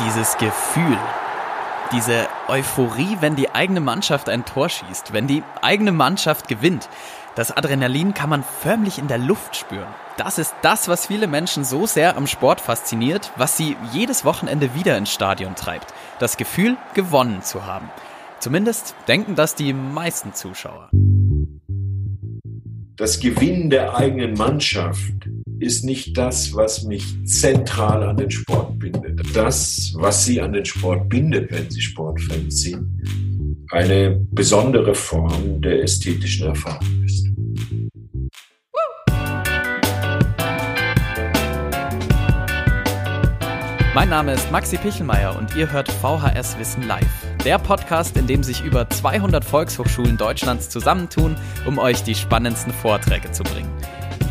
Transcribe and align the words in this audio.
Dieses 0.00 0.36
Gefühl, 0.38 0.98
diese 1.92 2.26
Euphorie, 2.48 3.18
wenn 3.20 3.36
die 3.36 3.54
eigene 3.54 3.80
Mannschaft 3.80 4.28
ein 4.28 4.44
Tor 4.44 4.68
schießt, 4.68 5.12
wenn 5.12 5.28
die 5.28 5.44
eigene 5.62 5.92
Mannschaft 5.92 6.48
gewinnt. 6.48 6.88
Das 7.36 7.56
Adrenalin 7.56 8.12
kann 8.12 8.28
man 8.28 8.42
förmlich 8.42 8.98
in 8.98 9.06
der 9.06 9.18
Luft 9.18 9.54
spüren. 9.54 9.86
Das 10.16 10.38
ist 10.38 10.52
das, 10.62 10.88
was 10.88 11.06
viele 11.06 11.28
Menschen 11.28 11.64
so 11.64 11.86
sehr 11.86 12.16
am 12.16 12.26
Sport 12.26 12.60
fasziniert, 12.60 13.30
was 13.36 13.56
sie 13.56 13.76
jedes 13.92 14.24
Wochenende 14.24 14.74
wieder 14.74 14.98
ins 14.98 15.12
Stadion 15.12 15.54
treibt. 15.54 15.94
Das 16.18 16.36
Gefühl, 16.36 16.76
gewonnen 16.94 17.42
zu 17.42 17.64
haben. 17.64 17.88
Zumindest 18.40 18.96
denken 19.06 19.36
das 19.36 19.54
die 19.54 19.72
meisten 19.72 20.34
Zuschauer. 20.34 20.90
Das 22.96 23.20
Gewinnen 23.20 23.70
der 23.70 23.96
eigenen 23.96 24.34
Mannschaft 24.34 25.28
ist 25.64 25.82
nicht 25.82 26.16
das, 26.16 26.54
was 26.54 26.84
mich 26.84 27.04
zentral 27.24 28.02
an 28.02 28.18
den 28.18 28.30
Sport 28.30 28.78
bindet. 28.78 29.20
Das, 29.34 29.92
was 29.96 30.26
Sie 30.26 30.40
an 30.40 30.52
den 30.52 30.64
Sport 30.64 31.08
bindet, 31.08 31.50
wenn 31.50 31.70
Sie 31.70 31.80
Sportfans 31.80 32.60
sind, 32.60 32.86
eine 33.70 34.20
besondere 34.30 34.94
Form 34.94 35.62
der 35.62 35.82
ästhetischen 35.82 36.48
Erfahrung 36.48 37.02
ist. 37.04 37.26
Mein 43.94 44.08
Name 44.08 44.32
ist 44.32 44.50
Maxi 44.50 44.76
Pichelmeier 44.76 45.38
und 45.38 45.56
ihr 45.56 45.70
hört 45.70 45.88
VHS 45.88 46.58
Wissen 46.58 46.82
Live. 46.82 47.06
Der 47.44 47.58
Podcast, 47.58 48.16
in 48.16 48.26
dem 48.26 48.42
sich 48.42 48.62
über 48.64 48.90
200 48.90 49.44
Volkshochschulen 49.44 50.16
Deutschlands 50.16 50.68
zusammentun, 50.68 51.36
um 51.64 51.78
euch 51.78 52.02
die 52.02 52.14
spannendsten 52.14 52.72
Vorträge 52.72 53.30
zu 53.30 53.44
bringen. 53.44 53.70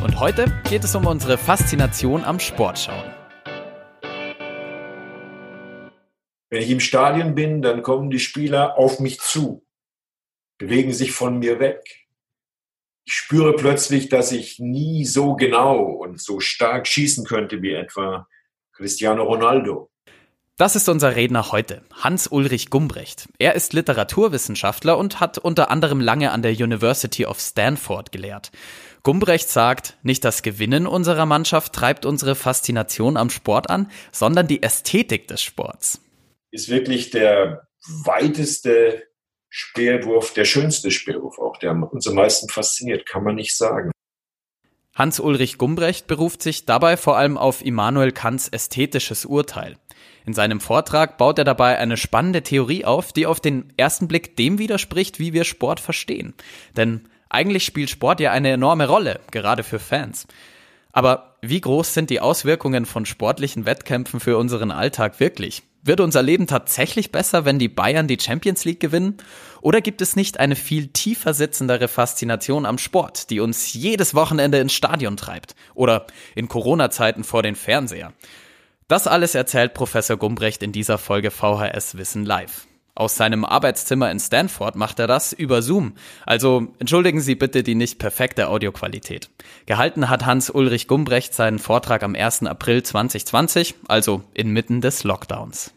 Und 0.03 0.19
heute 0.19 0.51
geht 0.69 0.83
es 0.83 0.95
um 0.95 1.07
unsere 1.07 1.37
Faszination 1.37 2.25
am 2.25 2.37
Sportschauen. 2.37 3.09
Wenn 6.49 6.61
ich 6.61 6.69
im 6.69 6.81
Stadion 6.81 7.35
bin, 7.35 7.61
dann 7.61 7.83
kommen 7.83 8.09
die 8.09 8.19
Spieler 8.19 8.77
auf 8.77 8.99
mich 8.99 9.21
zu, 9.21 9.65
bewegen 10.57 10.91
sich 10.91 11.13
von 11.13 11.39
mir 11.39 11.61
weg. 11.61 12.05
Ich 13.05 13.13
spüre 13.13 13.55
plötzlich, 13.55 14.09
dass 14.09 14.33
ich 14.33 14.59
nie 14.59 15.05
so 15.05 15.37
genau 15.37 15.79
und 15.83 16.21
so 16.21 16.41
stark 16.41 16.85
schießen 16.85 17.23
könnte 17.23 17.61
wie 17.61 17.71
etwa 17.71 18.27
Cristiano 18.73 19.23
Ronaldo. 19.23 19.89
Das 20.57 20.75
ist 20.75 20.87
unser 20.87 21.15
Redner 21.15 21.51
heute, 21.51 21.81
Hans-Ulrich 21.95 22.69
Gumbrecht. 22.69 23.27
Er 23.39 23.55
ist 23.55 23.73
Literaturwissenschaftler 23.73 24.97
und 24.97 25.19
hat 25.19 25.39
unter 25.39 25.71
anderem 25.71 25.99
lange 25.99 26.31
an 26.31 26.43
der 26.43 26.51
University 26.51 27.25
of 27.25 27.39
Stanford 27.39 28.11
gelehrt. 28.11 28.51
Gumbrecht 29.03 29.49
sagt, 29.49 29.97
nicht 30.01 30.23
das 30.23 30.43
Gewinnen 30.43 30.87
unserer 30.87 31.25
Mannschaft 31.25 31.73
treibt 31.73 32.05
unsere 32.05 32.35
Faszination 32.35 33.17
am 33.17 33.29
Sport 33.29 33.69
an, 33.69 33.91
sondern 34.13 34.47
die 34.47 34.63
Ästhetik 34.63 35.27
des 35.27 35.41
Sports. 35.41 36.01
Ist 36.51 36.69
wirklich 36.69 37.09
der 37.09 37.67
weiteste 38.05 39.03
Speerwurf, 39.49 40.33
der 40.33 40.45
schönste 40.45 40.89
Speerwurf, 40.89 41.37
auch 41.37 41.57
der 41.57 41.71
uns 41.71 42.07
am 42.07 42.15
meisten 42.15 42.47
fasziniert, 42.47 43.05
kann 43.05 43.23
man 43.23 43.35
nicht 43.35 43.55
sagen. 43.57 43.91
Hans-Ulrich 44.95 45.57
Gumbrecht 45.57 46.07
beruft 46.07 46.41
sich 46.41 46.65
dabei 46.65 46.95
vor 46.95 47.17
allem 47.17 47.37
auf 47.37 47.65
Immanuel 47.65 48.13
Kants 48.13 48.47
ästhetisches 48.47 49.25
Urteil. 49.25 49.75
In 50.25 50.33
seinem 50.33 50.61
Vortrag 50.61 51.17
baut 51.17 51.39
er 51.39 51.43
dabei 51.43 51.77
eine 51.77 51.97
spannende 51.97 52.41
Theorie 52.41 52.85
auf, 52.85 53.11
die 53.11 53.25
auf 53.25 53.41
den 53.41 53.73
ersten 53.75 54.07
Blick 54.07 54.37
dem 54.37 54.59
widerspricht, 54.59 55.19
wie 55.19 55.33
wir 55.33 55.43
Sport 55.43 55.81
verstehen. 55.81 56.33
Denn 56.77 57.09
eigentlich 57.33 57.65
spielt 57.65 57.89
Sport 57.89 58.19
ja 58.19 58.31
eine 58.31 58.51
enorme 58.51 58.87
Rolle, 58.87 59.19
gerade 59.31 59.63
für 59.63 59.79
Fans. 59.79 60.27
Aber 60.91 61.35
wie 61.41 61.59
groß 61.59 61.93
sind 61.93 62.09
die 62.09 62.21
Auswirkungen 62.21 62.85
von 62.85 63.05
sportlichen 63.05 63.65
Wettkämpfen 63.65 64.19
für 64.19 64.37
unseren 64.37 64.71
Alltag 64.71 65.19
wirklich? 65.19 65.63
Wird 65.81 65.99
unser 65.99 66.21
Leben 66.21 66.47
tatsächlich 66.47 67.11
besser, 67.11 67.43
wenn 67.43 67.59
die 67.59 67.67
Bayern 67.67 68.07
die 68.07 68.19
Champions 68.19 68.63
League 68.63 68.79
gewinnen? 68.79 69.17
Oder 69.59 69.81
gibt 69.81 70.01
es 70.01 70.15
nicht 70.15 70.39
eine 70.39 70.55
viel 70.55 70.87
tiefer 70.87 71.33
sitzendere 71.33 71.89
Faszination 71.89 72.65
am 72.65 72.77
Sport, 72.77 73.29
die 73.31 73.41
uns 73.41 73.73
jedes 73.73 74.15
Wochenende 74.15 74.59
ins 74.59 74.71
Stadion 74.71 75.17
treibt? 75.17 75.55
Oder 75.73 76.07
in 76.35 76.47
Corona-Zeiten 76.47 77.25
vor 77.25 77.43
den 77.43 77.55
Fernseher? 77.55 78.13
Das 78.87 79.07
alles 79.07 79.35
erzählt 79.35 79.73
Professor 79.73 80.15
Gumbrecht 80.15 80.63
in 80.63 80.71
dieser 80.71 80.97
Folge 80.97 81.31
VHS 81.31 81.97
Wissen 81.97 82.25
Live. 82.25 82.67
Aus 82.95 83.15
seinem 83.15 83.43
Arbeitszimmer 83.43 84.11
in 84.11 84.19
Stanford 84.19 84.75
macht 84.75 84.99
er 84.99 85.07
das 85.07 85.33
über 85.33 85.63
Zoom. 85.63 85.93
Also 86.27 86.67
entschuldigen 86.77 87.21
Sie 87.21 87.33
bitte 87.33 87.63
die 87.63 87.73
nicht 87.73 87.97
perfekte 87.97 88.49
Audioqualität. 88.49 89.31
Gehalten 89.65 90.09
hat 90.09 90.27
Hans-Ulrich 90.27 90.87
Gumbrecht 90.87 91.33
seinen 91.33 91.57
Vortrag 91.57 92.03
am 92.03 92.13
1. 92.13 92.43
April 92.43 92.83
2020, 92.83 93.73
also 93.87 94.21
inmitten 94.35 94.79
des 94.79 95.03
Lockdowns. 95.03 95.73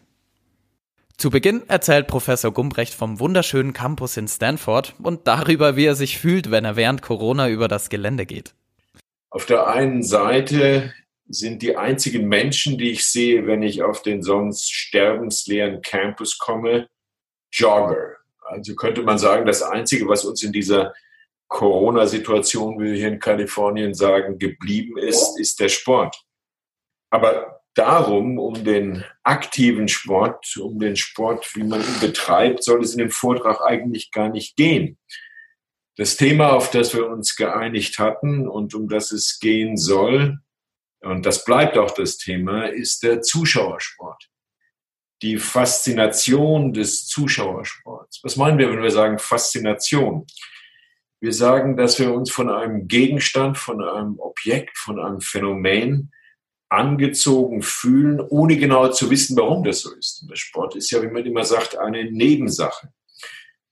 Zu 1.17 1.31
Beginn 1.31 1.63
erzählt 1.67 2.05
Professor 2.05 2.53
Gumbrecht 2.53 2.93
vom 2.93 3.19
wunderschönen 3.19 3.73
Campus 3.73 4.17
in 4.17 4.27
Stanford 4.27 4.93
und 5.01 5.25
darüber, 5.25 5.75
wie 5.75 5.85
er 5.85 5.95
sich 5.95 6.19
fühlt, 6.19 6.51
wenn 6.51 6.65
er 6.65 6.75
während 6.75 7.01
Corona 7.01 7.49
über 7.49 7.67
das 7.67 7.89
Gelände 7.89 8.27
geht. 8.27 8.53
Auf 9.31 9.47
der 9.47 9.65
einen 9.65 10.03
Seite 10.03 10.93
sind 11.27 11.63
die 11.63 11.75
einzigen 11.75 12.27
Menschen, 12.27 12.77
die 12.77 12.91
ich 12.91 13.09
sehe, 13.09 13.47
wenn 13.47 13.63
ich 13.63 13.81
auf 13.81 14.03
den 14.03 14.21
sonst 14.21 14.71
sterbensleeren 14.71 15.81
Campus 15.81 16.37
komme, 16.37 16.87
Jogger. 17.51 18.17
Also 18.41 18.75
könnte 18.75 19.03
man 19.03 19.17
sagen, 19.17 19.45
das 19.45 19.61
Einzige, 19.61 20.07
was 20.07 20.25
uns 20.25 20.43
in 20.43 20.51
dieser 20.51 20.93
Corona-Situation, 21.47 22.79
wie 22.79 22.91
wir 22.91 22.95
hier 22.95 23.07
in 23.07 23.19
Kalifornien 23.19 23.93
sagen, 23.93 24.37
geblieben 24.37 24.97
ist, 24.97 25.39
ist 25.39 25.59
der 25.59 25.69
Sport. 25.69 26.15
Aber 27.09 27.61
darum, 27.73 28.37
um 28.37 28.63
den 28.63 29.03
aktiven 29.23 29.87
Sport, 29.87 30.57
um 30.57 30.79
den 30.79 30.95
Sport, 30.95 31.55
wie 31.55 31.63
man 31.63 31.81
ihn 31.81 31.99
betreibt, 32.01 32.63
soll 32.63 32.83
es 32.83 32.93
in 32.93 32.99
dem 32.99 33.11
Vortrag 33.11 33.61
eigentlich 33.61 34.11
gar 34.11 34.29
nicht 34.29 34.55
gehen. 34.55 34.97
Das 35.95 36.15
Thema, 36.15 36.53
auf 36.53 36.69
das 36.71 36.93
wir 36.93 37.07
uns 37.07 37.35
geeinigt 37.35 37.97
hatten 37.97 38.47
und 38.47 38.75
um 38.75 38.87
das 38.87 39.11
es 39.11 39.39
gehen 39.39 39.77
soll, 39.77 40.39
und 40.99 41.25
das 41.25 41.45
bleibt 41.45 41.77
auch 41.77 41.91
das 41.91 42.17
Thema, 42.17 42.65
ist 42.65 43.03
der 43.03 43.21
Zuschauersport 43.21 44.29
die 45.21 45.37
Faszination 45.37 46.73
des 46.73 47.07
Zuschauersports. 47.07 48.19
Was 48.23 48.35
meinen 48.35 48.57
wir, 48.57 48.69
wenn 48.69 48.83
wir 48.83 48.91
sagen 48.91 49.19
Faszination? 49.19 50.25
Wir 51.19 51.33
sagen, 51.33 51.75
dass 51.75 51.97
wir 51.99 52.13
uns 52.13 52.31
von 52.31 52.49
einem 52.49 52.87
Gegenstand, 52.87 53.57
von 53.57 53.83
einem 53.83 54.19
Objekt, 54.19 54.77
von 54.77 54.99
einem 54.99 55.19
Phänomen 55.19 56.11
angezogen 56.69 57.61
fühlen, 57.61 58.19
ohne 58.19 58.57
genau 58.57 58.89
zu 58.89 59.09
wissen, 59.09 59.37
warum 59.37 59.63
das 59.63 59.81
so 59.81 59.95
ist. 59.95 60.21
Und 60.21 60.29
der 60.29 60.35
Sport 60.35 60.75
ist 60.75 60.91
ja, 60.91 61.01
wie 61.01 61.07
man 61.07 61.25
immer 61.25 61.43
sagt, 61.43 61.77
eine 61.77 62.11
Nebensache. 62.11 62.89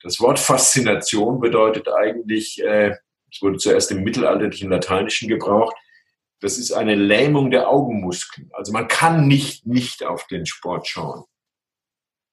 Das 0.02 0.20
Wort 0.20 0.40
Faszination 0.40 1.40
bedeutet 1.40 1.88
eigentlich, 1.90 2.64
äh, 2.64 2.96
es 3.32 3.42
wurde 3.42 3.58
zuerst 3.58 3.92
im 3.92 4.04
mittelalterlichen 4.04 4.70
Lateinischen 4.70 5.28
gebraucht, 5.28 5.76
das 6.40 6.58
ist 6.58 6.72
eine 6.72 6.96
Lähmung 6.96 7.52
der 7.52 7.70
Augenmuskeln. 7.70 8.50
Also 8.54 8.72
man 8.72 8.88
kann 8.88 9.28
nicht 9.28 9.66
nicht 9.66 10.04
auf 10.04 10.28
den 10.28 10.46
Sport 10.46 10.88
schauen. 10.88 11.26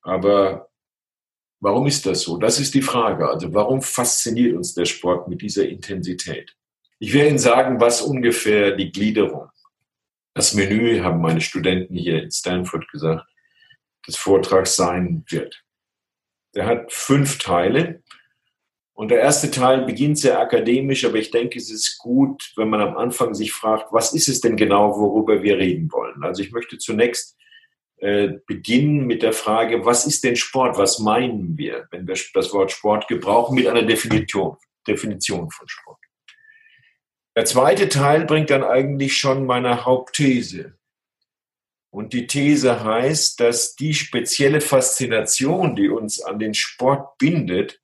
Aber 0.03 0.69
warum 1.61 1.87
ist 1.87 2.07
das 2.07 2.23
so? 2.23 2.37
Das 2.37 2.61
ist 2.61 2.75
die 2.75 2.83
Frage. 2.83 3.29
Also 3.29 3.55
warum 3.55 3.81
fasziniert 3.81 4.55
uns 4.57 4.75
der 4.75 4.85
Sport 4.85 5.29
mit 5.29 5.41
dieser 5.41 5.69
Intensität? 5.69 6.55
Ich 6.99 7.15
werde 7.15 7.31
Ihnen 7.31 7.39
sagen, 7.39 7.81
was 7.81 8.03
ungefähr 8.03 8.77
die 8.77 8.93
Gliederung, 8.93 9.49
das 10.35 10.55
Menü, 10.55 11.01
haben 11.01 11.21
meine 11.21 11.41
Studenten 11.41 11.97
hier 11.97 12.23
in 12.23 12.31
Stanford 12.31 12.89
gesagt, 12.89 13.27
des 14.07 14.17
Vortrags 14.17 14.77
sein 14.77 15.25
wird. 15.29 15.65
Der 16.55 16.67
hat 16.67 16.93
fünf 16.93 17.39
Teile. 17.39 18.03
Und 18.95 19.11
der 19.11 19.21
erste 19.21 19.51
Teil 19.51 19.85
beginnt 19.85 20.19
sehr 20.19 20.39
akademisch, 20.39 21.05
aber 21.05 21.17
ich 21.17 21.31
denke, 21.31 21.59
es 21.59 21.71
ist 21.71 21.99
gut, 21.99 22.53
wenn 22.57 22.69
man 22.69 22.81
am 22.81 22.97
Anfang 22.97 23.35
sich 23.35 23.53
fragt, 23.53 23.93
was 23.93 24.13
ist 24.13 24.29
es 24.29 24.41
denn 24.41 24.57
genau, 24.57 24.97
worüber 24.99 25.43
wir 25.43 25.59
reden 25.59 25.91
wollen? 25.91 26.23
Also 26.23 26.43
ich 26.43 26.53
möchte 26.53 26.79
zunächst 26.79 27.37
äh, 28.03 28.41
beginnen 28.49 29.07
mit 29.07 29.23
der 29.23 29.33
Frage, 29.33 29.87
was 29.87 30.07
ist 30.07 30.25
denn 30.25 30.35
Sport? 30.35 30.77
Was 30.77 30.99
meinen 30.99 31.57
wir, 31.57 31.87
wenn 31.93 32.09
wir 32.09 32.17
das 32.35 32.53
Wort 32.53 32.73
Sport 32.73 33.07
gebrauchen, 33.07 33.55
mit 33.55 33.69
einer 33.69 33.85
Definition, 33.85 34.57
Definition 34.89 35.49
von 35.53 35.69
Sport? 35.69 36.01
Der 37.37 37.45
zweite 37.45 37.89
Teil 37.89 38.25
bringt 38.25 38.51
dann 38.51 38.65
eigentlich 38.65 39.17
schon 39.17 39.47
meine 39.47 39.85
Hauptthese. 39.85 40.77
Und 41.91 42.13
die 42.13 42.27
These 42.27 42.83
heißt, 42.83 43.39
dass 43.39 43.77
die 43.77 43.95
spezielle 43.95 44.61
Faszination, 44.61 45.77
die 45.77 45.89
uns 45.89 46.21
an 46.21 46.41
den 46.41 46.55
Sport 46.55 47.19
bindet, 47.19 47.81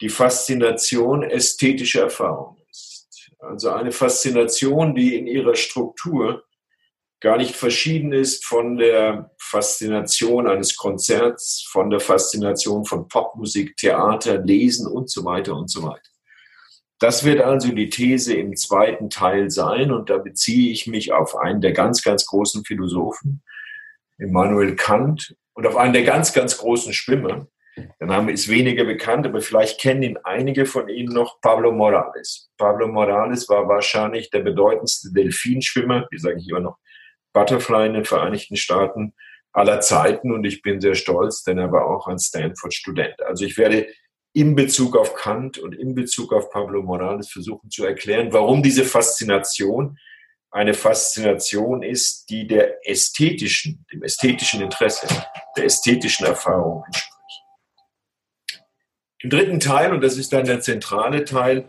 die 0.00 0.08
Faszination 0.08 1.22
ästhetischer 1.22 2.02
Erfahrung 2.02 2.58
ist. 2.68 3.30
Also 3.38 3.70
eine 3.70 3.92
Faszination, 3.92 4.96
die 4.96 5.14
in 5.14 5.28
ihrer 5.28 5.54
Struktur 5.54 6.45
gar 7.26 7.38
nicht 7.38 7.56
verschieden 7.56 8.12
ist 8.12 8.46
von 8.46 8.76
der 8.76 9.32
Faszination 9.38 10.46
eines 10.46 10.76
Konzerts, 10.76 11.66
von 11.68 11.90
der 11.90 11.98
Faszination 11.98 12.84
von 12.84 13.08
Popmusik, 13.08 13.76
Theater, 13.76 14.38
Lesen 14.38 14.86
und 14.86 15.10
so 15.10 15.24
weiter 15.24 15.56
und 15.56 15.68
so 15.68 15.82
weiter. 15.82 16.08
Das 17.00 17.24
wird 17.24 17.40
also 17.40 17.72
die 17.72 17.88
These 17.88 18.34
im 18.34 18.54
zweiten 18.54 19.10
Teil 19.10 19.50
sein 19.50 19.90
und 19.90 20.08
da 20.08 20.18
beziehe 20.18 20.70
ich 20.70 20.86
mich 20.86 21.12
auf 21.12 21.34
einen 21.34 21.60
der 21.60 21.72
ganz, 21.72 22.04
ganz 22.04 22.26
großen 22.26 22.64
Philosophen, 22.64 23.42
Immanuel 24.18 24.76
Kant 24.76 25.34
und 25.54 25.66
auf 25.66 25.74
einen 25.74 25.94
der 25.94 26.04
ganz, 26.04 26.32
ganz 26.32 26.56
großen 26.58 26.92
Schwimmer. 26.92 27.48
Der 27.76 28.06
Name 28.06 28.30
ist 28.30 28.48
weniger 28.48 28.84
bekannt, 28.84 29.26
aber 29.26 29.40
vielleicht 29.40 29.80
kennen 29.80 30.04
ihn 30.04 30.18
einige 30.22 30.64
von 30.64 30.88
Ihnen 30.88 31.12
noch, 31.12 31.40
Pablo 31.40 31.72
Morales. 31.72 32.52
Pablo 32.56 32.86
Morales 32.86 33.48
war 33.48 33.66
wahrscheinlich 33.66 34.30
der 34.30 34.42
bedeutendste 34.42 35.12
Delfinschwimmer, 35.12 36.06
wie 36.12 36.18
sage 36.18 36.38
ich 36.38 36.48
immer 36.48 36.60
noch, 36.60 36.78
Butterfly 37.36 37.86
in 37.86 37.92
den 37.92 38.04
Vereinigten 38.06 38.56
Staaten 38.56 39.12
aller 39.52 39.82
Zeiten 39.82 40.32
und 40.32 40.44
ich 40.44 40.62
bin 40.62 40.80
sehr 40.80 40.94
stolz, 40.94 41.42
denn 41.42 41.58
er 41.58 41.70
war 41.70 41.86
auch 41.86 42.06
ein 42.06 42.18
Stanford-Student. 42.18 43.20
Also 43.20 43.44
ich 43.44 43.58
werde 43.58 43.88
in 44.32 44.54
Bezug 44.54 44.96
auf 44.96 45.14
Kant 45.14 45.58
und 45.58 45.74
in 45.74 45.94
Bezug 45.94 46.32
auf 46.32 46.50
Pablo 46.50 46.82
Morales 46.82 47.28
versuchen 47.28 47.70
zu 47.70 47.84
erklären, 47.84 48.32
warum 48.32 48.62
diese 48.62 48.84
Faszination 48.84 49.98
eine 50.50 50.72
Faszination 50.72 51.82
ist, 51.82 52.30
die 52.30 52.46
der 52.46 52.88
ästhetischen, 52.88 53.84
dem 53.92 54.02
ästhetischen 54.02 54.62
Interesse, 54.62 55.06
der 55.58 55.66
ästhetischen 55.66 56.24
Erfahrung 56.24 56.84
entspricht. 56.86 57.42
Im 59.20 59.28
dritten 59.28 59.60
Teil, 59.60 59.92
und 59.92 60.02
das 60.02 60.16
ist 60.16 60.32
dann 60.32 60.46
der 60.46 60.62
zentrale 60.62 61.26
Teil, 61.26 61.68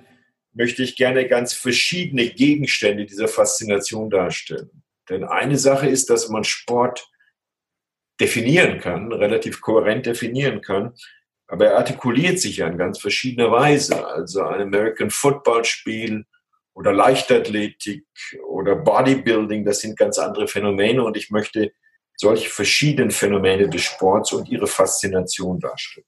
möchte 0.53 0.81
ich 0.81 0.95
gerne 0.95 1.27
ganz 1.27 1.51
verschiedene 1.53 2.29
Gegenstände 2.29 3.05
dieser 3.05 3.27
Faszination 3.27 4.09
darstellen. 4.09 4.83
Denn 5.09 5.24
eine 5.24 5.57
Sache 5.57 5.88
ist, 5.88 6.09
dass 6.09 6.30
man 6.30 6.44
Sport 6.44 7.09
definieren 8.19 8.80
kann, 8.80 9.12
relativ 9.12 9.62
kohärent 9.62 10.06
definieren 10.06 10.62
kann, 10.62 10.94
aber 11.48 11.68
er 11.68 11.77
artikuliert 11.77 12.39
sich 12.39 12.57
ja 12.57 12.68
in 12.68 12.77
ganz 12.77 13.00
verschiedener 13.00 13.51
Weise. 13.51 14.06
Also 14.06 14.44
ein 14.44 14.62
American 14.62 15.09
Football 15.09 15.63
Spiel 15.63 16.25
oder 16.74 16.92
Leichtathletik 16.92 18.06
oder 18.48 18.75
Bodybuilding, 18.75 19.63
das 19.63 19.80
sind 19.80 19.98
ganz 19.98 20.19
andere 20.19 20.48
Phänomene 20.48 21.04
und 21.04 21.15
ich 21.15 21.31
möchte 21.31 21.71
solche 22.15 22.50
verschiedenen 22.50 23.12
Phänomene 23.12 23.69
des 23.69 23.83
Sports 23.83 24.33
und 24.33 24.50
ihre 24.50 24.68
Faszination 24.68 25.59
darstellen. 25.59 26.07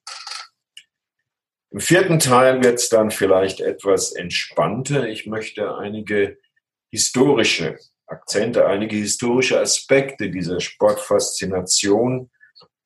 Im 1.71 1.79
vierten 1.79 2.19
Teil 2.19 2.63
wird 2.63 2.79
es 2.79 2.89
dann 2.89 3.11
vielleicht 3.11 3.61
etwas 3.61 4.13
entspannter. 4.13 5.07
Ich 5.07 5.27
möchte 5.27 5.75
einige 5.77 6.39
historische 6.89 7.77
Akzente, 8.09 8.65
einige 8.65 8.95
historische 8.95 9.59
Aspekte 9.59 10.29
dieser 10.29 10.59
Sportfaszination 10.59 12.29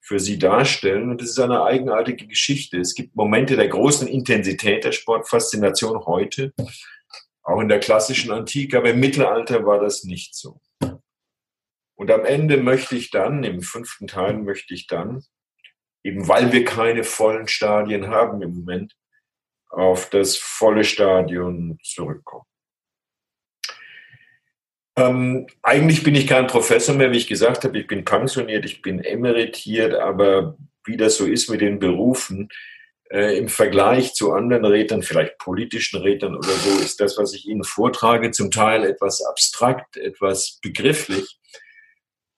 für 0.02 0.20
Sie 0.20 0.38
darstellen. 0.38 1.10
Und 1.10 1.22
das 1.22 1.30
ist 1.30 1.40
eine 1.40 1.64
eigenartige 1.64 2.28
Geschichte. 2.28 2.80
Es 2.80 2.94
gibt 2.94 3.16
Momente 3.16 3.56
der 3.56 3.70
großen 3.70 4.08
Intensität 4.08 4.84
der 4.84 4.92
Sportfaszination 4.92 6.06
heute, 6.06 6.54
auch 7.44 7.62
in 7.62 7.70
der 7.70 7.80
klassischen 7.80 8.32
Antike, 8.32 8.78
aber 8.78 8.92
im 8.92 9.00
Mittelalter 9.00 9.66
war 9.66 9.80
das 9.80 10.04
nicht 10.04 10.36
so. 10.36 10.60
Und 11.96 12.12
am 12.12 12.26
Ende 12.26 12.58
möchte 12.58 12.96
ich 12.96 13.12
dann, 13.12 13.44
im 13.44 13.62
fünften 13.62 14.08
Teil 14.08 14.38
möchte 14.38 14.74
ich 14.74 14.88
dann 14.88 15.24
eben 16.04 16.28
weil 16.28 16.52
wir 16.52 16.66
keine 16.66 17.04
vollen 17.04 17.48
Stadien 17.48 18.08
haben 18.08 18.42
im 18.42 18.54
Moment, 18.60 18.96
auf 19.70 20.10
das 20.10 20.38
volle 20.38 20.84
Stadion 20.84 21.80
zurückkommen. 21.82 22.46
Ähm, 24.96 25.48
eigentlich 25.64 26.04
bin 26.04 26.16
ich 26.16 26.28
kein 26.28 26.48
Professor 26.48 26.94
mehr, 26.96 27.12
wie 27.12 27.18
ich 27.18 27.28
gesagt 27.28 27.64
habe. 27.64 27.80
Ich 27.80 27.88
bin 27.88 28.06
pensioniert, 28.06 28.66
ich 28.66 28.82
bin 28.82 29.04
emeritiert, 29.04 29.96
aber 29.96 30.58
wie 30.86 30.98
das 30.98 31.18
so 31.18 31.26
ist 31.26 31.50
mit 31.50 31.62
den 31.62 31.80
Berufen, 31.80 32.50
äh, 33.10 33.38
im 33.38 33.48
Vergleich 33.48 34.14
zu 34.14 34.34
anderen 34.34 34.66
Rätern, 34.66 35.02
vielleicht 35.02 35.38
politischen 35.38 36.02
Rätern 36.02 36.36
oder 36.36 36.50
so, 36.50 36.80
ist 36.80 37.00
das, 37.00 37.18
was 37.18 37.34
ich 37.34 37.48
Ihnen 37.48 37.64
vortrage, 37.64 38.32
zum 38.32 38.52
Teil 38.52 38.84
etwas 38.84 39.24
abstrakt, 39.24 39.98
etwas 39.98 40.60
begrifflich. 40.62 41.40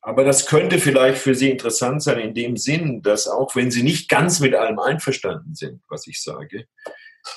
Aber 0.02 0.24
das 0.24 0.46
könnte 0.46 0.78
vielleicht 0.78 1.18
für 1.18 1.34
Sie 1.34 1.50
interessant 1.50 2.04
sein 2.04 2.20
in 2.20 2.34
dem 2.34 2.58
Sinn, 2.58 3.02
dass 3.02 3.28
auch 3.28 3.56
wenn 3.56 3.72
Sie 3.72 3.84
nicht 3.84 4.08
ganz 4.08 4.40
mit 4.40 4.54
allem 4.54 4.80
einverstanden 4.80 5.56
sind, 5.56 5.82
was 5.90 6.08
ich 6.08 6.22
sage, 6.22 6.68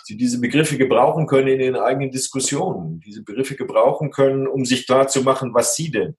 Sie 0.05 0.17
diese 0.17 0.40
Begriffe 0.40 0.79
gebrauchen 0.79 1.26
können 1.26 1.49
in 1.49 1.61
Ihren 1.61 1.76
eigenen 1.76 2.11
Diskussionen, 2.11 3.00
diese 3.00 3.23
Begriffe 3.23 3.56
gebrauchen 3.56 4.11
können, 4.11 4.46
um 4.46 4.64
sich 4.64 4.87
klarzumachen, 4.87 5.55
was 5.55 5.76
Sie 5.76 5.90
denn 5.90 6.17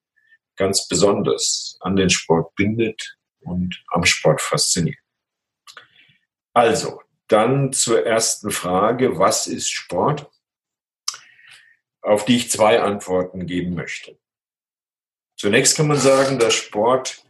ganz 0.56 0.88
besonders 0.88 1.78
an 1.80 1.96
den 1.96 2.10
Sport 2.10 2.54
bindet 2.56 3.18
und 3.40 3.82
am 3.88 4.06
Sport 4.06 4.42
fasziniert. 4.42 5.00
Also, 6.54 7.02
dann 7.28 7.72
zur 7.72 8.06
ersten 8.06 8.52
Frage, 8.52 9.18
was 9.18 9.48
ist 9.48 9.70
Sport? 9.70 10.30
Auf 12.02 12.26
die 12.26 12.38
ich 12.38 12.52
zwei 12.52 12.82
Antworten 12.82 13.46
geben 13.46 13.76
möchte. 13.76 14.18
Zunächst 15.38 15.78
kann 15.78 15.88
man 15.88 15.98
sagen, 15.98 16.40
dass 16.40 16.54
Sport 16.54 17.24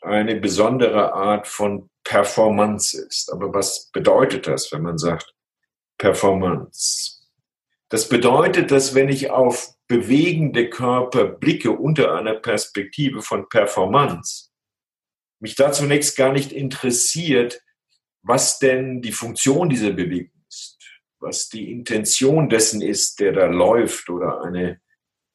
eine 0.00 0.36
besondere 0.36 1.12
Art 1.12 1.48
von 1.48 1.90
Performance 2.04 3.00
ist. 3.00 3.32
Aber 3.32 3.52
was 3.52 3.90
bedeutet 3.90 4.46
das, 4.46 4.70
wenn 4.72 4.82
man 4.82 4.98
sagt 4.98 5.34
Performance? 5.98 7.18
Das 7.90 8.08
bedeutet, 8.08 8.70
dass 8.70 8.94
wenn 8.94 9.08
ich 9.08 9.30
auf 9.30 9.74
bewegende 9.88 10.68
Körper 10.68 11.24
blicke 11.24 11.70
unter 11.70 12.14
einer 12.14 12.34
Perspektive 12.34 13.22
von 13.22 13.48
Performance, 13.48 14.50
mich 15.40 15.54
da 15.54 15.72
zunächst 15.72 16.16
gar 16.16 16.32
nicht 16.32 16.52
interessiert, 16.52 17.62
was 18.22 18.58
denn 18.58 19.00
die 19.00 19.12
Funktion 19.12 19.68
dieser 19.68 19.92
Bewegung 19.92 20.42
ist, 20.48 20.78
was 21.20 21.48
die 21.48 21.70
Intention 21.72 22.48
dessen 22.48 22.82
ist, 22.82 23.20
der 23.20 23.32
da 23.32 23.46
läuft 23.46 24.10
oder 24.10 24.42
eine 24.42 24.80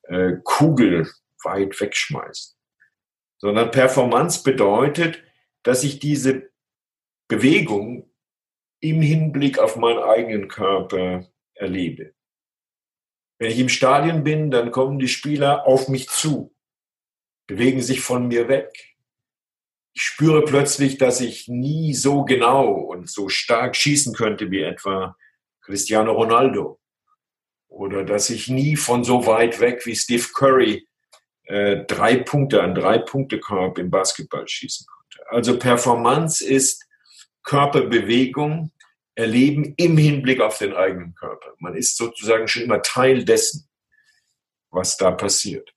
äh, 0.04 0.33
Kugel 0.44 1.09
weit 1.44 1.80
wegschmeißt. 1.80 2.57
Sondern 3.39 3.71
Performance 3.71 4.44
bedeutet, 4.44 5.24
dass 5.63 5.83
ich 5.83 6.00
diese 6.00 6.51
Bewegung 7.27 8.12
im 8.83 9.01
Hinblick 9.01 9.59
auf 9.59 9.77
meinen 9.77 10.00
eigenen 10.00 10.50
Körper 10.50 11.25
erlebe. 11.53 12.13
Wenn 13.39 13.50
ich 13.50 13.59
im 13.59 13.69
Stadion 13.69 14.24
bin, 14.25 14.51
dann 14.51 14.71
kommen 14.71 15.00
die 15.00 15.07
Spieler 15.07 15.65
auf 15.65 15.88
mich 15.88 16.09
zu, 16.09 16.53
bewegen 17.47 17.81
sich 17.81 18.01
von 18.01 18.27
mir 18.27 18.50
weg. 18.50 18.97
Ich 19.94 20.01
spüre 20.01 20.44
plötzlich, 20.44 20.97
dass 20.97 21.21
ich 21.21 21.47
nie 21.47 21.94
so 21.94 22.25
genau 22.25 22.71
und 22.71 23.09
so 23.09 23.30
stark 23.30 23.77
schießen 23.77 24.13
könnte 24.13 24.51
wie 24.51 24.62
etwa 24.62 25.15
Cristiano 25.62 26.12
Ronaldo. 26.12 26.80
Oder 27.69 28.03
dass 28.03 28.30
ich 28.30 28.50
nie 28.50 28.75
von 28.75 29.06
so 29.06 29.25
weit 29.25 29.61
weg 29.61 29.85
wie 29.85 29.95
Steve 29.95 30.28
Curry 30.33 30.87
äh, 31.45 31.85
drei 31.85 32.18
Punkte 32.18 32.61
an 32.61 32.75
drei 32.75 32.97
Punkte 32.97 33.40
Korb 33.40 33.78
im 33.78 33.90
Basketball 33.90 34.45
schießen 34.45 34.85
konnte. 34.85 35.31
Also 35.31 35.57
Performance 35.57 36.45
ist 36.45 36.85
Körperbewegung, 37.44 38.71
Erleben 39.16 39.74
im 39.78 39.98
Hinblick 39.98 40.42
auf 40.42 40.58
den 40.58 40.74
eigenen 40.74 41.14
Körper. 41.16 41.54
Man 41.60 41.76
ist 41.76 41.98
sozusagen 41.98 42.48
schon 42.48 42.64
immer 42.64 42.82
Teil 42.82 43.24
dessen, 43.24 43.70
was 44.72 44.98
da 44.98 45.12
passiert. 45.12 45.74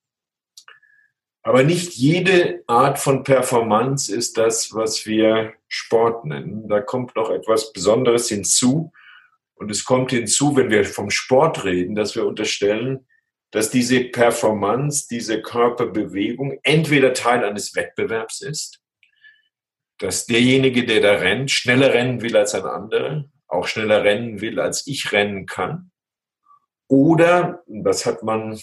Aber 1.43 1.62
nicht 1.62 1.93
jede 1.93 2.64
Art 2.66 2.99
von 2.99 3.23
Performance 3.23 4.12
ist 4.12 4.37
das, 4.37 4.75
was 4.75 5.07
wir 5.07 5.55
Sport 5.69 6.25
nennen. 6.25 6.66
Da 6.69 6.81
kommt 6.81 7.14
noch 7.14 7.31
etwas 7.31 7.73
Besonderes 7.73 8.28
hinzu. 8.28 8.93
Und 9.55 9.71
es 9.71 9.85
kommt 9.85 10.11
hinzu, 10.11 10.57
wenn 10.57 10.71
wir 10.71 10.85
vom 10.85 11.09
Sport 11.09 11.64
reden, 11.64 11.95
dass 11.95 12.16
wir 12.16 12.26
unterstellen, 12.26 13.07
dass 13.52 13.71
diese 13.71 14.00
Performance, 14.05 15.07
diese 15.09 15.40
Körperbewegung 15.40 16.59
entweder 16.64 17.14
Teil 17.14 17.45
eines 17.45 17.76
Wettbewerbs 17.76 18.43
ist, 18.43 18.81
dass 19.98 20.26
derjenige, 20.26 20.84
der 20.84 21.00
da 21.00 21.12
rennt, 21.14 21.50
schneller 21.50 21.92
rennen 21.92 22.22
will 22.22 22.36
als 22.36 22.54
ein 22.54 22.64
anderer, 22.64 23.24
auch 23.48 23.66
schneller 23.66 24.04
rennen 24.04 24.40
will, 24.40 24.60
als 24.60 24.86
ich 24.86 25.12
rennen 25.12 25.46
kann. 25.46 25.90
Oder, 26.88 27.62
das 27.66 28.06
hat 28.06 28.22
man 28.22 28.58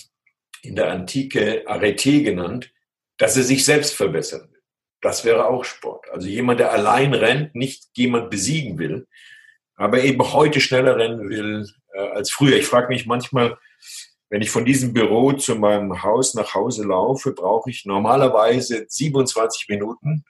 in 0.62 0.76
der 0.76 0.92
Antike 0.92 1.64
Arete 1.68 2.24
genannt, 2.24 2.72
dass 3.18 3.38
er 3.38 3.44
sich 3.44 3.66
selbst 3.66 3.94
verbessern 3.94 4.50
will. 4.52 4.62
Das 5.02 5.26
wäre 5.26 5.48
auch 5.48 5.66
Sport. 5.66 6.10
Also 6.12 6.28
jemand, 6.28 6.60
der 6.60 6.72
allein 6.72 7.14
rennt, 7.14 7.56
nicht 7.56 7.90
jemand 7.96 8.30
besiegen 8.30 8.78
will, 8.78 9.08
aber 9.76 10.02
eben 10.04 10.22
heute 10.34 10.62
schneller 10.62 10.96
rennen 10.96 11.30
will 11.30 11.68
äh, 11.94 12.08
als 12.10 12.32
früher. 12.32 12.58
Ich 12.58 12.68
frage 12.68 12.88
mich 12.88 13.06
manchmal, 13.06 13.58
wenn 14.30 14.42
ich 14.42 14.50
von 14.50 14.66
diesem 14.66 14.94
Büro 14.94 15.34
zu 15.34 15.56
meinem 15.56 16.02
Haus 16.04 16.34
nach 16.36 16.54
Hause 16.54 16.86
laufe, 16.86 17.34
brauche 17.34 17.70
ich 17.70 17.86
normalerweise 17.86 18.86
27 18.88 19.68
Minuten. 19.70 20.24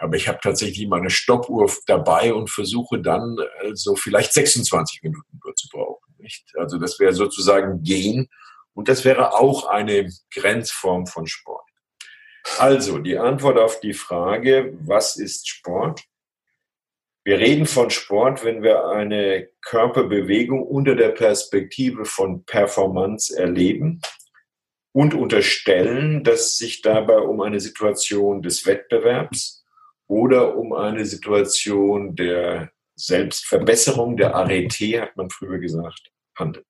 Aber 0.00 0.16
ich 0.16 0.28
habe 0.28 0.38
tatsächlich 0.42 0.88
meine 0.88 1.10
Stoppuhr 1.10 1.70
dabei 1.86 2.32
und 2.32 2.48
versuche 2.48 3.00
dann 3.00 3.36
also 3.60 3.96
vielleicht 3.96 4.32
26 4.32 5.02
Minuten 5.02 5.38
nur 5.44 5.54
zu 5.54 5.68
brauchen. 5.68 6.14
Nicht? 6.18 6.52
Also 6.56 6.78
das 6.78 6.98
wäre 6.98 7.12
sozusagen 7.12 7.82
gehen 7.82 8.30
und 8.72 8.88
das 8.88 9.04
wäre 9.04 9.34
auch 9.34 9.66
eine 9.66 10.10
Grenzform 10.34 11.06
von 11.06 11.26
Sport. 11.26 11.68
Also 12.58 12.98
die 12.98 13.18
Antwort 13.18 13.58
auf 13.58 13.80
die 13.80 13.92
Frage, 13.92 14.72
was 14.80 15.16
ist 15.16 15.46
Sport? 15.48 16.02
Wir 17.22 17.38
reden 17.38 17.66
von 17.66 17.90
Sport, 17.90 18.42
wenn 18.42 18.62
wir 18.62 18.86
eine 18.86 19.50
Körperbewegung 19.60 20.62
unter 20.62 20.96
der 20.96 21.10
Perspektive 21.10 22.06
von 22.06 22.44
Performance 22.44 23.36
erleben. 23.36 24.00
und 24.92 25.14
unterstellen, 25.14 26.24
dass 26.24 26.56
sich 26.56 26.82
dabei 26.82 27.18
um 27.18 27.40
eine 27.42 27.60
Situation 27.60 28.42
des 28.42 28.66
Wettbewerbs 28.66 29.59
oder 30.10 30.56
um 30.56 30.72
eine 30.72 31.06
Situation 31.06 32.16
der 32.16 32.72
Selbstverbesserung, 32.96 34.16
der 34.16 34.34
Arete, 34.34 35.02
hat 35.02 35.16
man 35.16 35.30
früher 35.30 35.58
gesagt, 35.60 36.10
handelt. 36.36 36.66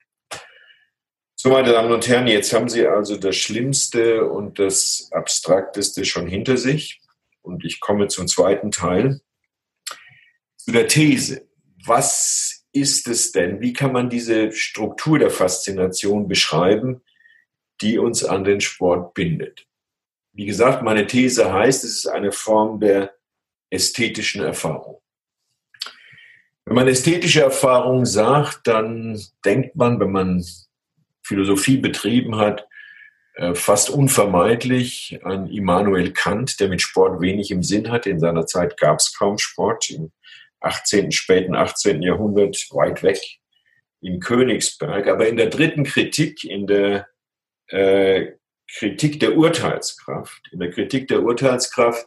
So, 1.37 1.49
meine 1.49 1.73
Damen 1.73 1.91
und 1.91 2.07
Herren, 2.07 2.27
jetzt 2.27 2.53
haben 2.53 2.69
Sie 2.69 2.87
also 2.87 3.17
das 3.17 3.35
Schlimmste 3.37 4.27
und 4.27 4.59
das 4.59 5.09
Abstrakteste 5.13 6.05
schon 6.05 6.27
hinter 6.27 6.59
sich. 6.59 7.01
Und 7.41 7.65
ich 7.65 7.81
komme 7.81 8.09
zum 8.09 8.29
zweiten 8.29 8.71
Teil, 8.71 9.23
zu 10.59 10.73
der 10.73 10.87
These. 10.87 11.49
Was 11.87 12.67
ist 12.73 13.09
es 13.09 13.33
denn? 13.33 13.63
Wie 13.63 13.73
kann 13.73 13.93
man 13.93 14.11
diese 14.11 14.53
Struktur 14.53 15.19
der 15.19 15.31
Faszination 15.31 16.29
beschreiben, 16.29 17.01
die 17.81 17.97
uns 17.97 18.23
an 18.23 18.45
den 18.45 18.61
Sport 18.61 19.15
bindet? 19.15 19.67
Wie 20.33 20.45
gesagt, 20.45 20.83
meine 20.83 21.07
These 21.07 21.51
heißt, 21.51 21.85
es 21.85 22.05
ist 22.05 22.07
eine 22.07 22.33
Form 22.33 22.81
der 22.81 23.15
ästhetischen 23.71 24.43
Erfahrung. 24.43 25.00
Wenn 26.65 26.75
man 26.75 26.89
ästhetische 26.89 27.43
Erfahrung 27.43 28.05
sagt, 28.05 28.67
dann 28.67 29.21
denkt 29.45 29.77
man, 29.77 29.99
wenn 29.99 30.12
man 30.12 30.45
Philosophie 31.23 31.79
betrieben 31.79 32.37
hat, 32.37 32.67
äh, 33.35 33.55
fast 33.55 33.91
unvermeidlich 33.91 35.19
an 35.23 35.49
Immanuel 35.49 36.12
Kant, 36.12 36.61
der 36.61 36.69
mit 36.69 36.83
Sport 36.83 37.21
wenig 37.21 37.50
im 37.50 37.62
Sinn 37.62 37.91
hatte. 37.91 38.11
In 38.11 38.21
seiner 38.21 38.47
Zeit 38.47 38.77
gab 38.77 38.99
es 38.99 39.17
kaum 39.17 39.39
Sport. 39.39 39.91
Im 39.91 40.12
18., 40.61 41.11
späten 41.11 41.55
18. 41.55 42.03
Jahrhundert 42.03 42.57
weit 42.73 43.03
weg 43.03 43.19
in 44.03 44.21
Königsberg. 44.21 45.09
Aber 45.09 45.27
in 45.27 45.37
der 45.37 45.47
dritten 45.47 45.85
Kritik, 45.85 46.45
in 46.45 46.67
der 46.67 47.09
äh, 47.69 48.33
Kritik 48.73 49.21
der 49.21 49.37
Urteilskraft, 49.37 50.43
in 50.53 50.61
der 50.61 50.71
Kritik 50.71 51.09
der 51.09 51.23
Urteilskraft 51.23 52.07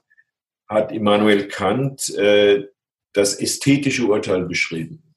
hat 0.74 0.92
Immanuel 0.92 1.48
Kant 1.48 2.10
äh, 2.16 2.68
das 3.14 3.40
ästhetische 3.40 4.06
Urteil 4.06 4.46
beschrieben. 4.46 5.14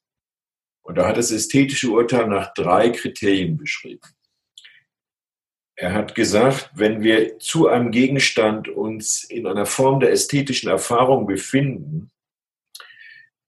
Und 0.82 0.98
er 0.98 1.08
hat 1.08 1.16
das 1.16 1.30
ästhetische 1.30 1.90
Urteil 1.90 2.28
nach 2.28 2.54
drei 2.54 2.90
Kriterien 2.90 3.56
beschrieben. 3.56 4.06
Er 5.78 5.92
hat 5.92 6.14
gesagt, 6.14 6.70
wenn 6.74 7.02
wir 7.02 7.38
zu 7.38 7.68
einem 7.68 7.90
Gegenstand 7.90 8.68
uns 8.68 9.24
in 9.24 9.46
einer 9.46 9.66
Form 9.66 10.00
der 10.00 10.10
ästhetischen 10.10 10.70
Erfahrung 10.70 11.26
befinden, 11.26 12.10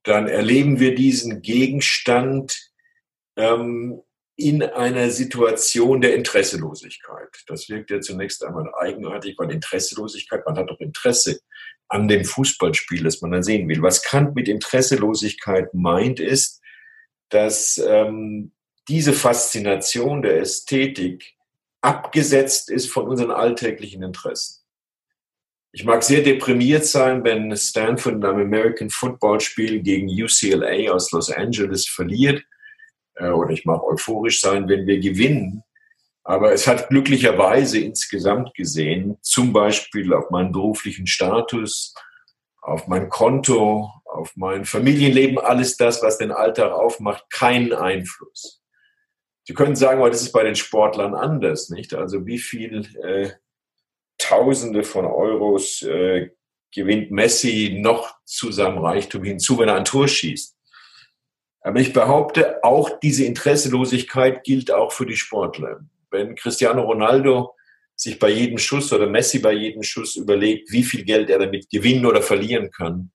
dann 0.02 0.26
erleben 0.26 0.78
wir 0.78 0.94
diesen 0.94 1.40
Gegenstand 1.42 2.70
ähm, 3.36 4.02
in 4.38 4.62
einer 4.62 5.10
Situation 5.10 6.00
der 6.00 6.14
Interesselosigkeit. 6.14 7.28
Das 7.48 7.68
wirkt 7.68 7.90
ja 7.90 8.00
zunächst 8.00 8.44
einmal 8.44 8.72
eigenartig, 8.78 9.34
weil 9.36 9.50
Interesselosigkeit, 9.50 10.46
man 10.46 10.56
hat 10.56 10.70
doch 10.70 10.78
Interesse 10.78 11.40
an 11.88 12.06
dem 12.06 12.24
Fußballspiel, 12.24 13.02
das 13.02 13.20
man 13.20 13.32
dann 13.32 13.42
sehen 13.42 13.68
will. 13.68 13.82
Was 13.82 14.04
Kant 14.04 14.36
mit 14.36 14.46
Interesselosigkeit 14.46 15.74
meint, 15.74 16.20
ist, 16.20 16.60
dass 17.30 17.78
ähm, 17.84 18.52
diese 18.86 19.12
Faszination 19.12 20.22
der 20.22 20.38
Ästhetik 20.38 21.34
abgesetzt 21.80 22.70
ist 22.70 22.92
von 22.92 23.08
unseren 23.08 23.32
alltäglichen 23.32 24.04
Interessen. 24.04 24.62
Ich 25.72 25.84
mag 25.84 26.04
sehr 26.04 26.22
deprimiert 26.22 26.84
sein, 26.84 27.24
wenn 27.24 27.54
Stanford 27.56 28.14
in 28.14 28.24
einem 28.24 28.42
American 28.42 28.88
Football 28.88 29.40
Spiel 29.40 29.82
gegen 29.82 30.08
UCLA 30.08 30.92
aus 30.92 31.10
Los 31.10 31.28
Angeles 31.28 31.88
verliert. 31.88 32.42
Äh, 33.18 33.30
oder 33.30 33.50
ich 33.50 33.64
mag 33.64 33.82
euphorisch 33.82 34.40
sein, 34.40 34.68
wenn 34.68 34.86
wir 34.86 34.98
gewinnen. 34.98 35.62
Aber 36.24 36.52
es 36.52 36.66
hat 36.66 36.88
glücklicherweise 36.88 37.78
insgesamt 37.78 38.54
gesehen, 38.54 39.16
zum 39.22 39.52
Beispiel 39.52 40.12
auf 40.12 40.30
meinen 40.30 40.52
beruflichen 40.52 41.06
Status, 41.06 41.94
auf 42.60 42.86
mein 42.86 43.08
Konto, 43.08 43.90
auf 44.04 44.32
mein 44.36 44.64
Familienleben, 44.64 45.38
alles 45.38 45.76
das, 45.76 46.02
was 46.02 46.18
den 46.18 46.32
Alltag 46.32 46.72
aufmacht, 46.72 47.30
keinen 47.30 47.72
Einfluss. 47.72 48.62
Sie 49.44 49.54
können 49.54 49.76
sagen, 49.76 50.00
aber 50.00 50.10
das 50.10 50.20
ist 50.20 50.32
bei 50.32 50.44
den 50.44 50.56
Sportlern 50.56 51.14
anders, 51.14 51.70
nicht? 51.70 51.94
Also 51.94 52.26
wie 52.26 52.38
viel 52.38 52.86
äh, 53.02 53.30
Tausende 54.18 54.82
von 54.82 55.06
Euros 55.06 55.80
äh, 55.82 56.30
gewinnt 56.74 57.10
Messi 57.10 57.78
noch 57.80 58.16
zu 58.24 58.52
seinem 58.52 58.78
Reichtum 58.78 59.24
hinzu, 59.24 59.58
wenn 59.58 59.68
er 59.68 59.76
ein 59.76 59.86
Tor 59.86 60.08
schießt? 60.08 60.57
Aber 61.60 61.80
ich 61.80 61.92
behaupte, 61.92 62.62
auch 62.62 62.98
diese 63.00 63.24
Interesselosigkeit 63.24 64.44
gilt 64.44 64.70
auch 64.70 64.92
für 64.92 65.06
die 65.06 65.16
Sportler. 65.16 65.80
Wenn 66.10 66.34
Cristiano 66.34 66.82
Ronaldo 66.82 67.54
sich 67.94 68.18
bei 68.18 68.30
jedem 68.30 68.58
Schuss 68.58 68.92
oder 68.92 69.08
Messi 69.08 69.40
bei 69.40 69.52
jedem 69.52 69.82
Schuss 69.82 70.16
überlegt, 70.16 70.70
wie 70.70 70.84
viel 70.84 71.04
Geld 71.04 71.30
er 71.30 71.40
damit 71.40 71.68
gewinnen 71.68 72.06
oder 72.06 72.22
verlieren 72.22 72.70
kann, 72.70 73.10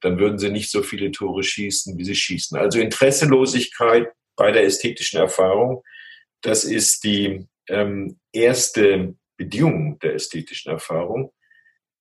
dann 0.00 0.18
würden 0.18 0.38
sie 0.38 0.50
nicht 0.50 0.70
so 0.70 0.82
viele 0.82 1.10
Tore 1.12 1.42
schießen, 1.42 1.96
wie 1.96 2.04
sie 2.04 2.14
schießen. 2.14 2.58
Also 2.58 2.80
Interesselosigkeit 2.80 4.08
bei 4.36 4.50
der 4.50 4.64
ästhetischen 4.64 5.20
Erfahrung, 5.20 5.82
das 6.40 6.64
ist 6.64 7.04
die 7.04 7.46
ähm, 7.68 8.18
erste 8.32 9.14
Bedingung 9.36 9.98
der 10.00 10.14
ästhetischen 10.14 10.72
Erfahrung. 10.72 11.32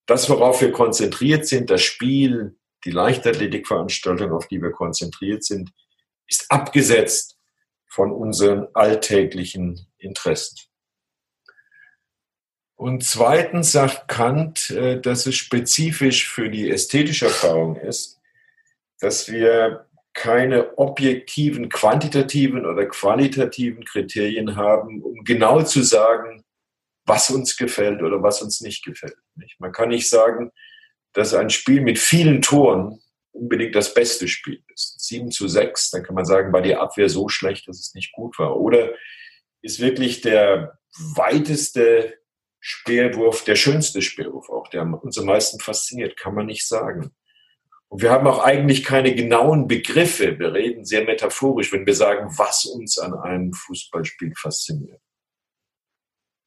Das, 0.05 0.29
worauf 0.29 0.62
wir 0.62 0.72
konzentriert 0.72 1.46
sind, 1.46 1.69
das 1.69 1.81
Spiel, 1.81 2.55
die 2.86 2.91
Leichtathletikveranstaltung, 2.91 4.31
auf 4.31 4.48
die 4.48 4.62
wir 4.62 4.72
konzentriert 4.72 5.43
sind, 5.43 5.72
ist 6.27 6.50
abgesetzt 6.50 7.38
von 7.86 8.12
unseren 8.12 8.67
alltäglichen 8.74 9.88
Interessen. 9.98 10.57
Und 12.75 13.03
zweitens 13.03 13.72
sagt 13.72 14.07
Kant, 14.07 14.69
äh, 14.69 15.01
dass 15.01 15.25
es 15.25 15.36
spezifisch 15.36 16.29
für 16.29 16.50
die 16.50 16.69
ästhetische 16.69 17.25
Erfahrung 17.25 17.75
ist, 17.75 18.19
dass 19.00 19.31
wir 19.31 19.88
keine 20.13 20.77
objektiven, 20.77 21.69
quantitativen 21.69 22.65
oder 22.65 22.86
qualitativen 22.86 23.84
Kriterien 23.86 24.55
haben, 24.55 25.01
um 25.01 25.24
genau 25.24 25.62
zu 25.63 25.84
sagen, 25.84 26.43
was 27.05 27.29
uns 27.29 27.55
gefällt 27.55 28.01
oder 28.01 28.22
was 28.22 28.41
uns 28.41 28.62
nicht 28.62 28.84
gefällt. 28.84 29.15
Man 29.60 29.72
kann 29.72 29.89
nicht 29.89 30.10
sagen, 30.10 30.51
dass 31.17 31.33
ein 31.33 31.50
Spiel 31.50 31.81
mit 31.81 31.97
vielen 31.97 32.43
Toren 32.43 33.00
unbedingt 33.31 33.74
das 33.74 33.95
beste 33.95 34.27
Spiel 34.27 34.62
ist. 34.71 35.00
7 35.00 35.31
zu 35.31 35.47
6, 35.47 35.89
dann 35.89 36.03
kann 36.03 36.13
man 36.13 36.25
sagen, 36.25 36.53
war 36.53 36.62
die 36.62 36.75
Abwehr 36.75 37.09
so 37.09 37.27
schlecht, 37.27 37.67
dass 37.67 37.79
es 37.79 37.95
nicht 37.95 38.12
gut 38.12 38.38
war. 38.38 38.55
Oder 38.59 38.91
ist 39.63 39.79
wirklich 39.79 40.21
der 40.21 40.77
weiteste 41.15 42.19
Speerwurf 42.59 43.43
der 43.43 43.55
schönste 43.55 44.03
Speerwurf 44.03 44.50
auch, 44.50 44.67
der 44.67 44.83
uns 44.83 45.17
am 45.17 45.25
meisten 45.25 45.59
fasziniert, 45.59 46.17
kann 46.17 46.36
man 46.36 46.45
nicht 46.45 46.67
sagen. 46.67 47.09
Und 47.88 48.03
wir 48.03 48.12
haben 48.12 48.27
auch 48.27 48.43
eigentlich 48.43 48.83
keine 48.83 49.15
genauen 49.15 49.67
Begriffe. 49.67 50.38
Wir 50.38 50.53
reden 50.53 50.86
sehr 50.86 51.03
metaphorisch, 51.03 51.74
wenn 51.74 51.88
wir 51.88 51.95
sagen, 51.95 52.29
was 52.38 52.65
uns 52.65 53.00
an 53.00 53.15
einem 53.15 53.53
Fußballspiel 53.53 54.33
fasziniert. 54.36 55.01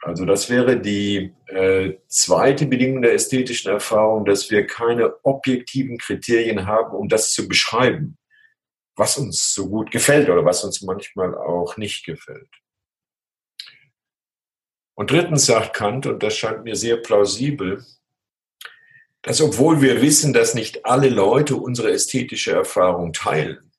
Also 0.02 0.24
das 0.24 0.48
wäre 0.48 0.80
die 0.80 1.34
äh, 1.46 1.98
zweite 2.08 2.66
Bedingung 2.66 3.02
der 3.02 3.12
ästhetischen 3.12 3.70
Erfahrung, 3.70 4.24
dass 4.24 4.50
wir 4.50 4.66
keine 4.66 5.14
objektiven 5.24 5.98
Kriterien 5.98 6.66
haben, 6.66 6.96
um 6.96 7.08
das 7.08 7.32
zu 7.32 7.46
beschreiben, 7.46 8.16
was 8.96 9.18
uns 9.18 9.52
so 9.52 9.68
gut 9.68 9.90
gefällt 9.90 10.30
oder 10.30 10.44
was 10.44 10.64
uns 10.64 10.80
manchmal 10.80 11.34
auch 11.34 11.76
nicht 11.76 12.06
gefällt. 12.06 12.48
Und 14.94 15.10
drittens 15.10 15.46
sagt 15.46 15.74
Kant, 15.74 16.06
und 16.06 16.22
das 16.22 16.36
scheint 16.36 16.64
mir 16.64 16.76
sehr 16.76 16.96
plausibel, 16.96 17.84
dass 19.22 19.42
obwohl 19.42 19.82
wir 19.82 20.00
wissen, 20.00 20.32
dass 20.32 20.54
nicht 20.54 20.86
alle 20.86 21.10
Leute 21.10 21.56
unsere 21.56 21.90
ästhetische 21.90 22.52
Erfahrung 22.52 23.12
teilen, 23.12 23.70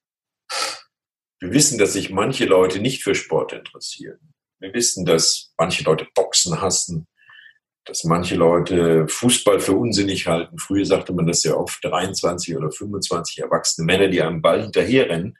wir 1.39 1.51
wissen, 1.51 1.79
dass 1.79 1.93
sich 1.93 2.11
manche 2.11 2.45
Leute 2.45 2.79
nicht 2.79 3.03
für 3.03 3.15
Sport 3.15 3.53
interessieren. 3.53 4.19
Wir 4.61 4.73
wissen, 4.75 5.05
dass 5.05 5.51
manche 5.57 5.83
Leute 5.83 6.07
Boxen 6.13 6.61
hassen, 6.61 7.07
dass 7.85 8.03
manche 8.03 8.35
Leute 8.35 9.07
Fußball 9.07 9.59
für 9.59 9.73
unsinnig 9.73 10.27
halten. 10.27 10.59
Früher 10.59 10.85
sagte 10.85 11.13
man 11.13 11.25
das 11.25 11.41
ja 11.43 11.55
oft, 11.55 11.83
23 11.83 12.55
oder 12.55 12.71
25 12.71 13.39
erwachsene 13.39 13.85
Männer, 13.85 14.07
die 14.07 14.21
am 14.21 14.41
Ball 14.41 14.61
hinterherrennen. 14.61 15.35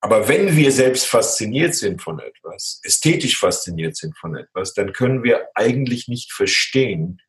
Aber 0.00 0.28
wenn 0.28 0.56
wir 0.56 0.70
selbst 0.70 1.06
fasziniert 1.06 1.74
sind 1.74 2.02
von 2.02 2.20
etwas, 2.20 2.80
ästhetisch 2.84 3.36
fasziniert 3.36 3.96
sind 3.96 4.16
von 4.16 4.36
etwas, 4.36 4.74
dann 4.74 4.92
können 4.92 5.24
wir 5.24 5.48
eigentlich 5.56 6.06
nicht 6.06 6.32
verstehen, 6.32 7.20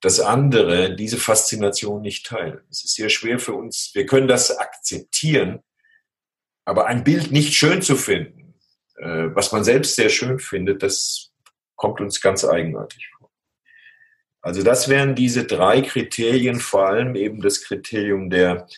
dass 0.00 0.20
andere 0.20 0.96
diese 0.96 1.18
Faszination 1.18 2.00
nicht 2.00 2.24
teilen. 2.24 2.60
Es 2.70 2.84
ist 2.84 2.94
sehr 2.94 3.10
schwer 3.10 3.38
für 3.38 3.52
uns. 3.52 3.90
Wir 3.92 4.06
können 4.06 4.28
das 4.28 4.56
akzeptieren, 4.56 5.60
aber 6.64 6.86
ein 6.86 7.04
Bild 7.04 7.32
nicht 7.32 7.54
schön 7.54 7.82
zu 7.82 7.96
finden, 7.96 8.45
äh, 8.98 9.34
was 9.34 9.52
man 9.52 9.64
selbst 9.64 9.96
sehr 9.96 10.08
schön 10.08 10.38
findet, 10.38 10.82
das 10.82 11.32
kommt 11.76 12.00
uns 12.00 12.20
ganz 12.20 12.44
eigenartig 12.44 13.08
vor. 13.18 13.30
Also 14.40 14.62
das 14.62 14.88
wären 14.88 15.14
diese 15.14 15.44
drei 15.44 15.82
Kriterien, 15.82 16.60
vor 16.60 16.86
allem 16.86 17.16
eben 17.16 17.40
das 17.40 17.62
Kriterium 17.62 18.30
der 18.30 18.68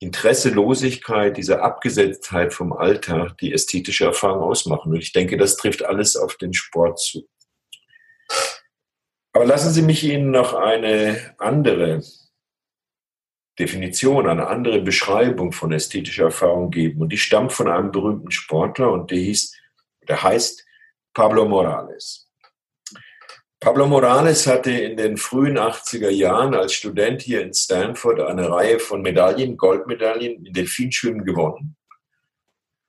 Interesselosigkeit, 0.00 1.36
diese 1.36 1.62
Abgesetztheit 1.62 2.52
vom 2.52 2.72
Alltag 2.72 3.36
die 3.38 3.52
ästhetische 3.52 4.04
Erfahrung 4.06 4.42
ausmachen. 4.42 4.92
Und 4.92 5.00
ich 5.00 5.12
denke, 5.12 5.36
das 5.36 5.56
trifft 5.56 5.84
alles 5.84 6.16
auf 6.16 6.36
den 6.36 6.52
Sport 6.52 7.00
zu. 7.00 7.28
Aber 9.32 9.44
lassen 9.44 9.72
Sie 9.72 9.82
mich 9.82 10.04
Ihnen 10.04 10.30
noch 10.30 10.54
eine 10.54 11.34
andere 11.38 12.02
Definition, 13.58 14.28
eine 14.28 14.46
andere 14.46 14.80
Beschreibung 14.80 15.52
von 15.52 15.72
ästhetischer 15.72 16.24
Erfahrung 16.24 16.70
geben. 16.70 17.02
Und 17.02 17.10
die 17.10 17.18
stammt 17.18 17.52
von 17.52 17.68
einem 17.68 17.90
berühmten 17.90 18.30
Sportler 18.30 18.92
und 18.92 19.10
der 19.10 19.18
hieß, 19.18 19.56
der 20.08 20.22
heißt 20.22 20.64
Pablo 21.12 21.46
Morales. 21.46 22.28
Pablo 23.60 23.88
Morales 23.88 24.46
hatte 24.46 24.70
in 24.70 24.96
den 24.96 25.16
frühen 25.16 25.58
80er 25.58 26.10
Jahren 26.10 26.54
als 26.54 26.74
Student 26.74 27.22
hier 27.22 27.42
in 27.42 27.52
Stanford 27.52 28.20
eine 28.20 28.48
Reihe 28.48 28.78
von 28.78 29.02
Medaillen, 29.02 29.56
Goldmedaillen 29.56 30.44
in 30.44 30.52
Delfinschwimmen 30.52 31.24
gewonnen. 31.24 31.76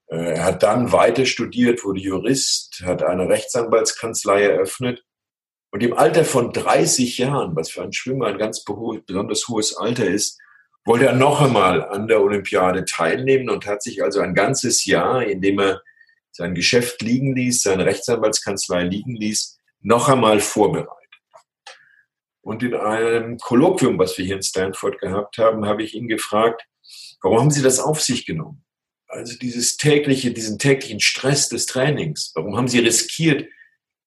Äh, 0.09 0.33
er 0.35 0.43
hat 0.43 0.61
dann 0.61 0.91
weiter 0.91 1.25
studiert, 1.25 1.83
wurde 1.83 1.99
Jurist, 1.99 2.83
hat 2.85 3.01
eine 3.01 3.27
Rechtsanwaltskanzlei 3.27 4.43
eröffnet 4.43 5.03
und 5.71 5.81
im 5.81 5.93
Alter 5.93 6.23
von 6.23 6.53
30 6.53 7.17
Jahren, 7.17 7.55
was 7.55 7.71
für 7.71 7.81
einen 7.81 7.93
Schwimmer 7.93 8.27
ein 8.27 8.37
ganz 8.37 8.63
besonders 8.63 9.47
hohes 9.47 9.75
Alter 9.75 10.05
ist, 10.05 10.39
wollte 10.85 11.05
er 11.05 11.13
noch 11.13 11.41
einmal 11.41 11.83
an 11.87 12.07
der 12.07 12.21
Olympiade 12.21 12.85
teilnehmen 12.85 13.49
und 13.49 13.65
hat 13.65 13.83
sich 13.83 14.03
also 14.03 14.21
ein 14.21 14.33
ganzes 14.33 14.85
Jahr, 14.85 15.23
in 15.23 15.41
dem 15.41 15.59
er 15.59 15.81
sein 16.31 16.55
Geschäft 16.55 17.01
liegen 17.01 17.35
ließ, 17.35 17.61
seine 17.61 17.85
Rechtsanwaltskanzlei 17.85 18.83
liegen 18.83 19.15
ließ, 19.15 19.59
noch 19.81 20.09
einmal 20.09 20.39
vorbereitet. 20.39 20.95
Und 22.41 22.63
in 22.63 22.73
einem 22.73 23.37
Kolloquium, 23.37 23.99
was 23.99 24.17
wir 24.17 24.25
hier 24.25 24.37
in 24.37 24.41
Stanford 24.41 24.99
gehabt 24.99 25.37
haben, 25.37 25.65
habe 25.65 25.83
ich 25.83 25.93
ihn 25.93 26.07
gefragt, 26.07 26.63
warum 27.21 27.39
haben 27.39 27.51
Sie 27.51 27.61
das 27.61 27.79
auf 27.79 28.01
sich 28.01 28.25
genommen? 28.25 28.63
Also 29.07 29.37
dieses 29.37 29.77
tägliche, 29.77 30.31
diesen 30.31 30.59
täglichen 30.59 30.99
Stress 30.99 31.49
des 31.49 31.65
Trainings. 31.65 32.31
Warum 32.35 32.55
haben 32.55 32.67
Sie 32.67 32.79
riskiert, 32.79 33.49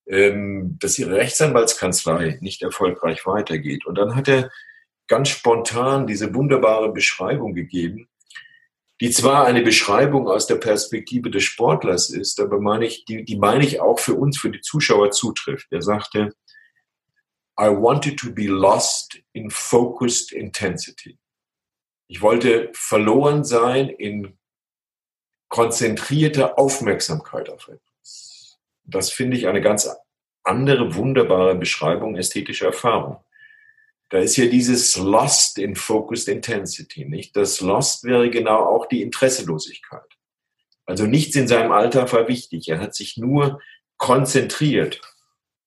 ähm, 0.07 0.77
dass 0.81 0.99
Ihre 0.99 1.17
Rechtsanwaltskanzlei 1.17 2.39
nicht 2.41 2.63
erfolgreich 2.63 3.27
weitergeht? 3.27 3.85
Und 3.85 3.97
dann 3.97 4.17
hat 4.17 4.29
er 4.29 4.51
ganz 5.13 5.29
spontan 5.29 6.07
diese 6.07 6.35
wunderbare 6.35 6.91
Beschreibung 6.91 7.53
gegeben, 7.53 8.09
die 9.03 9.11
zwar 9.11 9.45
eine 9.45 9.61
Beschreibung 9.61 10.27
aus 10.27 10.47
der 10.47 10.55
Perspektive 10.55 11.31
des 11.31 11.45
Sportlers 11.45 12.09
ist, 12.09 12.41
aber 12.41 12.59
meine 12.59 12.87
ich, 12.87 13.05
die, 13.05 13.23
die 13.23 13.37
meine 13.37 13.63
ich 13.63 13.79
auch 13.83 13.99
für 13.99 14.15
uns, 14.15 14.39
für 14.39 14.49
die 14.49 14.63
Zuschauer 14.63 15.11
zutrifft. 15.11 15.67
Er 15.71 15.83
sagte, 15.83 16.35
I 17.61 17.65
wanted 17.65 18.19
to 18.21 18.33
be 18.33 18.47
lost 18.47 19.21
in 19.35 19.51
focused 19.51 20.33
intensity. 20.33 21.19
Ich 22.09 22.23
wollte 22.23 22.71
verloren 22.73 23.45
sein 23.45 23.91
in 23.91 24.39
konzentrierter 25.51 26.59
Aufmerksamkeit 26.59 27.51
auf 27.51 27.69
etwas. 27.69 28.59
Das 28.85 29.11
finde 29.11 29.37
ich 29.37 29.47
eine 29.47 29.61
ganz 29.61 29.91
andere, 30.43 30.95
wunderbare 30.95 31.55
Beschreibung 31.55 32.17
ästhetischer 32.17 32.69
Erfahrung. 32.69 33.23
Da 34.13 34.19
ist 34.19 34.37
ja 34.37 34.45
dieses 34.45 34.99
Lost 34.99 35.57
in 35.59 35.75
Focused 35.75 36.29
Intensity, 36.29 37.07
nicht? 37.07 37.35
Das 37.35 37.63
Lost 37.63 38.05
wäre 38.05 38.29
genau 38.29 38.67
auch 38.67 38.85
die 38.85 39.01
Interesselosigkeit. 39.01 40.05
Also 40.85 41.07
nichts 41.07 41.35
in 41.35 41.49
seinem 41.49 41.73
Alltag 41.73 42.13
war 42.13 42.29
wichtig. 42.29 42.69
Er 42.69 42.79
hat 42.79 42.95
sich 42.95 43.17
nur 43.17 43.63
konzentriert 43.97 45.01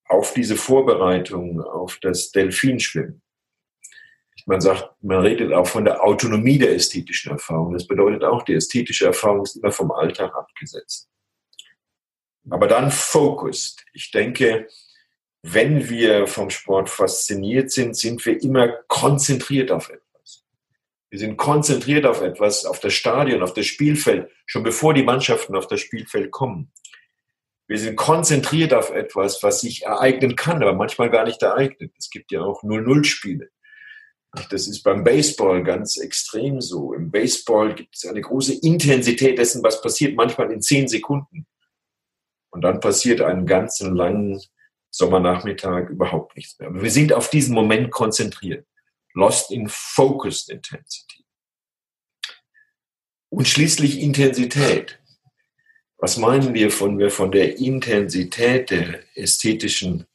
auf 0.08 0.36
diese 0.36 0.58
Vorbereitung, 0.58 1.60
auf 1.60 1.98
das 2.04 2.30
Delfinschwimmen. 2.30 3.24
Man 4.46 4.62
sagt, 4.62 4.92
man 5.02 5.22
redet 5.22 5.52
auch 5.52 5.66
von 5.66 5.84
der 5.84 6.04
Autonomie 6.04 6.60
der 6.60 6.75
ästhetischen 6.75 7.32
Erfahrung. 7.32 7.74
Das 7.74 7.88
bedeutet 7.88 8.24
auch, 8.24 8.44
die 8.44 8.54
ästhetische 8.54 9.08
Erfahrung 9.08 9.42
ist 9.42 9.56
immer 9.56 9.72
vom 9.72 9.90
Alltag 9.90 10.36
abgesetzt. 10.36 11.10
Aber 12.52 12.68
dann 12.68 12.92
focused. 12.92 13.84
Ich 13.92 14.12
denke, 14.12 14.68
wenn 15.48 15.89
wir 15.89 16.26
vom 16.26 16.50
Sport 16.50 16.89
fasziniert 16.89 17.69
sind, 17.69 17.96
sind 17.96 18.26
wir 18.26 18.41
immer 18.41 18.67
konzentriert 18.88 19.72
auf 19.72 19.89
etwas. 19.89 20.43
Wir 21.12 21.19
sind 21.19 21.38
konzentriert 21.38 22.08
auf 22.08 22.22
etwas, 22.22 22.65
auf 22.65 22.80
das 22.80 22.93
Stadion, 22.93 23.43
auf 23.43 23.54
das 23.54 23.67
Spielfeld, 23.67 24.32
schon 24.48 24.63
bevor 24.63 24.96
die 24.96 25.04
Mannschaften 25.04 25.56
auf 25.56 25.67
das 25.67 25.82
Spielfeld 25.82 26.32
kommen. 26.32 26.72
Wir 27.67 27.78
sind 27.78 27.96
konzentriert 27.96 28.74
auf 28.74 28.89
etwas, 28.89 29.43
was 29.43 29.62
sich 29.62 29.84
ereignen 29.84 30.36
kann, 30.36 30.63
aber 30.63 30.74
manchmal 30.74 31.12
gar 31.12 31.26
nicht 31.26 31.43
ereignet. 31.43 31.93
Es 31.98 32.10
gibt 32.10 32.32
ja 32.32 32.41
auch 32.41 32.63
0-0-Spiele. 32.63 33.50
Das 34.50 34.67
ist 34.67 34.82
beim 34.82 35.04
Baseball 35.04 35.63
ganz 35.63 35.98
extrem 35.98 36.60
so. 36.60 36.93
Im 36.93 37.12
Baseball 37.12 37.76
gibt 37.76 37.96
es 37.96 38.06
eine 38.06 38.22
große 38.22 38.56
Intensität 38.62 39.38
dessen, 39.38 39.63
was 39.63 39.80
passiert, 39.80 40.15
manchmal 40.15 40.52
in 40.52 40.62
zehn 40.62 40.88
Sekunden. 40.88 41.46
Und 42.50 42.62
dann 42.62 42.80
passiert 42.80 43.22
einen 43.22 43.46
ganzen 43.46 43.96
langen 43.96 44.41
Sommernachmittag 44.95 45.89
überhaupt 45.89 46.38
nichts 46.38 46.58
mehr. 46.58 46.69
Aber 46.69 46.81
wir 46.81 46.91
sind 46.91 47.12
auf 47.12 47.29
diesen 47.29 47.53
Moment 47.53 47.91
konzentriert. 47.91 48.65
Lost 49.13 49.51
in 49.51 49.67
focused 49.67 50.49
intensity. 50.49 51.25
Und 53.29 53.45
schließlich 53.45 53.99
Intensität. 53.99 54.99
Was 55.97 56.15
meinen 56.15 56.53
wir, 56.53 56.71
von 56.71 56.97
wir 56.97 57.10
von 57.10 57.31
der 57.31 57.58
Intensität 57.58 58.69
der 58.69 59.01
ästhetischen 59.17 60.05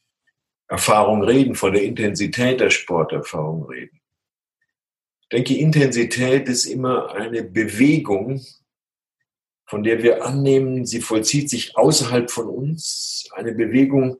Erfahrung 0.67 1.23
reden, 1.23 1.53
von 1.53 1.73
der 1.73 1.83
Intensität 1.83 2.59
der 2.59 2.71
Sporterfahrung 2.71 3.65
reden? 3.65 4.01
Ich 5.21 5.29
denke, 5.29 5.57
Intensität 5.57 6.47
ist 6.47 6.65
immer 6.65 7.11
eine 7.11 7.43
Bewegung, 7.43 8.43
von 9.67 9.83
der 9.83 10.01
wir 10.01 10.25
annehmen, 10.25 10.87
sie 10.87 11.01
vollzieht 11.01 11.51
sich 11.51 11.77
außerhalb 11.77 12.31
von 12.31 12.47
uns, 12.47 13.29
eine 13.33 13.53
Bewegung, 13.53 14.17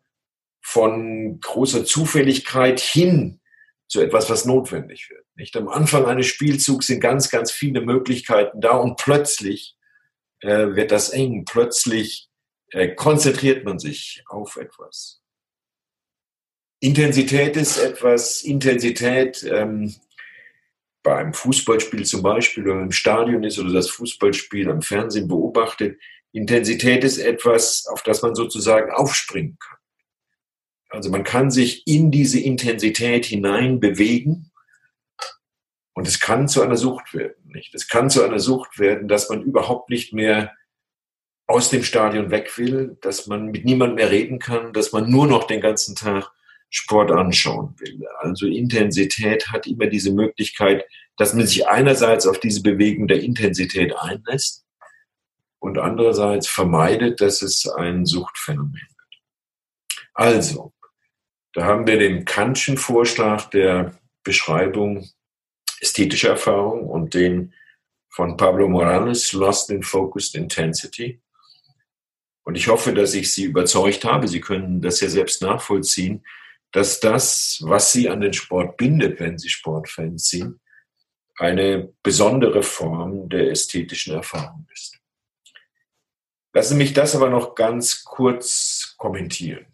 von 0.62 1.40
großer 1.40 1.86
Zufälligkeit 1.86 2.80
hin 2.80 3.40
zu 3.88 4.02
etwas, 4.02 4.30
was 4.30 4.46
notwendig 4.46 5.10
wird. 5.10 5.26
Nicht 5.36 5.56
am 5.58 5.68
Anfang 5.68 6.06
eines 6.06 6.28
Spielzugs 6.28 6.88
sind 6.88 7.02
ganz, 7.02 7.30
ganz 7.30 7.52
viele 7.52 7.82
Möglichkeiten 7.82 8.62
da 8.62 8.78
und 8.78 8.98
plötzlich 8.98 9.76
äh, 10.40 10.76
wird 10.76 10.92
das 10.92 11.10
eng. 11.10 11.46
Plötzlich 11.46 12.30
äh, 12.70 12.96
konzentriert 12.96 13.66
man 13.66 13.80
sich 13.80 14.24
auf 14.28 14.56
etwas. 14.56 15.22
Intensität 16.80 17.58
ist 17.58 17.78
etwas, 17.78 18.44
Intensität 18.44 19.44
ähm, 19.44 19.94
beim 21.04 21.34
Fußballspiel 21.34 22.06
zum 22.06 22.24
Beispiel 22.24 22.68
oder 22.68 22.82
im 22.82 22.92
Stadion 22.92 23.44
ist 23.44 23.60
oder 23.60 23.74
das 23.74 23.90
Fußballspiel 23.90 24.70
am 24.70 24.82
Fernsehen 24.82 25.28
beobachtet. 25.28 26.00
Intensität 26.32 27.04
ist 27.04 27.18
etwas, 27.18 27.86
auf 27.88 28.04
das 28.04 28.22
man 28.22 28.36
sozusagen 28.36 28.92
aufspringen 28.92 29.58
kann. 29.60 29.78
Also 30.92 31.10
man 31.10 31.24
kann 31.24 31.52
sich 31.52 31.88
in 31.88 32.12
diese 32.12 32.40
Intensität 32.40 33.26
hinein 33.26 33.80
bewegen 33.80 34.52
und 35.94 36.08
es 36.08 36.20
kann 36.20 36.48
zu 36.48 36.62
einer 36.62 36.76
Sucht 36.76 37.14
werden. 37.14 37.36
Nicht? 37.46 37.74
Es 37.74 37.88
kann 37.88 38.10
zu 38.10 38.24
einer 38.24 38.40
Sucht 38.40 38.78
werden, 38.78 39.08
dass 39.08 39.30
man 39.30 39.42
überhaupt 39.42 39.90
nicht 39.90 40.14
mehr 40.14 40.54
aus 41.48 41.70
dem 41.70 41.84
Stadion 41.84 42.30
weg 42.30 42.58
will, 42.58 42.98
dass 43.02 43.28
man 43.28 43.52
mit 43.52 43.66
niemandem 43.66 43.96
mehr 43.96 44.12
reden 44.12 44.40
kann, 44.40 44.74
dass 44.74 44.92
man 44.92 45.10
nur 45.10 45.28
noch 45.28 45.46
den 45.46 45.62
ganzen 45.62 45.96
Tag 45.96 46.32
Sport 46.70 47.12
anschauen 47.12 47.76
will. 47.80 48.06
Also 48.20 48.48
Intensität 48.48 49.50
hat 49.50 49.68
immer 49.68 49.88
diese 49.88 50.12
Möglichkeit, 50.12 50.86
dass 51.18 51.34
man 51.34 51.46
sich 51.46 51.68
einerseits 51.68 52.26
auf 52.26 52.40
diese 52.40 52.62
Bewegung 52.62 53.08
der 53.08 53.22
Intensität 53.22 53.94
einlässt 53.98 54.66
und 55.60 55.78
andererseits 55.78 56.48
vermeidet, 56.48 57.20
dass 57.20 57.42
es 57.42 57.68
ein 57.68 58.06
Suchtphänomen 58.06 58.74
wird. 58.74 59.22
Also, 60.14 60.74
da 61.54 61.66
haben 61.66 61.88
wir 61.88 62.00
den 62.00 62.26
Kantschen 62.26 62.78
Vorschlag 62.78 63.50
der 63.50 64.00
Beschreibung 64.24 65.10
ästhetischer 65.82 66.30
Erfahrung 66.30 66.88
und 66.88 67.14
den 67.14 67.54
von 68.10 68.38
Pablo 68.38 68.68
Morales, 68.68 69.34
Lost 69.34 69.70
in 69.70 69.84
Focused 69.84 70.36
Intensity. 70.36 71.22
Und 72.44 72.56
ich 72.56 72.68
hoffe, 72.68 72.94
dass 72.94 73.14
ich 73.14 73.34
Sie 73.34 73.46
überzeugt 73.46 74.04
habe. 74.04 74.28
Sie 74.28 74.42
können 74.42 74.82
das 74.82 75.00
ja 75.00 75.10
selbst 75.10 75.42
nachvollziehen, 75.42 76.26
dass 76.72 77.00
das, 77.00 77.60
was 77.64 77.92
Sie 77.92 78.10
an 78.10 78.22
den 78.22 78.34
Sport 78.34 78.78
bindet, 78.78 79.20
wenn 79.20 79.38
Sie 79.38 79.50
Sportfans 79.50 80.30
sind, 80.30 80.60
eine 81.38 81.94
besondere 82.04 82.64
Form 82.64 83.30
der 83.30 83.50
ästhetischen 83.50 84.14
Erfahrung 84.14 84.68
ist. 84.74 85.00
Lassen 86.54 86.74
Sie 86.74 86.78
mich 86.78 86.94
das 86.94 87.16
aber 87.16 87.30
noch 87.30 87.56
ganz 87.56 88.04
kurz 88.04 88.96
kommentieren. 88.98 89.71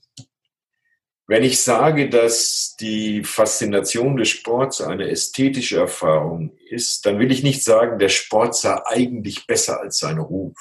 Wenn 1.29 1.43
ich 1.43 1.61
sage, 1.61 2.09
dass 2.09 2.77
die 2.79 3.21
Faszination 3.21 4.15
des 4.15 4.29
Sports 4.29 4.79
eine 4.79 5.09
ästhetische 5.09 5.77
Erfahrung 5.77 6.57
ist, 6.69 7.05
dann 7.05 7.19
will 7.19 7.31
ich 7.33 7.43
nicht 7.43 7.65
sagen, 7.65 7.99
der 7.99 8.07
Sport 8.07 8.55
sei 8.55 8.79
eigentlich 8.85 9.45
besser 9.45 9.81
als 9.81 9.99
sein 9.99 10.19
Ruf. 10.19 10.57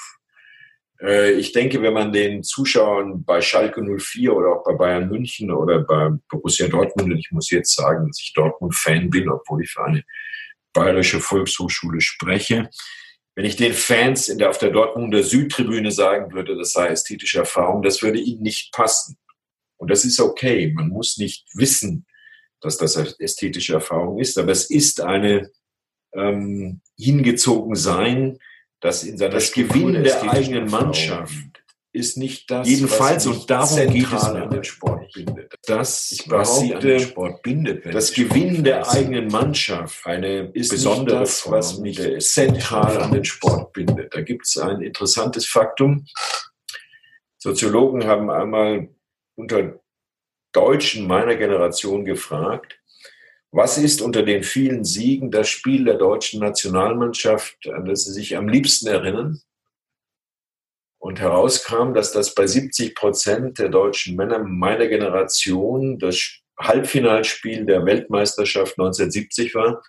Äh, 1.01 1.33
ich 1.35 1.53
denke, 1.53 1.83
wenn 1.83 1.93
man 1.93 2.13
den 2.13 2.43
Zuschauern 2.43 3.25
bei 3.25 3.41
Schalke 3.41 3.81
04 3.81 4.35
oder 4.35 4.57
auch 4.57 4.65
bei 4.65 4.75
Bayern 4.75 5.09
München 5.09 5.53
oder 5.53 5.85
bei 5.85 6.11
Borussia 6.29 6.67
Dortmund, 6.67 7.13
und 7.13 7.19
ich 7.19 7.31
muss 7.31 7.51
jetzt 7.51 7.77
sagen, 7.77 8.09
dass 8.09 8.21
ich 8.21 8.33
Dortmund-Fan 8.35 9.09
bin, 9.09 9.29
obwohl 9.29 9.63
ich 9.63 9.71
für 9.71 9.85
eine 9.85 10.03
bayerische 10.73 11.21
Volkshochschule 11.21 12.01
spreche, 12.01 12.69
wenn 13.37 13.45
ich 13.45 13.55
den 13.55 13.73
Fans 13.73 14.29
in 14.29 14.39
der, 14.39 14.51
auf 14.51 14.59
der 14.59 14.71
Dortmunder 14.71 15.23
Südtribüne 15.23 15.93
sagen 15.93 16.33
würde, 16.33 16.57
das 16.57 16.73
sei 16.73 16.89
ästhetische 16.89 17.39
Erfahrung, 17.39 17.83
das 17.83 18.03
würde 18.03 18.19
ihnen 18.19 18.43
nicht 18.43 18.73
passen. 18.73 19.17
Und 19.77 19.91
das 19.91 20.05
ist 20.05 20.21
okay. 20.21 20.73
Man 20.75 20.89
muss 20.89 21.19
nicht 21.19 21.47
wissen, 21.55 22.07
dass 22.61 22.79
das 22.79 22.97
ästhetische 22.97 23.75
Erfahrung 23.75 24.19
ist, 24.19 24.39
aber 24.39 24.53
es 24.53 24.71
ist 24.71 25.01
eine 25.01 25.51
ähm, 26.15 26.81
hingezogen 26.99 27.75
sein, 27.75 28.39
das 28.81 29.05
in 29.05 29.19
seiner 29.19 29.35
das 29.35 29.53
Gewinn 29.53 30.03
der 30.03 30.23
eigenen 30.31 30.71
Mannschaft 30.71 31.63
ist 31.97 32.19
nicht 32.19 32.51
das, 32.51 32.69
jedenfalls 32.69 33.27
und 33.27 33.49
darum 33.49 33.91
geht 33.91 34.13
es 34.13 34.25
an 34.25 34.51
den 34.51 34.65
Sport 34.65 35.13
bindet. 35.15 35.55
Das, 35.67 36.13
ich 36.13 36.31
was 36.31 36.61
sie 36.61 36.75
an 36.75 36.83
den 36.83 37.01
Sport 37.01 37.43
bindet, 37.43 37.87
das 37.87 38.13
Gewinn 38.13 38.63
der 38.63 38.89
eigenen 38.91 39.29
Mannschaft 39.29 40.07
eine 40.07 40.51
ist 40.53 40.71
besondere 40.71 41.21
das, 41.21 41.41
Form, 41.41 41.55
was 41.55 41.79
mich 41.79 42.01
zentral 42.21 42.99
an 42.99 43.13
den 43.13 43.25
Sport 43.25 43.73
bindet. 43.73 44.15
Da 44.15 44.21
gibt 44.21 44.47
es 44.47 44.59
ein 44.59 44.83
interessantes 44.83 45.47
Faktum. 45.47 46.07
Soziologen 47.39 48.05
haben 48.05 48.31
einmal 48.31 48.89
unter 49.37 49.81
Deutschen 50.53 51.07
meiner 51.07 51.37
Generation 51.37 52.05
gefragt, 52.05 52.81
was 53.53 53.79
ist 53.79 54.03
unter 54.03 54.23
den 54.23 54.43
vielen 54.43 54.85
Siegen 54.85 55.31
das 55.31 55.49
Spiel 55.49 55.85
der 55.85 55.95
deutschen 55.95 56.41
Nationalmannschaft, 56.41 57.57
an 57.69 57.85
das 57.85 58.05
Sie 58.05 58.13
sich 58.13 58.37
am 58.37 58.49
liebsten 58.49 58.89
erinnern? 58.89 59.41
Und 60.99 61.21
herauskam, 61.21 61.95
dass 61.95 62.13
das 62.13 62.35
bei 62.35 62.47
70 62.47 62.95
Prozent 62.95 63.59
der 63.59 63.69
deutschen 63.69 64.17
Männer 64.17 64.41
meiner 64.41 64.89
Generation 64.89 65.99
das 65.99 66.41
Halbfinalspiel 66.59 67.65
der 67.65 67.85
Weltmeisterschaft 67.85 68.79
1970 68.79 69.55
war, 69.55 69.83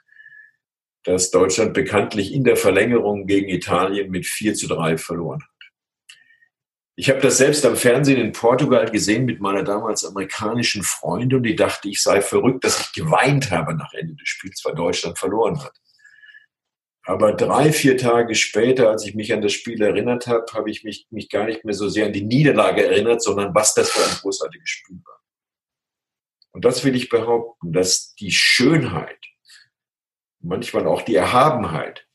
dass 1.03 1.31
Deutschland 1.31 1.73
bekanntlich 1.73 2.33
in 2.33 2.43
der 2.43 2.57
Verlängerung 2.57 3.25
gegen 3.25 3.49
Italien 3.49 4.11
mit 4.11 4.25
4 4.25 4.53
zu 4.53 4.67
3 4.67 4.97
verloren 4.97 5.41
hat. 5.41 5.56
Ich 6.99 7.11
habe 7.11 7.19
das 7.19 7.37
selbst 7.37 7.63
am 7.63 7.75
Fernsehen 7.75 8.19
in 8.19 8.31
Portugal 8.31 8.89
gesehen 8.89 9.25
mit 9.25 9.39
meiner 9.39 9.61
damals 9.61 10.03
amerikanischen 10.03 10.81
Freundin 10.81 11.37
und 11.37 11.43
die 11.43 11.55
dachte, 11.55 11.87
ich 11.89 12.01
sei 12.01 12.21
verrückt, 12.21 12.63
dass 12.63 12.79
ich 12.81 12.91
geweint 12.91 13.51
habe 13.51 13.75
nach 13.75 13.93
Ende 13.93 14.15
des 14.15 14.27
Spiels, 14.27 14.65
weil 14.65 14.73
Deutschland 14.73 15.19
verloren 15.19 15.63
hat. 15.63 15.79
Aber 17.03 17.33
drei, 17.33 17.71
vier 17.71 17.97
Tage 17.97 18.33
später, 18.33 18.89
als 18.89 19.05
ich 19.05 19.13
mich 19.13 19.31
an 19.31 19.43
das 19.43 19.53
Spiel 19.53 19.79
erinnert 19.79 20.25
habe, 20.25 20.45
habe 20.53 20.71
ich 20.71 20.83
mich, 20.83 21.05
mich 21.11 21.29
gar 21.29 21.45
nicht 21.45 21.63
mehr 21.63 21.75
so 21.75 21.87
sehr 21.87 22.07
an 22.07 22.13
die 22.13 22.25
Niederlage 22.25 22.87
erinnert, 22.87 23.21
sondern 23.21 23.53
was 23.53 23.75
das 23.75 23.91
für 23.91 24.03
ein 24.03 24.17
großartiges 24.19 24.67
Spiel 24.67 24.99
war. 25.05 25.21
Und 26.51 26.65
das 26.65 26.83
will 26.83 26.95
ich 26.95 27.09
behaupten, 27.09 27.73
dass 27.73 28.15
die 28.15 28.31
Schönheit, 28.31 29.23
manchmal 30.39 30.87
auch 30.87 31.03
die 31.03 31.15
Erhabenheit 31.15 32.07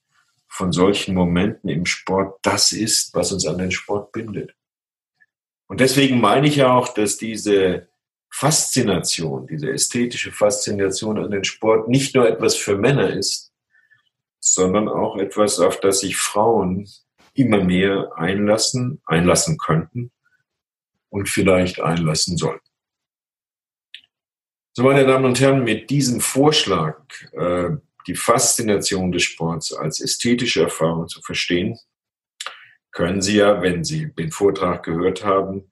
von 0.49 0.73
solchen 0.73 1.15
Momenten 1.15 1.71
im 1.71 1.87
Sport 1.87 2.41
das 2.43 2.73
ist, 2.73 3.15
was 3.15 3.31
uns 3.31 3.47
an 3.47 3.59
den 3.59 3.71
Sport 3.71 4.11
bindet. 4.11 4.57
Und 5.73 5.81
deswegen 5.81 6.21
meine 6.21 6.49
ich 6.49 6.63
auch, 6.65 6.89
dass 6.89 7.17
diese 7.17 7.89
Faszination, 8.29 9.47
diese 9.47 9.71
ästhetische 9.71 10.31
Faszination 10.31 11.19
an 11.19 11.31
den 11.31 11.45
Sport 11.45 11.89
nicht 11.89 12.15
nur 12.15 12.29
etwas 12.29 12.57
für 12.57 12.77
Männer 12.77 13.09
ist, 13.09 13.55
sondern 14.39 14.87
auch 14.87 15.17
etwas, 15.17 15.59
auf 15.61 15.81
das 15.81 16.01
sich 16.01 16.19
Frauen 16.19 16.87
immer 17.33 17.65
mehr 17.65 18.13
einlassen, 18.17 19.01
einlassen 19.07 19.57
könnten 19.57 20.13
und 21.09 21.31
vielleicht 21.31 21.81
einlassen 21.81 22.37
sollten. 22.37 22.69
So, 24.75 24.83
meine 24.83 25.07
Damen 25.07 25.25
und 25.25 25.41
Herren, 25.41 25.65
mit 25.65 25.89
diesem 25.89 26.21
Vorschlag, 26.21 26.99
äh, 27.33 27.71
die 28.07 28.15
Faszination 28.15 29.11
des 29.11 29.23
Sports 29.23 29.73
als 29.73 30.03
ästhetische 30.03 30.65
Erfahrung 30.65 31.09
zu 31.09 31.23
verstehen, 31.23 31.79
können 32.93 33.23
Sie 33.23 33.37
ja, 33.37 33.63
wenn 33.63 33.85
Sie 33.85 34.13
den 34.13 34.31
Vortrag 34.31 34.85
gehört 34.85 35.25
haben, 35.25 35.71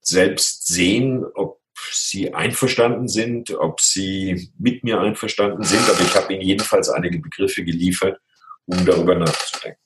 selbst 0.00 0.66
sehen, 0.66 1.24
ob 1.34 1.60
Sie 1.92 2.32
einverstanden 2.34 3.08
sind, 3.08 3.50
ob 3.50 3.80
Sie 3.80 4.50
mit 4.58 4.84
mir 4.84 5.00
einverstanden 5.00 5.64
sind. 5.64 5.88
Aber 5.88 6.00
ich 6.00 6.14
habe 6.14 6.32
Ihnen 6.32 6.42
jedenfalls 6.42 6.88
einige 6.88 7.18
Begriffe 7.18 7.64
geliefert, 7.64 8.20
um 8.66 8.84
darüber 8.84 9.14
nachzudenken. 9.14 9.80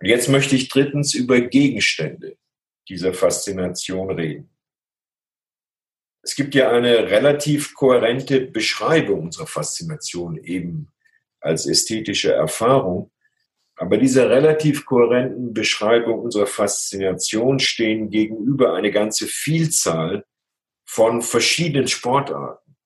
Und 0.00 0.08
jetzt 0.08 0.28
möchte 0.28 0.56
ich 0.56 0.68
drittens 0.68 1.14
über 1.14 1.40
Gegenstände 1.40 2.36
dieser 2.88 3.12
Faszination 3.12 4.10
reden. 4.10 4.50
Es 6.22 6.34
gibt 6.34 6.54
ja 6.54 6.70
eine 6.70 7.10
relativ 7.10 7.74
kohärente 7.74 8.40
Beschreibung 8.40 9.22
unserer 9.22 9.46
Faszination 9.46 10.36
eben 10.36 10.88
als 11.40 11.66
ästhetische 11.66 12.32
Erfahrung. 12.32 13.10
Aber 13.80 13.96
dieser 13.96 14.28
relativ 14.28 14.84
kohärenten 14.84 15.54
Beschreibung 15.54 16.20
unserer 16.20 16.46
Faszination 16.46 17.58
stehen 17.58 18.10
gegenüber 18.10 18.74
eine 18.74 18.90
ganze 18.90 19.26
Vielzahl 19.26 20.26
von 20.86 21.22
verschiedenen 21.22 21.88
Sportarten, 21.88 22.76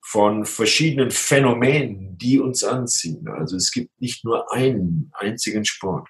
von 0.00 0.44
verschiedenen 0.44 1.10
Phänomenen, 1.10 2.16
die 2.16 2.38
uns 2.38 2.62
anziehen. 2.62 3.26
Also 3.26 3.56
es 3.56 3.72
gibt 3.72 3.90
nicht 4.00 4.24
nur 4.24 4.52
einen 4.52 5.10
einzigen 5.14 5.64
Sport. 5.64 6.08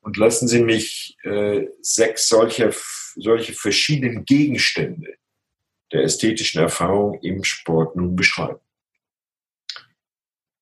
Und 0.00 0.16
lassen 0.16 0.48
Sie 0.48 0.60
mich 0.60 1.16
äh, 1.22 1.68
sechs 1.80 2.26
solcher, 2.28 2.72
solche 3.14 3.52
verschiedenen 3.52 4.24
Gegenstände 4.24 5.14
der 5.92 6.02
ästhetischen 6.02 6.60
Erfahrung 6.60 7.20
im 7.22 7.44
Sport 7.44 7.94
nun 7.94 8.16
beschreiben. 8.16 8.58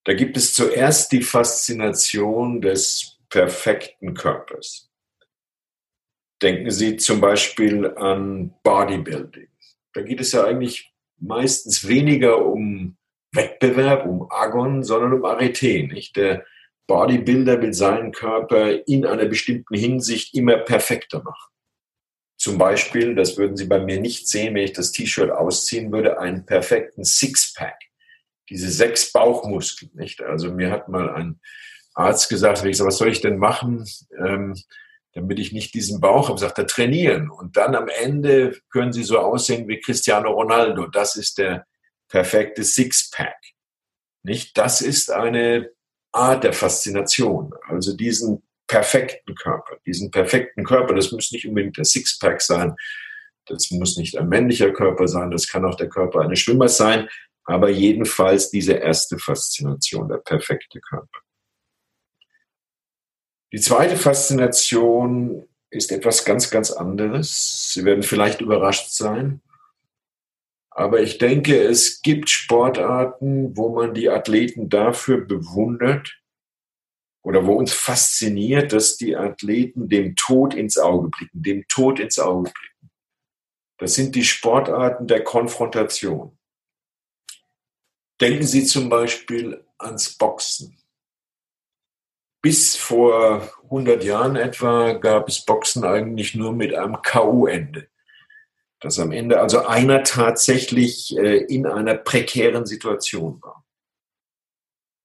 Da 0.04 0.14
gibt 0.14 0.36
es 0.36 0.54
zuerst 0.54 1.12
die 1.12 1.22
Faszination 1.22 2.60
des 2.60 3.18
perfekten 3.28 4.14
Körpers. 4.14 4.90
Denken 6.42 6.70
Sie 6.70 6.96
zum 6.96 7.20
Beispiel 7.20 7.86
an 7.96 8.54
Bodybuilding. 8.62 9.48
Da 9.92 10.02
geht 10.02 10.20
es 10.20 10.32
ja 10.32 10.44
eigentlich 10.44 10.94
meistens 11.18 11.86
weniger 11.86 12.44
um 12.44 12.96
Wettbewerb, 13.32 14.06
um 14.06 14.30
Agon, 14.30 14.82
sondern 14.82 15.12
um 15.12 15.24
Arete. 15.24 15.86
Nicht? 15.86 16.16
Der 16.16 16.46
Bodybuilder 16.86 17.60
will 17.60 17.74
seinen 17.74 18.12
Körper 18.12 18.86
in 18.88 19.04
einer 19.04 19.26
bestimmten 19.26 19.74
Hinsicht 19.74 20.34
immer 20.34 20.56
perfekter 20.56 21.22
machen. 21.22 21.52
Zum 22.38 22.56
Beispiel, 22.56 23.14
das 23.14 23.36
würden 23.36 23.58
Sie 23.58 23.66
bei 23.66 23.80
mir 23.80 24.00
nicht 24.00 24.26
sehen, 24.26 24.54
wenn 24.54 24.64
ich 24.64 24.72
das 24.72 24.92
T-Shirt 24.92 25.30
ausziehen 25.30 25.92
würde, 25.92 26.18
einen 26.18 26.46
perfekten 26.46 27.04
Sixpack 27.04 27.89
diese 28.50 28.70
sechs 28.70 29.12
Bauchmuskeln, 29.12 29.92
nicht? 29.94 30.22
Also 30.22 30.52
mir 30.52 30.70
hat 30.70 30.88
mal 30.88 31.10
ein 31.10 31.40
Arzt 31.94 32.28
gesagt, 32.28 32.64
ich 32.64 32.76
sage, 32.76 32.88
was 32.88 32.98
soll 32.98 33.08
ich 33.08 33.20
denn 33.20 33.38
machen, 33.38 33.88
ähm, 34.18 34.54
damit 35.12 35.38
ich 35.38 35.52
nicht 35.52 35.74
diesen 35.74 36.00
Bauch 36.00 36.28
habe? 36.28 36.38
Sagt 36.38 36.58
er, 36.58 36.66
trainieren. 36.66 37.30
Und 37.30 37.56
dann 37.56 37.74
am 37.74 37.88
Ende 37.88 38.58
können 38.70 38.92
Sie 38.92 39.02
so 39.02 39.18
aussehen 39.18 39.66
wie 39.68 39.80
Cristiano 39.80 40.30
Ronaldo. 40.30 40.86
Das 40.86 41.16
ist 41.16 41.38
der 41.38 41.66
perfekte 42.08 42.64
Sixpack. 42.64 43.36
Nicht? 44.22 44.58
Das 44.58 44.82
ist 44.82 45.10
eine 45.10 45.70
Art 46.12 46.44
der 46.44 46.52
Faszination. 46.52 47.52
Also 47.68 47.96
diesen 47.96 48.42
perfekten 48.66 49.34
Körper, 49.34 49.78
diesen 49.84 50.10
perfekten 50.10 50.64
Körper, 50.64 50.94
das 50.94 51.10
muss 51.10 51.32
nicht 51.32 51.46
unbedingt 51.46 51.76
der 51.76 51.84
Sixpack 51.84 52.40
sein, 52.40 52.76
das 53.46 53.70
muss 53.72 53.96
nicht 53.96 54.16
ein 54.16 54.28
männlicher 54.28 54.72
Körper 54.72 55.08
sein, 55.08 55.32
das 55.32 55.48
kann 55.48 55.64
auch 55.64 55.74
der 55.74 55.88
Körper 55.88 56.20
eines 56.20 56.38
Schwimmers 56.38 56.76
sein, 56.76 57.08
aber 57.44 57.70
jedenfalls 57.70 58.50
diese 58.50 58.74
erste 58.74 59.18
Faszination, 59.18 60.08
der 60.08 60.18
perfekte 60.18 60.80
Körper. 60.80 61.20
Die 63.52 63.60
zweite 63.60 63.96
Faszination 63.96 65.48
ist 65.70 65.90
etwas 65.92 66.24
ganz, 66.24 66.50
ganz 66.50 66.70
anderes. 66.70 67.72
Sie 67.72 67.84
werden 67.84 68.02
vielleicht 68.02 68.40
überrascht 68.40 68.90
sein. 68.90 69.40
Aber 70.70 71.00
ich 71.00 71.18
denke, 71.18 71.60
es 71.60 72.00
gibt 72.00 72.30
Sportarten, 72.30 73.56
wo 73.56 73.74
man 73.74 73.92
die 73.92 74.08
Athleten 74.08 74.68
dafür 74.68 75.20
bewundert 75.20 76.20
oder 77.22 77.44
wo 77.46 77.54
uns 77.54 77.72
fasziniert, 77.72 78.72
dass 78.72 78.96
die 78.96 79.16
Athleten 79.16 79.88
dem 79.88 80.14
Tod 80.14 80.54
ins 80.54 80.78
Auge 80.78 81.08
blicken, 81.08 81.42
dem 81.42 81.64
Tod 81.68 81.98
ins 81.98 82.18
Auge 82.18 82.50
blicken. 82.50 82.90
Das 83.78 83.94
sind 83.94 84.14
die 84.14 84.24
Sportarten 84.24 85.06
der 85.06 85.24
Konfrontation. 85.24 86.38
Denken 88.20 88.46
Sie 88.46 88.64
zum 88.64 88.88
Beispiel 88.88 89.64
ans 89.78 90.16
Boxen. 90.16 90.76
Bis 92.42 92.76
vor 92.76 93.50
100 93.64 94.04
Jahren 94.04 94.36
etwa 94.36 94.92
gab 94.92 95.28
es 95.28 95.44
Boxen 95.44 95.84
eigentlich 95.84 96.34
nur 96.34 96.52
mit 96.52 96.74
einem 96.74 97.00
K.O.-Ende. 97.00 97.86
Dass 98.80 98.98
am 98.98 99.12
Ende 99.12 99.40
also 99.40 99.66
einer 99.66 100.02
tatsächlich 100.04 101.16
äh, 101.16 101.44
in 101.44 101.66
einer 101.66 101.94
prekären 101.94 102.66
Situation 102.66 103.40
war. 103.42 103.64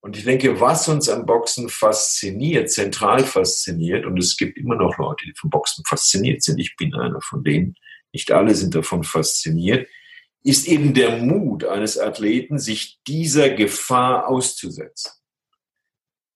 Und 0.02 0.16
ich 0.18 0.24
denke, 0.24 0.62
was 0.62 0.88
uns 0.88 1.10
am 1.10 1.26
Boxen 1.26 1.68
fasziniert, 1.68 2.70
zentral 2.70 3.24
fasziniert, 3.24 4.06
und 4.06 4.18
es 4.20 4.38
gibt 4.38 4.58
immer 4.58 4.76
noch 4.76 4.98
Leute, 4.98 5.26
die 5.26 5.34
vom 5.36 5.50
Boxen 5.50 5.84
fasziniert 5.86 6.44
sind, 6.44 6.60
ich 6.60 6.76
bin 6.76 6.94
einer 6.94 7.22
von 7.22 7.44
denen, 7.44 7.76
nicht 8.14 8.32
alle 8.32 8.54
sind 8.54 8.76
davon 8.76 9.04
fasziniert, 9.04 9.90
ist 10.46 10.68
eben 10.68 10.94
der 10.94 11.18
Mut 11.18 11.66
eines 11.66 11.98
Athleten, 11.98 12.60
sich 12.60 13.00
dieser 13.08 13.50
Gefahr 13.50 14.28
auszusetzen. 14.28 15.12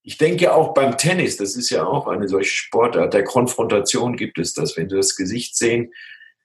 Ich 0.02 0.17
denke 0.17 0.52
auch 0.52 0.74
beim 0.74 0.98
Tennis, 0.98 1.38
das 1.38 1.56
ist 1.56 1.69
ja 1.69 1.86
auch 1.86 2.08
eine 2.08 2.28
solche 2.28 2.50
Sportart, 2.50 3.13
der 3.13 3.24
Konfrontation 3.24 4.17
gibt 4.17 4.39
es 4.39 4.56
das. 4.56 4.76
Wenn 4.76 4.89
Sie 4.89 4.95
das 4.95 5.15
Gesicht 5.15 5.56
sehen 5.56 5.93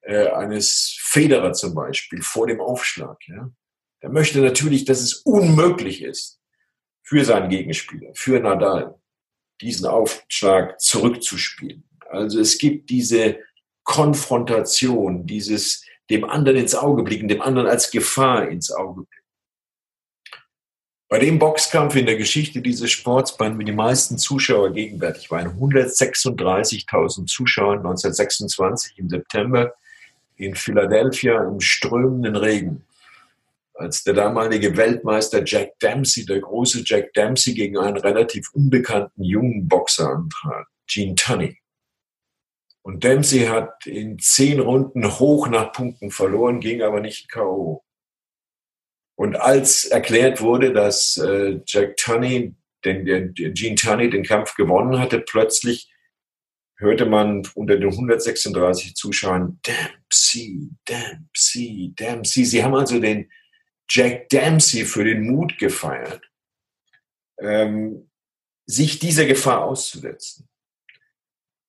äh, 0.03 0.29
eines 0.29 0.98
Federer 1.00 1.55
zum 1.55 1.74
Beispiel 1.74 2.20
vor 2.20 2.46
dem 2.46 2.61
Aufschlag. 2.61 3.16
Ja? 3.29 3.50
Der 4.03 4.11
möchte 4.11 4.40
natürlich, 4.40 4.85
dass 4.85 5.00
es 5.00 5.14
unmöglich 5.14 6.03
ist 6.03 6.42
für 7.03 7.24
seinen 7.24 7.48
Gegenspieler, 7.48 8.11
für 8.14 8.40
Nadal, 8.40 9.00
diesen 9.62 9.87
Aufschlag 9.87 10.79
zurückzuspielen. 10.83 11.88
Also 12.11 12.40
es 12.40 12.59
gibt 12.59 12.90
diese 12.90 13.38
Konfrontation, 13.85 15.27
dieses 15.27 15.83
dem 16.10 16.24
anderen 16.24 16.58
ins 16.58 16.74
Auge 16.74 17.02
blicken, 17.02 17.28
dem 17.28 17.42
anderen 17.42 17.68
als 17.68 17.90
Gefahr 17.90 18.48
ins 18.48 18.70
Auge 18.70 19.02
blicken. 19.02 19.24
Bei 21.08 21.18
dem 21.18 21.38
Boxkampf 21.38 21.94
in 21.94 22.06
der 22.06 22.16
Geschichte 22.16 22.60
dieses 22.60 22.90
Sports 22.90 23.38
waren 23.38 23.58
die 23.58 23.72
meisten 23.72 24.18
Zuschauer 24.18 24.72
gegenwärtig 24.72 25.30
waren 25.30 25.58
136.000 25.60 27.26
Zuschauer 27.26 27.74
1926 27.74 28.98
im 28.98 29.08
September 29.08 29.74
in 30.36 30.54
Philadelphia 30.54 31.44
im 31.44 31.60
strömenden 31.60 32.34
Regen, 32.36 32.84
als 33.74 34.02
der 34.02 34.14
damalige 34.14 34.76
Weltmeister 34.76 35.44
Jack 35.44 35.78
Dempsey, 35.78 36.24
der 36.26 36.40
große 36.40 36.82
Jack 36.84 37.12
Dempsey, 37.12 37.54
gegen 37.54 37.78
einen 37.78 37.98
relativ 37.98 38.50
unbekannten 38.52 39.22
jungen 39.22 39.68
Boxer 39.68 40.10
antrat, 40.10 40.66
Gene 40.86 41.14
Tunney. 41.14 41.58
Und 42.84 43.02
Dempsey 43.02 43.46
hat 43.46 43.86
in 43.86 44.18
zehn 44.18 44.60
Runden 44.60 45.18
hoch 45.18 45.48
nach 45.48 45.72
Punkten 45.72 46.10
verloren, 46.10 46.60
ging 46.60 46.82
aber 46.82 47.00
nicht 47.00 47.30
K.O. 47.30 47.82
Und 49.16 49.36
als 49.36 49.86
erklärt 49.86 50.42
wurde, 50.42 50.74
dass 50.74 51.16
äh, 51.16 51.60
Jack 51.66 51.96
Tunney, 51.96 52.54
den, 52.84 53.06
der, 53.06 53.22
Gene 53.22 53.76
Tunney 53.76 54.10
den 54.10 54.22
Kampf 54.22 54.54
gewonnen 54.54 54.98
hatte, 54.98 55.20
plötzlich 55.20 55.90
hörte 56.76 57.06
man 57.06 57.48
unter 57.54 57.78
den 57.78 57.90
136 57.90 58.94
Zuschauern 58.94 59.60
Dempsey, 59.66 60.68
Dempsey, 60.86 61.94
Dempsey. 61.98 62.44
Sie 62.44 62.62
haben 62.62 62.74
also 62.74 63.00
den 63.00 63.30
Jack 63.88 64.28
Dempsey 64.28 64.84
für 64.84 65.04
den 65.04 65.22
Mut 65.22 65.56
gefeiert, 65.56 66.22
ähm, 67.38 68.10
sich 68.66 68.98
dieser 68.98 69.24
Gefahr 69.24 69.64
auszusetzen. 69.64 70.48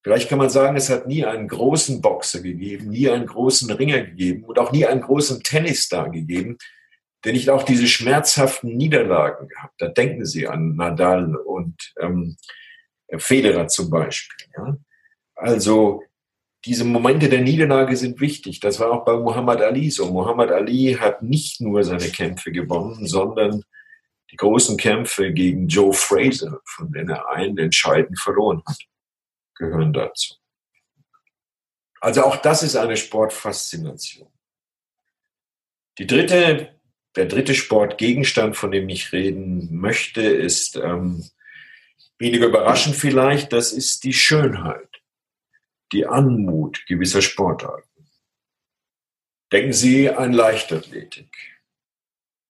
Vielleicht 0.06 0.30
kann 0.30 0.38
man 0.38 0.52
sagen, 0.52 0.78
es 0.78 0.92
hat 0.92 1.08
nie 1.08 1.26
einen 1.26 1.48
großen 1.48 2.00
Boxer 2.00 2.42
gegeben, 2.42 2.90
nie 2.90 3.10
einen 3.10 3.26
großen 3.26 3.72
Ringer 3.72 4.04
gegeben 4.04 4.44
und 4.44 4.60
auch 4.60 4.72
nie 4.72 4.86
einen 4.86 5.02
großen 5.02 5.42
Tennisstar 5.42 6.12
gegeben, 6.12 6.60
der 7.24 7.34
nicht 7.34 7.50
auch 7.50 7.64
diese 7.64 7.88
schmerzhaften 7.88 8.78
Niederlagen 8.78 9.48
gehabt 9.48 9.82
hat. 9.82 9.98
Denken 9.98 10.24
Sie 10.24 10.48
an 10.48 10.76
Nadal 10.76 11.36
und 11.36 11.92
ähm, 12.00 12.38
Federer 13.18 13.68
zum 13.68 13.90
Beispiel. 13.90 14.46
Ja? 14.56 14.78
Also 15.34 16.04
diese 16.66 16.86
Momente 16.86 17.28
der 17.28 17.42
Niederlage 17.42 17.98
sind 17.98 18.22
wichtig. 18.22 18.60
Das 18.60 18.80
war 18.80 18.92
auch 18.92 19.06
bei 19.06 19.18
Muhammad 19.18 19.64
Ali 19.64 19.90
so. 19.90 20.12
Muhammad 20.12 20.52
Ali 20.52 20.96
hat 21.00 21.24
nicht 21.24 21.62
nur 21.62 21.84
seine 21.84 22.10
Kämpfe 22.10 22.52
gewonnen, 22.52 23.08
sondern 23.08 23.64
die 24.30 24.38
großen 24.38 24.78
Kämpfe 24.78 25.34
gegen 25.34 25.68
Joe 25.68 25.94
Fraser, 25.94 26.60
von 26.64 26.92
denen 26.92 27.10
er 27.10 27.28
einen 27.32 27.58
entscheidend 27.58 28.20
verloren 28.20 28.62
hat, 28.68 28.78
gehören 29.56 29.94
dazu. 29.94 30.36
Also 32.02 32.24
auch 32.24 32.38
das 32.38 32.64
ist 32.64 32.76
eine 32.76 32.98
Sportfaszination. 32.98 34.32
Die 35.98 36.08
dritte, 36.08 36.80
der 37.16 37.26
dritte 37.26 37.56
Sportgegenstand, 37.56 38.58
von 38.58 38.72
dem 38.72 38.90
ich 38.90 39.12
reden 39.12 39.76
möchte, 39.76 40.22
ist 40.22 40.76
ähm, 40.76 41.30
weniger 42.20 42.48
überraschend 42.48 42.96
vielleicht, 42.96 43.54
das 43.54 43.72
ist 43.72 44.04
die 44.04 44.14
Schönheit 44.14 44.90
die 45.92 46.06
Anmut 46.06 46.86
gewisser 46.88 47.22
Sportarten. 47.22 48.10
Denken 49.52 49.74
Sie 49.74 50.10
an 50.10 50.34
Leichtathletik. 50.34 51.30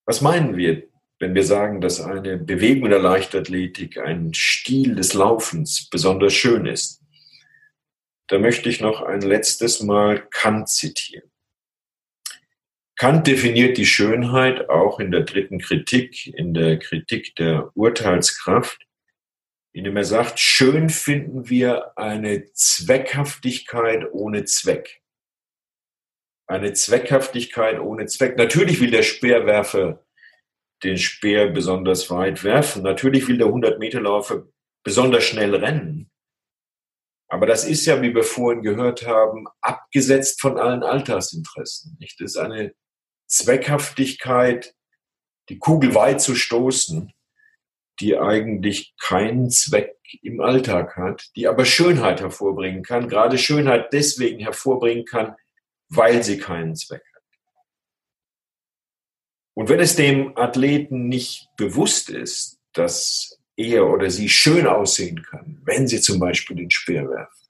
Was 0.05 0.21
meinen 0.21 0.55
wir, 0.55 0.87
wenn 1.25 1.33
wir 1.33 1.43
sagen, 1.43 1.81
dass 1.81 2.01
eine 2.01 2.37
Bewegung 2.37 2.87
der 2.91 2.99
Leichtathletik, 2.99 3.97
ein 3.97 4.35
Stil 4.35 4.93
des 4.93 5.15
Laufens 5.15 5.89
besonders 5.89 6.35
schön 6.35 6.67
ist? 6.67 7.01
Da 8.27 8.37
möchte 8.37 8.69
ich 8.69 8.79
noch 8.79 9.01
ein 9.01 9.21
letztes 9.21 9.81
Mal 9.81 10.27
Kant 10.29 10.69
zitieren. 10.69 11.31
Kant 12.95 13.25
definiert 13.25 13.79
die 13.79 13.87
Schönheit 13.87 14.69
auch 14.69 14.99
in 14.99 15.09
der 15.09 15.21
dritten 15.21 15.57
Kritik, 15.57 16.27
in 16.27 16.53
der 16.53 16.77
Kritik 16.77 17.35
der 17.37 17.71
Urteilskraft, 17.75 18.85
indem 19.73 19.97
er 19.97 20.05
sagt, 20.05 20.39
schön 20.39 20.91
finden 20.91 21.49
wir 21.49 21.97
eine 21.97 22.51
Zweckhaftigkeit 22.53 24.05
ohne 24.11 24.45
Zweck. 24.45 25.01
Eine 26.45 26.73
Zweckhaftigkeit 26.73 27.79
ohne 27.79 28.05
Zweck. 28.05 28.37
Natürlich 28.37 28.79
will 28.79 28.91
der 28.91 29.01
Speerwerfer 29.01 30.04
den 30.85 30.97
Speer 30.97 31.49
besonders 31.49 32.09
weit 32.09 32.43
werfen. 32.43 32.83
Natürlich 32.83 33.27
will 33.27 33.37
der 33.37 33.47
100-Meter-Läufer 33.47 34.45
besonders 34.83 35.23
schnell 35.23 35.55
rennen. 35.55 36.11
Aber 37.27 37.47
das 37.47 37.65
ist 37.65 37.85
ja, 37.85 38.01
wie 38.01 38.13
wir 38.13 38.23
vorhin 38.23 38.61
gehört 38.61 39.05
haben, 39.07 39.45
abgesetzt 39.61 40.39
von 40.39 40.57
allen 40.57 40.83
Alltagsinteressen. 40.83 41.97
Nicht? 41.99 42.21
Das 42.21 42.31
ist 42.31 42.37
eine 42.37 42.73
Zweckhaftigkeit, 43.27 44.75
die 45.49 45.57
Kugel 45.57 45.95
weit 45.95 46.21
zu 46.21 46.35
stoßen, 46.35 47.11
die 47.99 48.17
eigentlich 48.17 48.93
keinen 48.99 49.49
Zweck 49.49 49.95
im 50.21 50.39
Alltag 50.39 50.97
hat, 50.97 51.29
die 51.35 51.47
aber 51.47 51.65
Schönheit 51.65 52.21
hervorbringen 52.21 52.83
kann, 52.83 53.09
gerade 53.09 53.37
Schönheit 53.37 53.91
deswegen 53.91 54.39
hervorbringen 54.39 55.05
kann, 55.05 55.35
weil 55.89 56.23
sie 56.23 56.37
keinen 56.37 56.75
Zweck 56.75 57.03
hat. 57.14 57.14
Und 59.55 59.69
wenn 59.69 59.79
es 59.79 59.95
dem 59.95 60.37
Athleten 60.37 61.07
nicht 61.07 61.49
bewusst 61.57 62.09
ist, 62.09 62.59
dass 62.73 63.39
er 63.55 63.87
oder 63.87 64.09
sie 64.09 64.29
schön 64.29 64.67
aussehen 64.67 65.23
kann, 65.23 65.61
wenn 65.63 65.87
sie 65.87 66.01
zum 66.01 66.19
Beispiel 66.19 66.57
den 66.57 66.69
Speer 66.69 67.09
werfen, 67.09 67.47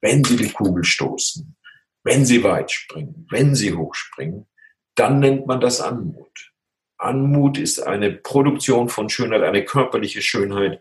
wenn 0.00 0.22
sie 0.22 0.36
die 0.36 0.52
Kugel 0.52 0.84
stoßen, 0.84 1.56
wenn 2.04 2.24
sie 2.24 2.44
weit 2.44 2.70
springen, 2.70 3.26
wenn 3.30 3.56
sie 3.56 3.74
hochspringen, 3.74 4.46
dann 4.94 5.18
nennt 5.18 5.46
man 5.46 5.60
das 5.60 5.80
Anmut. 5.80 6.52
Anmut 6.96 7.58
ist 7.58 7.80
eine 7.80 8.12
Produktion 8.12 8.88
von 8.88 9.08
Schönheit, 9.08 9.42
eine 9.42 9.64
körperliche 9.64 10.22
Schönheit, 10.22 10.80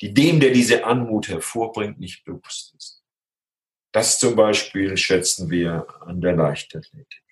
die 0.00 0.12
dem, 0.12 0.40
der 0.40 0.50
diese 0.50 0.84
Anmut 0.84 1.28
hervorbringt, 1.28 2.00
nicht 2.00 2.24
bewusst 2.24 2.74
ist. 2.76 3.04
Das 3.92 4.18
zum 4.18 4.36
Beispiel 4.36 4.96
schätzen 4.96 5.50
wir 5.50 5.86
an 6.02 6.20
der 6.20 6.34
Leichtathletik. 6.34 7.22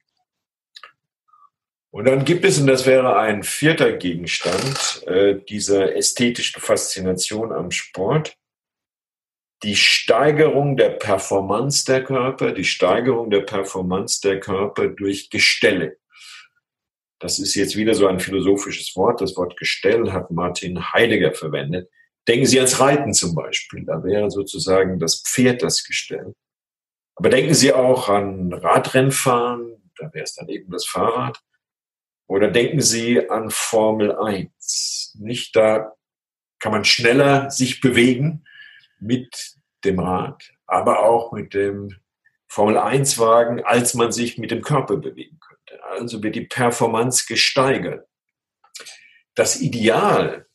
Und 1.90 2.04
dann 2.04 2.24
gibt 2.24 2.44
es, 2.44 2.58
und 2.58 2.66
das 2.66 2.86
wäre 2.86 3.16
ein 3.16 3.42
vierter 3.42 3.92
Gegenstand 3.92 5.06
äh, 5.06 5.36
dieser 5.48 5.96
ästhetischen 5.96 6.60
Faszination 6.60 7.52
am 7.52 7.70
Sport, 7.70 8.36
die 9.62 9.74
Steigerung 9.74 10.76
der 10.76 10.90
Performance 10.90 11.84
der 11.84 12.04
Körper, 12.04 12.52
die 12.52 12.64
Steigerung 12.64 13.30
der 13.30 13.40
Performance 13.40 14.20
der 14.20 14.38
Körper 14.38 14.88
durch 14.88 15.30
Gestelle. 15.30 15.96
Das 17.20 17.40
ist 17.40 17.54
jetzt 17.56 17.74
wieder 17.74 17.94
so 17.94 18.06
ein 18.06 18.20
philosophisches 18.20 18.94
Wort. 18.94 19.20
Das 19.20 19.36
Wort 19.36 19.56
Gestell 19.56 20.12
hat 20.12 20.30
Martin 20.30 20.92
Heidegger 20.92 21.32
verwendet. 21.32 21.90
Denken 22.28 22.46
Sie 22.46 22.58
ans 22.58 22.78
Reiten 22.78 23.12
zum 23.12 23.34
Beispiel. 23.34 23.84
Da 23.84 24.04
wäre 24.04 24.30
sozusagen 24.30 25.00
das 25.00 25.22
Pferd 25.22 25.62
das 25.62 25.82
Gestell. 25.82 26.34
Aber 27.16 27.30
denken 27.30 27.54
Sie 27.54 27.72
auch 27.72 28.08
an 28.08 28.52
Radrennfahren. 28.52 29.90
Da 29.98 30.12
wäre 30.14 30.24
es 30.24 30.34
dann 30.34 30.48
eben 30.48 30.70
das 30.70 30.86
Fahrrad. 30.86 31.40
Oder 32.28 32.50
denken 32.50 32.80
Sie 32.80 33.28
an 33.28 33.50
Formel 33.50 34.16
1. 34.16 35.16
Nicht 35.18 35.56
da 35.56 35.92
kann 36.60 36.72
man 36.72 36.84
schneller 36.84 37.50
sich 37.50 37.80
bewegen 37.80 38.44
mit 39.00 39.56
dem 39.84 39.98
Rad, 39.98 40.52
aber 40.66 41.02
auch 41.02 41.32
mit 41.32 41.54
dem 41.54 41.96
Formel 42.46 42.78
1 42.78 43.18
Wagen, 43.18 43.64
als 43.64 43.94
man 43.94 44.12
sich 44.12 44.38
mit 44.38 44.52
dem 44.52 44.62
Körper 44.62 44.96
bewegen 44.96 45.38
könnte 45.40 45.58
also 45.98 46.22
wird 46.22 46.34
die 46.34 46.46
Performance 46.46 47.26
gesteigert. 47.26 48.06
Das 49.34 49.60
Ideal, 49.60 50.46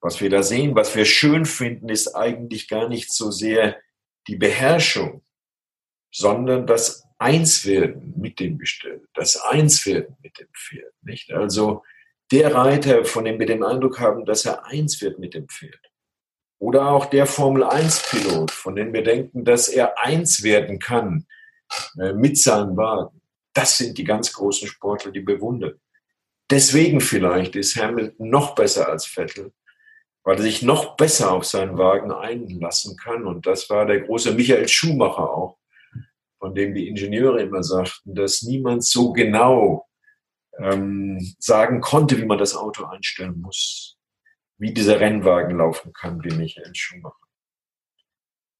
was 0.00 0.20
wir 0.20 0.30
da 0.30 0.42
sehen, 0.42 0.74
was 0.74 0.94
wir 0.94 1.04
schön 1.04 1.46
finden, 1.46 1.88
ist 1.88 2.14
eigentlich 2.14 2.68
gar 2.68 2.88
nicht 2.88 3.12
so 3.12 3.30
sehr 3.30 3.80
die 4.28 4.36
Beherrschung, 4.36 5.24
sondern 6.12 6.66
das 6.66 7.05
Einswerden 7.18 8.14
mit 8.16 8.40
dem 8.40 8.58
Gestell, 8.58 9.06
das 9.14 9.36
Einswerden 9.36 10.16
mit 10.22 10.38
dem 10.38 10.48
Pferd. 10.48 10.92
Nicht? 11.02 11.32
Also 11.32 11.82
der 12.30 12.54
Reiter, 12.54 13.04
von 13.04 13.24
dem 13.24 13.38
wir 13.38 13.46
den 13.46 13.62
Eindruck 13.62 14.00
haben, 14.00 14.24
dass 14.24 14.44
er 14.44 14.66
eins 14.66 15.00
wird 15.00 15.18
mit 15.18 15.34
dem 15.34 15.48
Pferd. 15.48 15.80
Oder 16.58 16.88
auch 16.88 17.06
der 17.06 17.26
Formel-1-Pilot, 17.26 18.50
von 18.50 18.76
dem 18.76 18.92
wir 18.92 19.02
denken, 19.02 19.44
dass 19.44 19.68
er 19.68 19.98
eins 19.98 20.42
werden 20.42 20.78
kann 20.78 21.26
äh, 21.98 22.12
mit 22.12 22.38
seinem 22.38 22.76
Wagen. 22.76 23.20
Das 23.52 23.78
sind 23.78 23.98
die 23.98 24.04
ganz 24.04 24.32
großen 24.32 24.68
Sportler, 24.68 25.12
die 25.12 25.20
bewundern. 25.20 25.80
Deswegen 26.50 27.00
vielleicht 27.00 27.56
ist 27.56 27.76
Hamilton 27.76 28.30
noch 28.30 28.54
besser 28.54 28.88
als 28.88 29.06
Vettel, 29.06 29.52
weil 30.22 30.36
er 30.36 30.42
sich 30.42 30.62
noch 30.62 30.96
besser 30.96 31.32
auf 31.32 31.44
seinen 31.44 31.76
Wagen 31.78 32.12
einlassen 32.12 32.96
kann. 32.96 33.26
Und 33.26 33.46
das 33.46 33.68
war 33.68 33.86
der 33.86 34.00
große 34.00 34.32
Michael 34.32 34.68
Schumacher 34.68 35.30
auch, 35.30 35.58
von 36.38 36.54
dem 36.54 36.74
die 36.74 36.88
Ingenieure 36.88 37.42
immer 37.42 37.62
sagten, 37.62 38.14
dass 38.14 38.42
niemand 38.42 38.84
so 38.84 39.12
genau 39.12 39.86
ähm, 40.58 41.34
sagen 41.38 41.80
konnte, 41.80 42.18
wie 42.18 42.26
man 42.26 42.38
das 42.38 42.54
Auto 42.54 42.84
einstellen 42.84 43.40
muss, 43.40 43.98
wie 44.58 44.72
dieser 44.72 45.00
Rennwagen 45.00 45.56
laufen 45.58 45.92
kann, 45.92 46.22
wie 46.24 46.34
Michael 46.34 46.74
Schumacher. 46.74 47.16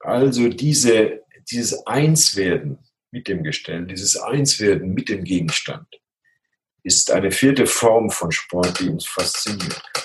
Also 0.00 0.48
diese, 0.48 1.24
dieses 1.50 1.86
Einswerden 1.86 2.78
mit 3.10 3.28
dem 3.28 3.42
Gestell, 3.42 3.86
dieses 3.86 4.16
Einswerden 4.16 4.92
mit 4.92 5.08
dem 5.08 5.24
Gegenstand, 5.24 5.88
ist 6.82 7.10
eine 7.10 7.32
vierte 7.32 7.66
Form 7.66 8.10
von 8.10 8.30
Sport, 8.30 8.78
die 8.80 8.88
uns 8.88 9.06
faszinieren 9.06 9.82
kann. 9.92 10.04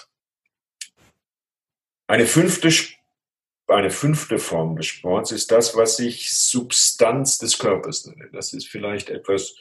Eine 2.08 2.26
fünfte, 2.26 2.70
eine 3.72 3.90
fünfte 3.90 4.40
Form 4.40 4.76
des 4.76 4.88
Sports 4.88 5.32
ist 5.32 5.52
das, 5.52 5.76
was 5.76 6.00
ich 6.00 6.34
Substanz 6.34 7.38
des 7.38 7.58
Körpers 7.58 8.06
nenne. 8.06 8.30
Das 8.32 8.54
ist 8.54 8.68
vielleicht 8.68 9.10
etwas 9.10 9.56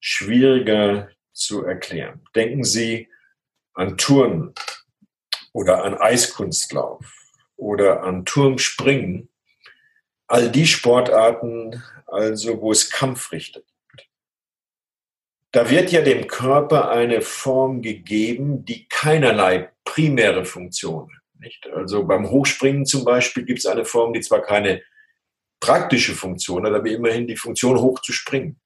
schwieriger 0.00 1.10
zu 1.32 1.64
erklären. 1.64 2.22
Denken 2.34 2.64
Sie 2.64 3.08
an 3.74 3.98
Turnen 3.98 4.54
oder 5.52 5.84
an 5.84 5.94
Eiskunstlauf 5.94 7.06
oder 7.56 8.02
an 8.02 8.24
Turmspringen. 8.24 9.28
All 10.26 10.50
die 10.50 10.66
Sportarten, 10.66 11.82
also 12.06 12.60
wo 12.60 12.72
es 12.72 12.90
Kampfrichter 12.90 13.60
gibt. 13.60 14.08
Da 15.52 15.70
wird 15.70 15.92
ja 15.92 16.02
dem 16.02 16.26
Körper 16.26 16.90
eine 16.90 17.22
Form 17.22 17.80
gegeben, 17.82 18.64
die 18.64 18.88
keinerlei 18.88 19.70
primäre 19.84 20.44
Funktion 20.44 21.10
hat. 21.14 21.25
Nicht? 21.38 21.68
Also 21.74 22.04
beim 22.04 22.30
Hochspringen 22.30 22.86
zum 22.86 23.04
Beispiel 23.04 23.44
gibt 23.44 23.58
es 23.58 23.66
eine 23.66 23.84
Form, 23.84 24.12
die 24.12 24.20
zwar 24.20 24.42
keine 24.42 24.82
praktische 25.60 26.14
Funktion 26.14 26.64
hat, 26.66 26.72
aber 26.72 26.88
immerhin 26.88 27.26
die 27.26 27.36
Funktion 27.36 27.78
hoch 27.78 28.00
zu 28.00 28.12
springen. 28.12 28.60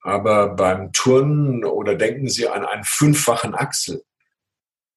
Aber 0.00 0.54
beim 0.54 0.92
Turnen 0.92 1.64
oder 1.64 1.96
denken 1.96 2.28
Sie 2.28 2.46
an 2.46 2.64
einen 2.64 2.84
fünffachen 2.84 3.54
Axel, 3.54 4.04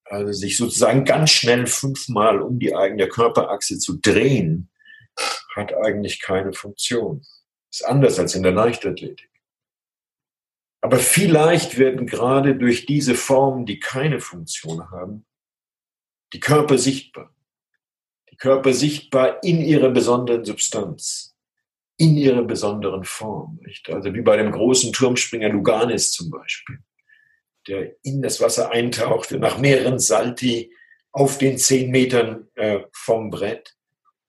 also 0.06 0.32
sich 0.34 0.58
sozusagen 0.58 1.06
ganz 1.06 1.32
schnell 1.32 1.67
fünfmal 1.67 2.41
um 2.41 2.60
die 2.60 2.76
eigene 2.76 3.08
Körperachse 3.08 3.78
zu 3.78 4.00
drehen, 4.00 4.69
hat 5.56 5.74
eigentlich 5.74 6.22
keine 6.22 6.54
Funktion. 6.54 7.26
Ist 7.72 7.86
anders 7.86 8.19
als 8.19 8.36
in 8.36 8.43
der 8.43 8.52
Leichtathletik. 8.52 9.30
Aber 10.82 10.98
vielleicht 10.98 11.78
werden 11.78 12.08
gerade 12.08 12.56
durch 12.56 12.86
diese 12.86 13.15
Formen, 13.15 13.65
die 13.65 13.80
keine 13.80 14.19
Funktion 14.19 14.89
haben, 14.91 15.26
die 16.34 16.39
Körper 16.39 16.78
sichtbar. 16.78 17.34
Die 18.32 18.38
Körper 18.38 18.74
sichtbar 18.74 19.44
in 19.44 19.62
ihrer 19.62 19.89
besonderen 19.89 20.46
Substanz 20.46 21.30
in 22.00 22.15
ihrer 22.15 22.44
besonderen 22.44 23.04
Form. 23.04 23.60
Nicht? 23.62 23.89
Also 23.89 24.13
wie 24.13 24.22
bei 24.22 24.38
dem 24.38 24.52
großen 24.52 24.94
Turmspringer 24.94 25.50
Luganis 25.50 26.12
zum 26.13 26.32
Beispiel, 26.32 26.80
der 27.68 27.94
in 28.04 28.22
das 28.22 28.39
Wasser 28.39 28.72
eintauchte, 28.72 29.38
nach 29.38 29.60
mehreren 29.60 30.00
Salti 30.00 30.74
auf 31.12 31.38
den 31.38 31.58
zehn 31.58 31.92
Metern 31.92 32.48
äh, 32.56 32.80
vom 32.94 33.30
Brett, 33.30 33.76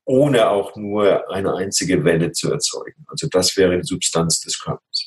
ohne 0.05 0.51
auch 0.51 0.75
nur 0.75 1.31
eine 1.31 1.55
einzige 1.55 2.05
Welle 2.05 2.33
zu 2.33 2.51
erzeugen. 2.51 3.05
Also 3.07 3.29
das 3.29 3.57
wäre 3.57 3.77
die 3.77 3.87
Substanz 3.87 4.41
des 4.41 4.59
Körpers. 4.59 5.07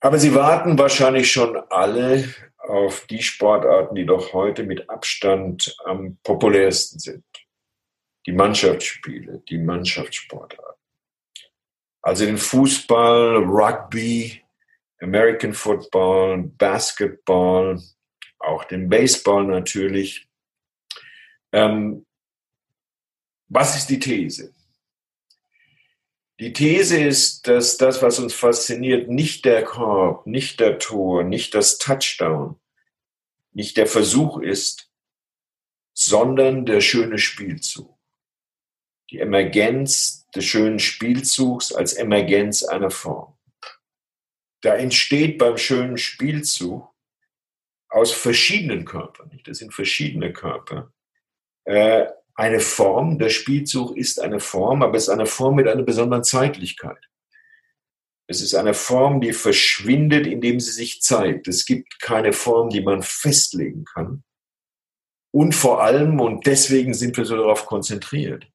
Aber 0.00 0.18
Sie 0.18 0.34
warten 0.34 0.78
wahrscheinlich 0.78 1.32
schon 1.32 1.56
alle 1.70 2.24
auf 2.62 3.06
die 3.06 3.22
Sportarten, 3.22 3.94
die 3.94 4.06
doch 4.06 4.32
heute 4.32 4.62
mit 4.64 4.88
Abstand 4.88 5.74
am 5.84 6.18
populärsten 6.22 6.98
sind 6.98 7.24
die 8.26 8.32
Mannschaftsspiele, 8.32 9.42
die 9.48 9.58
Mannschaftssportarten. 9.58 10.80
Also 12.02 12.24
den 12.24 12.38
Fußball, 12.38 13.36
Rugby, 13.36 14.42
American 15.00 15.52
Football, 15.52 16.44
Basketball, 16.58 17.80
auch 18.38 18.64
den 18.64 18.88
Baseball 18.88 19.44
natürlich. 19.44 20.28
Ähm, 21.52 22.06
was 23.48 23.76
ist 23.76 23.90
die 23.90 23.98
These? 23.98 24.52
Die 26.40 26.52
These 26.52 27.00
ist, 27.00 27.46
dass 27.46 27.76
das, 27.76 28.02
was 28.02 28.18
uns 28.18 28.34
fasziniert, 28.34 29.08
nicht 29.08 29.44
der 29.44 29.64
Korb, 29.64 30.26
nicht 30.26 30.60
der 30.60 30.78
Tor, 30.78 31.24
nicht 31.24 31.54
das 31.54 31.78
Touchdown, 31.78 32.58
nicht 33.52 33.76
der 33.76 33.86
Versuch 33.86 34.38
ist, 34.40 34.90
sondern 35.94 36.66
der 36.66 36.80
schöne 36.80 37.18
Spielzug 37.18 37.92
die 39.12 39.20
Emergenz 39.20 40.26
des 40.34 40.46
schönen 40.46 40.78
Spielzugs 40.78 41.72
als 41.72 41.92
Emergenz 41.92 42.64
einer 42.64 42.90
Form. 42.90 43.36
Da 44.62 44.74
entsteht 44.74 45.38
beim 45.38 45.58
schönen 45.58 45.98
Spielzug 45.98 46.88
aus 47.88 48.12
verschiedenen 48.12 48.86
Körpern, 48.86 49.28
nicht? 49.28 49.46
das 49.46 49.58
sind 49.58 49.74
verschiedene 49.74 50.32
Körper, 50.32 50.92
äh, 51.64 52.06
eine 52.34 52.60
Form. 52.60 53.18
Der 53.18 53.28
Spielzug 53.28 53.96
ist 53.96 54.20
eine 54.20 54.40
Form, 54.40 54.82
aber 54.82 54.96
es 54.96 55.04
ist 55.04 55.08
eine 55.08 55.26
Form 55.26 55.56
mit 55.56 55.68
einer 55.68 55.82
besonderen 55.82 56.24
Zeitlichkeit. 56.24 56.98
Es 58.26 58.40
ist 58.40 58.54
eine 58.54 58.74
Form, 58.74 59.20
die 59.20 59.32
verschwindet, 59.32 60.26
indem 60.26 60.60
sie 60.60 60.70
sich 60.70 61.02
zeigt. 61.02 61.48
Es 61.48 61.66
gibt 61.66 62.00
keine 62.00 62.32
Form, 62.32 62.70
die 62.70 62.80
man 62.80 63.02
festlegen 63.02 63.84
kann. 63.84 64.24
Und 65.32 65.54
vor 65.54 65.82
allem, 65.82 66.20
und 66.20 66.46
deswegen 66.46 66.94
sind 66.94 67.16
wir 67.16 67.24
so 67.24 67.36
darauf 67.36 67.66
konzentriert, 67.66 68.46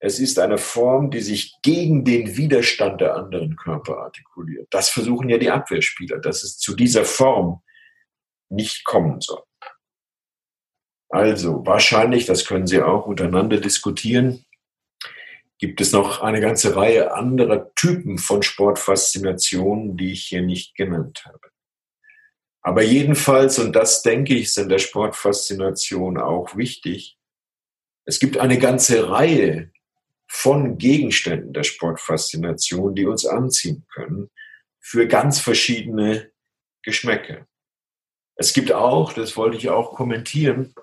es 0.00 0.20
ist 0.20 0.38
eine 0.38 0.58
Form, 0.58 1.10
die 1.10 1.20
sich 1.20 1.56
gegen 1.62 2.04
den 2.04 2.36
Widerstand 2.36 3.00
der 3.00 3.16
anderen 3.16 3.56
Körper 3.56 3.98
artikuliert. 3.98 4.68
Das 4.70 4.90
versuchen 4.90 5.28
ja 5.28 5.38
die 5.38 5.50
Abwehrspieler, 5.50 6.18
dass 6.18 6.44
es 6.44 6.58
zu 6.58 6.76
dieser 6.76 7.04
Form 7.04 7.62
nicht 8.48 8.84
kommen 8.84 9.20
soll. 9.20 9.42
Also 11.08 11.64
wahrscheinlich, 11.64 12.26
das 12.26 12.44
können 12.44 12.66
Sie 12.66 12.82
auch 12.82 13.06
untereinander 13.06 13.58
diskutieren, 13.58 14.44
gibt 15.58 15.80
es 15.80 15.92
noch 15.92 16.20
eine 16.20 16.40
ganze 16.40 16.76
Reihe 16.76 17.14
anderer 17.14 17.74
Typen 17.74 18.18
von 18.18 18.42
Sportfaszinationen, 18.42 19.96
die 19.96 20.12
ich 20.12 20.26
hier 20.26 20.42
nicht 20.42 20.76
genannt 20.76 21.24
habe. 21.24 21.40
Aber 22.60 22.82
jedenfalls, 22.82 23.58
und 23.58 23.74
das 23.74 24.02
denke 24.02 24.34
ich, 24.34 24.44
ist 24.44 24.58
in 24.58 24.68
der 24.68 24.78
Sportfaszination 24.78 26.18
auch 26.18 26.56
wichtig, 26.56 27.18
es 28.04 28.18
gibt 28.20 28.38
eine 28.38 28.58
ganze 28.58 29.10
Reihe 29.10 29.70
von 30.26 30.78
Gegenständen 30.78 31.52
der 31.52 31.62
Sportfaszination, 31.62 32.94
die 32.94 33.06
uns 33.06 33.26
anziehen 33.26 33.86
können, 33.92 34.30
für 34.80 35.06
ganz 35.06 35.40
verschiedene 35.40 36.30
Geschmäcke. 36.82 37.46
Es 38.36 38.52
gibt 38.52 38.72
auch, 38.72 39.12
das 39.12 39.36
wollte 39.36 39.56
ich 39.56 39.68
auch 39.70 39.94
kommentieren, 39.94 40.74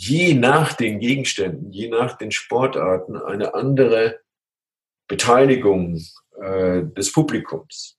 je 0.00 0.34
nach 0.34 0.72
den 0.72 0.98
Gegenständen, 0.98 1.70
je 1.72 1.88
nach 1.88 2.16
den 2.16 2.30
Sportarten 2.30 3.16
eine 3.16 3.52
andere 3.52 4.20
Beteiligung 5.08 6.00
äh, 6.40 6.82
des 6.84 7.12
Publikums. 7.12 7.98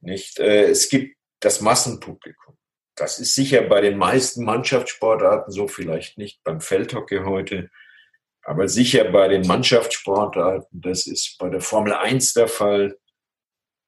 Nicht? 0.00 0.38
Äh, 0.38 0.64
es 0.70 0.88
gibt 0.88 1.16
das 1.40 1.60
Massenpublikum. 1.60 2.56
Das 2.96 3.18
ist 3.18 3.34
sicher 3.34 3.62
bei 3.62 3.82
den 3.82 3.98
meisten 3.98 4.44
Mannschaftssportarten 4.44 5.52
so, 5.52 5.68
vielleicht 5.68 6.16
nicht 6.16 6.42
beim 6.42 6.60
Feldhockey 6.60 7.18
heute, 7.24 7.70
aber 8.42 8.68
sicher 8.68 9.04
bei 9.04 9.28
den 9.28 9.46
Mannschaftssportarten, 9.46 10.80
das 10.80 11.06
ist 11.06 11.36
bei 11.38 11.50
der 11.50 11.60
Formel 11.60 11.92
1 11.92 12.32
der 12.32 12.48
Fall, 12.48 12.96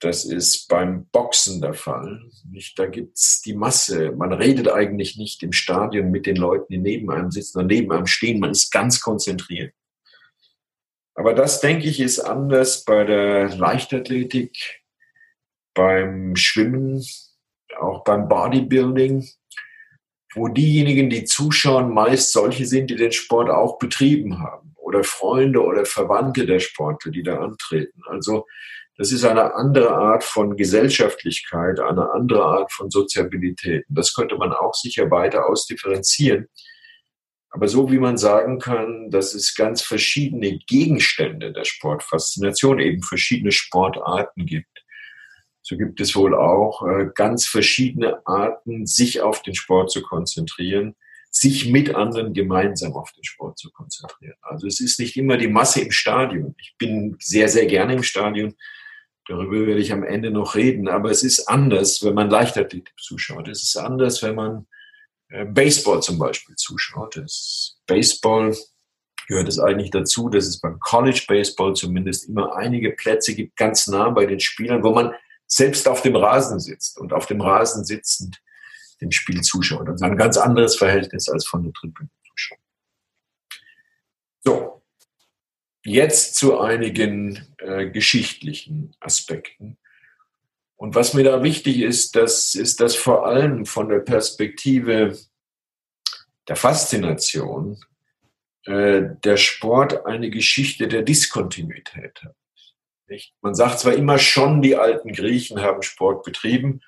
das 0.01 0.25
ist 0.25 0.69
beim 0.69 1.07
Boxen 1.07 1.61
der 1.61 1.75
Fall. 1.75 2.23
Nicht? 2.51 2.79
Da 2.79 2.87
gibt's 2.87 3.41
die 3.43 3.55
Masse. 3.55 4.13
Man 4.13 4.33
redet 4.33 4.69
eigentlich 4.69 5.17
nicht 5.17 5.43
im 5.43 5.53
Stadion 5.53 6.11
mit 6.11 6.27
den 6.27 6.37
Leuten, 6.37 6.73
die 6.73 6.79
neben 6.79 7.11
einem 7.11 7.31
sitzen 7.31 7.59
oder 7.59 7.67
neben 7.67 7.93
einem 7.93 8.07
stehen. 8.07 8.41
Man 8.41 8.51
ist 8.51 8.71
ganz 8.71 9.01
konzentriert. 9.01 9.73
Aber 11.15 11.33
das, 11.33 11.61
denke 11.61 11.87
ich, 11.87 11.99
ist 12.01 12.21
anders 12.21 12.85
bei 12.85 13.05
der 13.05 13.57
Leichtathletik, 13.57 14.83
beim 15.73 16.37
Schwimmen, 16.37 17.03
auch 17.79 18.05
beim 18.05 18.29
Bodybuilding 18.29 19.27
wo 20.37 20.49
diejenigen, 20.49 21.09
die 21.09 21.25
zuschauen, 21.25 21.93
meist 21.93 22.33
solche 22.33 22.67
sind, 22.67 22.91
die 22.91 22.97
den 22.97 23.13
Sport 23.13 23.49
auch 23.49 23.79
betrieben 23.79 24.39
haben 24.39 24.75
oder 24.77 25.03
Freunde 25.03 25.63
oder 25.65 25.87
Verwandte 25.87 26.47
der 26.47 26.61
Sportler, 26.61 27.11
die 27.11 27.23
da 27.23 27.39
antreten. 27.39 28.03
Also 28.07 28.47
das 28.97 29.13
ist 29.13 29.25
eine 29.25 29.55
andere 29.55 29.91
Art 29.95 30.25
von 30.25 30.57
Gesellschaftlichkeit, 30.57 31.81
eine 31.81 32.11
andere 32.13 32.45
Art 32.45 32.73
von 32.73 32.91
Soziabilität. 32.91 33.85
Das 33.89 34.15
könnte 34.15 34.37
man 34.37 34.53
auch 34.53 34.75
sicher 34.75 35.11
weiter 35.11 35.49
ausdifferenzieren. 35.49 36.49
Aber 37.51 37.69
so 37.69 37.91
wie 37.91 37.99
man 37.99 38.17
sagen 38.17 38.59
kann, 38.59 39.11
dass 39.11 39.35
es 39.35 39.55
ganz 39.55 39.83
verschiedene 39.83 40.59
Gegenstände 40.67 41.53
der 41.53 41.65
Sportfaszination, 41.65 42.81
eben 42.81 43.03
verschiedene 43.03 43.53
Sportarten 43.53 44.47
gibt, 44.47 44.85
so 45.69 45.77
gibt 45.77 46.01
es 46.01 46.15
wohl 46.15 46.35
auch 46.35 46.87
äh, 46.87 47.09
ganz 47.13 47.47
verschiedene 47.47 48.25
Arten, 48.25 48.87
sich 48.87 49.21
auf 49.21 49.43
den 49.43 49.57
Sport 49.57 49.91
zu 49.91 50.01
konzentrieren, 50.01 50.95
sich 51.29 51.69
mit 51.69 51.95
anderen 51.95 52.35
gemeinsam 52.35 52.95
auf 52.95 53.11
den 53.13 53.25
Sport 53.25 53.59
zu 53.59 53.73
konzentrieren. 53.73 54.37
Also 54.43 54.69
es 54.69 54.79
ist 54.79 55.01
nicht 55.01 55.17
immer 55.17 55.37
die 55.37 55.49
Masse 55.49 55.81
im 55.81 55.91
Stadion. 55.91 56.55
Ich 56.59 56.77
bin 56.79 57.17
sehr, 57.19 57.49
sehr 57.49 57.67
gerne 57.67 57.95
im 57.95 58.05
Stadion. 58.05 58.55
Darüber 59.29 59.67
werde 59.67 59.81
ich 59.81 59.93
am 59.93 60.05
Ende 60.05 60.31
noch 60.31 60.55
reden. 60.55 60.89
Aber 60.89 61.11
es 61.11 61.23
ist 61.23 61.49
anders, 61.49 62.03
wenn 62.05 62.15
man 62.15 62.31
Leichtathletik 62.31 62.95
zuschaut. 62.99 63.49
Es 63.49 63.63
ist 63.63 63.77
anders, 63.77 64.23
wenn 64.23 64.37
man 64.37 64.67
äh, 65.29 65.45
Baseball 65.45 66.01
zum 66.03 66.19
Beispiel 66.19 66.55
zuschaut. 66.55 67.17
Das 67.17 67.79
Baseball 67.87 68.57
gehört 69.27 69.49
es 69.49 69.59
eigentlich 69.59 69.91
dazu, 69.91 70.29
dass 70.29 70.47
es 70.47 70.61
beim 70.61 70.79
College 70.79 71.25
Baseball 71.27 71.75
zumindest 71.75 72.29
immer 72.29 72.55
einige 72.57 72.93
Plätze 72.93 73.35
gibt, 73.35 73.57
ganz 73.57 73.89
nah 73.89 74.11
bei 74.11 74.27
den 74.27 74.41
Spielern, 74.41 74.85
wo 74.85 74.93
man 74.93 75.13
selbst 75.49 75.89
auf 75.89 76.03
dem 76.03 76.17
Rasen 76.17 76.61
sitzt 76.61 76.99
und 76.99 77.13
auf 77.13 77.27
dem 77.27 77.41
Rasen 77.41 77.85
sitzend 77.85 78.41
dem 79.01 79.11
Spiel 79.11 79.41
zuschaut. 79.43 79.89
Also 79.89 80.05
ein 80.05 80.17
ganz 80.17 80.37
anderes 80.37 80.77
Verhältnis 80.77 81.29
als 81.29 81.47
von 81.47 81.63
der 81.63 81.73
Tribüne 81.73 82.09
zuschauen. 82.29 82.61
So, 84.45 84.76
jetzt 85.87 86.35
zu 86.35 86.59
einigen 86.59 87.47
äh, 87.59 87.89
geschichtlichen 87.89 88.95
Aspekten. 89.01 89.79
Und 90.77 90.95
was 90.95 91.15
mir 91.15 91.25
da 91.25 91.43
wichtig 91.43 91.81
ist, 91.81 92.17
das 92.17 92.55
ist, 92.55 92.81
dass 92.81 92.95
vor 92.95 93.27
allem 93.27 93.65
von 93.65 93.89
der 93.89 94.01
Perspektive 94.01 95.17
der 96.49 96.57
Faszination 96.57 97.81
äh, 98.65 99.03
der 99.25 99.37
Sport 99.37 100.05
eine 100.07 100.29
Geschichte 100.31 100.89
der 100.89 101.03
Diskontinuität 101.03 102.23
hat. 102.23 102.35
Nicht? 103.09 103.35
Man 103.41 103.55
sagt 103.55 103.81
zwar 103.81 103.95
immer 103.95 104.19
schon, 104.19 104.61
die 104.61 104.77
alten 104.77 105.13
Griechen 105.13 105.63
haben 105.63 105.83
Sport 105.83 106.25
betrieben, 106.25 106.83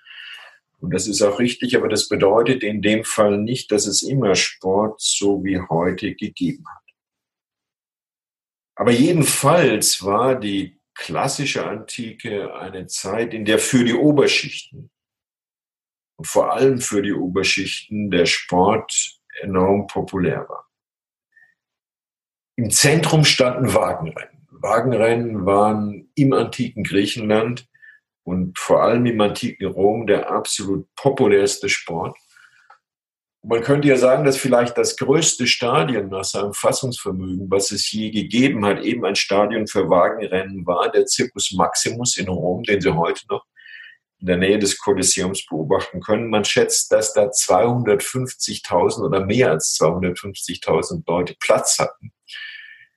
und 0.80 0.94
das 0.94 1.09
ist 1.09 1.22
auch 1.22 1.38
richtig, 1.38 1.76
aber 1.76 1.88
das 1.88 2.09
bedeutet 2.09 2.62
in 2.62 2.82
dem 2.82 3.05
Fall 3.05 3.38
nicht, 3.38 3.72
dass 3.72 3.86
es 3.86 4.03
immer 4.03 4.34
Sport 4.36 5.01
so 5.01 5.42
wie 5.42 5.61
heute 5.68 6.14
gegeben 6.14 6.64
hat. 6.68 6.88
Aber 8.79 8.93
jedenfalls 8.93 10.05
war 10.05 10.37
die 10.37 10.79
klassische 10.95 11.66
Antike 11.66 12.55
eine 12.55 12.87
Zeit, 12.87 13.35
in 13.35 13.45
der 13.45 13.59
für 13.59 13.83
die 13.83 13.95
Oberschichten 13.95 14.89
und 16.16 16.24
vor 16.24 16.53
allem 16.53 16.81
für 16.81 17.03
die 17.03 17.12
Oberschichten 17.12 18.09
der 18.12 18.26
Sport 18.26 19.18
enorm 19.41 19.89
populär 19.89 20.49
war. 20.49 20.68
Im 22.55 22.70
Zentrum 22.70 23.24
standen 23.24 23.74
Wagenrennen. 23.74 24.47
Wagenrennen 24.53 25.45
waren 25.45 26.12
im 26.14 26.33
antiken 26.33 26.85
Griechenland 26.85 27.68
und 28.22 28.57
vor 28.61 28.85
allem 28.85 29.07
im 29.07 29.20
antiken 29.20 29.66
Rom 29.66 30.07
der 30.07 30.31
absolut 30.31 30.87
populärste 30.95 31.68
Sport. 31.68 32.16
Man 33.51 33.62
könnte 33.62 33.88
ja 33.88 33.96
sagen, 33.96 34.26
dass 34.26 34.36
vielleicht 34.36 34.76
das 34.76 34.99
größte 34.99 35.46
Stadion 35.46 36.11
nach 36.11 36.24
seinem 36.24 36.53
Fassungsvermögen, 36.53 37.51
was 37.51 37.70
es 37.70 37.90
je 37.90 38.11
gegeben 38.11 38.66
hat, 38.66 38.82
eben 38.82 39.07
ein 39.07 39.16
Stadion 39.16 39.66
für 39.66 39.88
Wagenrennen 39.88 40.66
war, 40.66 40.90
der 40.90 41.07
Circus 41.07 41.53
Maximus 41.53 42.18
in 42.18 42.28
Rom, 42.28 42.62
den 42.64 42.82
Sie 42.82 42.94
heute 42.94 43.22
noch 43.30 43.46
in 44.20 44.26
der 44.26 44.36
Nähe 44.36 44.59
des 44.59 44.76
Kolosseums 44.76 45.46
beobachten 45.46 46.03
können. 46.03 46.28
Man 46.28 46.44
schätzt, 46.44 46.92
dass 46.92 47.14
da 47.14 47.30
250.000 47.30 49.03
oder 49.03 49.24
mehr 49.24 49.53
als 49.53 49.74
250.000 49.80 51.05
Leute 51.07 51.34
Platz 51.40 51.78
hatten. 51.78 52.12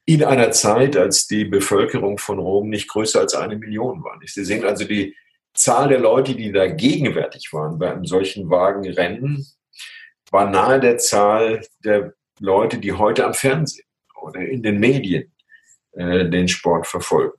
In 0.04 0.22
einer 0.22 0.52
Zeit, 0.52 0.98
als 0.98 1.28
die 1.28 1.46
Bevölkerung 1.46 2.18
von 2.18 2.40
Rom 2.40 2.68
nicht 2.68 2.90
größer 2.90 3.22
als 3.22 3.36
eine 3.36 3.56
Million 3.56 4.04
war. 4.04 4.20
Sie 4.26 4.44
sehen 4.44 4.66
also 4.66 4.84
die 4.84 5.16
Zahl 5.54 5.88
der 5.88 6.00
Leute, 6.00 6.36
die 6.36 6.52
da 6.52 6.68
gegenwärtig 6.68 7.54
waren 7.54 7.80
bei 7.80 7.90
einem 7.90 8.06
solchen 8.06 8.50
Wagenrennen, 8.50 9.48
war 10.32 10.50
nahe 10.50 10.80
der 10.80 10.98
Zahl 10.98 11.66
der 11.84 12.14
Leute, 12.40 12.80
die 12.80 12.94
heute 12.94 13.26
am 13.26 13.34
Fernsehen 13.34 13.86
oder 14.22 14.42
in 14.42 14.64
den 14.64 14.80
Medien 14.80 15.32
äh, 15.92 16.28
den 16.28 16.48
Sport 16.48 16.88
verfolgen. 16.88 17.38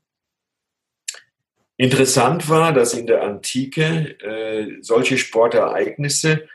Interessant 1.76 2.48
war, 2.48 2.72
dass 2.72 2.94
in 2.94 3.06
der 3.06 3.22
Antike 3.22 4.16
äh, 4.20 4.82
solche 4.82 5.18
Sportereignisse, 5.18 6.46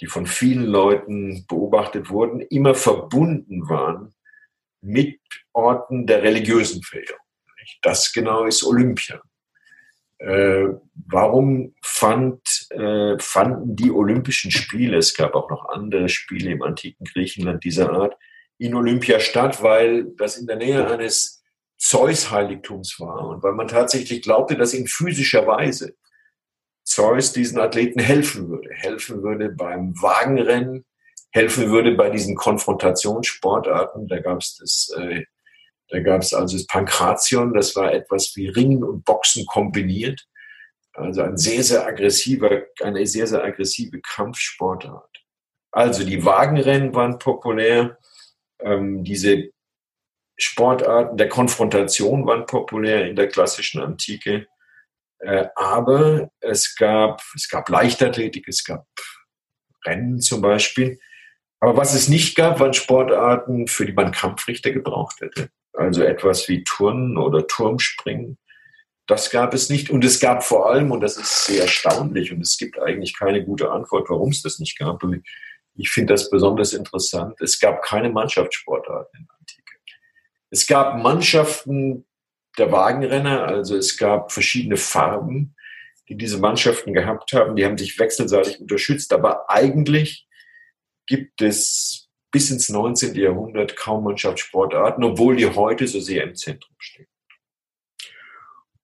die 0.00 0.06
von 0.06 0.26
vielen 0.26 0.64
Leuten 0.64 1.46
beobachtet 1.46 2.10
wurden, 2.10 2.40
immer 2.40 2.74
verbunden 2.74 3.68
waren 3.68 4.14
mit 4.80 5.20
Orten 5.52 6.06
der 6.06 6.22
religiösen 6.22 6.82
Verehrung. 6.82 7.20
Das 7.82 8.12
genau 8.12 8.44
ist 8.44 8.64
Olympia. 8.64 9.20
Äh, 10.18 10.68
warum 10.94 11.74
fand, 11.82 12.55
äh, 12.70 13.18
fanden 13.18 13.76
die 13.76 13.90
Olympischen 13.90 14.50
Spiele, 14.50 14.98
es 14.98 15.14
gab 15.14 15.34
auch 15.34 15.50
noch 15.50 15.68
andere 15.68 16.08
Spiele 16.08 16.50
im 16.50 16.62
antiken 16.62 17.04
Griechenland 17.04 17.64
dieser 17.64 17.90
Art, 17.90 18.16
in 18.58 18.74
Olympia 18.74 19.20
statt, 19.20 19.62
weil 19.62 20.04
das 20.16 20.36
in 20.36 20.46
der 20.46 20.56
Nähe 20.56 20.86
eines 20.86 21.42
Zeus-Heiligtums 21.78 22.98
war 22.98 23.28
und 23.28 23.42
weil 23.42 23.52
man 23.52 23.68
tatsächlich 23.68 24.22
glaubte, 24.22 24.56
dass 24.56 24.72
in 24.72 24.86
physischer 24.86 25.46
Weise 25.46 25.94
Zeus 26.84 27.32
diesen 27.32 27.58
Athleten 27.58 28.00
helfen 28.00 28.48
würde, 28.48 28.70
helfen 28.72 29.22
würde 29.22 29.50
beim 29.50 30.00
Wagenrennen, 30.00 30.84
helfen 31.30 31.70
würde 31.70 31.92
bei 31.92 32.10
diesen 32.10 32.36
Konfrontationssportarten. 32.36 34.06
Da 34.06 34.20
gab 34.20 34.38
es 34.38 34.56
das 34.56 34.96
äh, 34.96 35.24
da 35.88 36.00
gab 36.00 36.22
es 36.22 36.34
also 36.34 36.56
das 36.56 36.66
Pankration, 36.66 37.54
das 37.54 37.76
war 37.76 37.92
etwas 37.92 38.32
wie 38.34 38.48
Ringen 38.48 38.82
und 38.82 39.04
Boxen 39.04 39.46
kombiniert. 39.46 40.26
Also 40.96 41.22
ein 41.22 41.36
sehr, 41.36 41.62
sehr 41.62 41.86
aggressiver, 41.86 42.62
eine 42.82 43.06
sehr, 43.06 43.26
sehr 43.26 43.44
aggressive 43.44 44.00
Kampfsportart. 44.00 45.24
Also 45.72 46.04
die 46.04 46.24
Wagenrennen 46.24 46.94
waren 46.94 47.18
populär, 47.18 47.98
ähm, 48.60 49.04
diese 49.04 49.50
Sportarten 50.38 51.16
der 51.16 51.28
Konfrontation 51.28 52.26
waren 52.26 52.46
populär 52.46 53.06
in 53.08 53.16
der 53.16 53.28
klassischen 53.28 53.80
Antike. 53.80 54.46
Äh, 55.18 55.48
aber 55.54 56.30
es 56.40 56.74
gab, 56.76 57.22
es 57.34 57.48
gab 57.48 57.68
Leichtathletik, 57.68 58.48
es 58.48 58.64
gab 58.64 58.86
Rennen 59.84 60.20
zum 60.20 60.40
Beispiel. 60.40 60.98
Aber 61.60 61.76
was 61.76 61.94
es 61.94 62.08
nicht 62.08 62.36
gab, 62.36 62.60
waren 62.60 62.74
Sportarten, 62.74 63.66
für 63.66 63.86
die 63.86 63.92
man 63.92 64.12
Kampfrichter 64.12 64.72
gebraucht 64.72 65.20
hätte 65.20 65.50
also 65.76 66.02
etwas 66.02 66.48
wie 66.48 66.64
Turnen 66.64 67.16
oder 67.16 67.46
Turmspringen. 67.46 68.38
Das 69.06 69.30
gab 69.30 69.54
es 69.54 69.68
nicht. 69.70 69.90
Und 69.90 70.04
es 70.04 70.18
gab 70.18 70.42
vor 70.42 70.70
allem, 70.70 70.90
und 70.90 71.00
das 71.00 71.16
ist 71.16 71.46
sehr 71.46 71.62
erstaunlich, 71.62 72.32
und 72.32 72.40
es 72.40 72.56
gibt 72.58 72.78
eigentlich 72.78 73.16
keine 73.16 73.44
gute 73.44 73.70
Antwort, 73.70 74.10
warum 74.10 74.30
es 74.30 74.42
das 74.42 74.58
nicht 74.58 74.78
gab. 74.78 75.02
Und 75.02 75.22
ich 75.74 75.90
finde 75.90 76.14
das 76.14 76.30
besonders 76.30 76.72
interessant. 76.72 77.40
Es 77.40 77.60
gab 77.60 77.82
keine 77.82 78.10
Mannschaftssportarten 78.10 79.20
in 79.20 79.26
der 79.26 79.36
Antike. 79.38 79.62
Es 80.50 80.66
gab 80.66 81.02
Mannschaften 81.02 82.06
der 82.58 82.72
Wagenrenner, 82.72 83.44
also 83.46 83.76
es 83.76 83.96
gab 83.96 84.32
verschiedene 84.32 84.76
Farben, 84.76 85.54
die 86.08 86.16
diese 86.16 86.38
Mannschaften 86.38 86.92
gehabt 86.92 87.32
haben. 87.32 87.56
Die 87.56 87.64
haben 87.64 87.76
sich 87.76 87.98
wechselseitig 87.98 88.60
unterstützt, 88.60 89.12
aber 89.12 89.50
eigentlich 89.50 90.26
gibt 91.06 91.42
es 91.42 92.08
bis 92.30 92.50
ins 92.50 92.68
19. 92.68 93.14
Jahrhundert 93.14 93.76
kaum 93.76 94.04
Mannschaftssportarten, 94.04 95.04
obwohl 95.04 95.36
die 95.36 95.46
heute 95.46 95.86
so 95.86 96.00
sehr 96.00 96.24
im 96.24 96.34
Zentrum 96.34 96.74
stehen. 96.78 97.06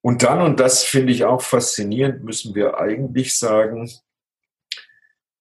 Und 0.03 0.25
dann, 0.25 0.43
und 0.43 0.61
das 0.61 0.83
finde 0.83 1.13
ich 1.13 1.25
auch 1.25 1.43
faszinierend, 1.43 2.25
müssen 2.25 2.55
wir 2.55 2.79
eigentlich 2.79 3.39
sagen, 3.39 3.91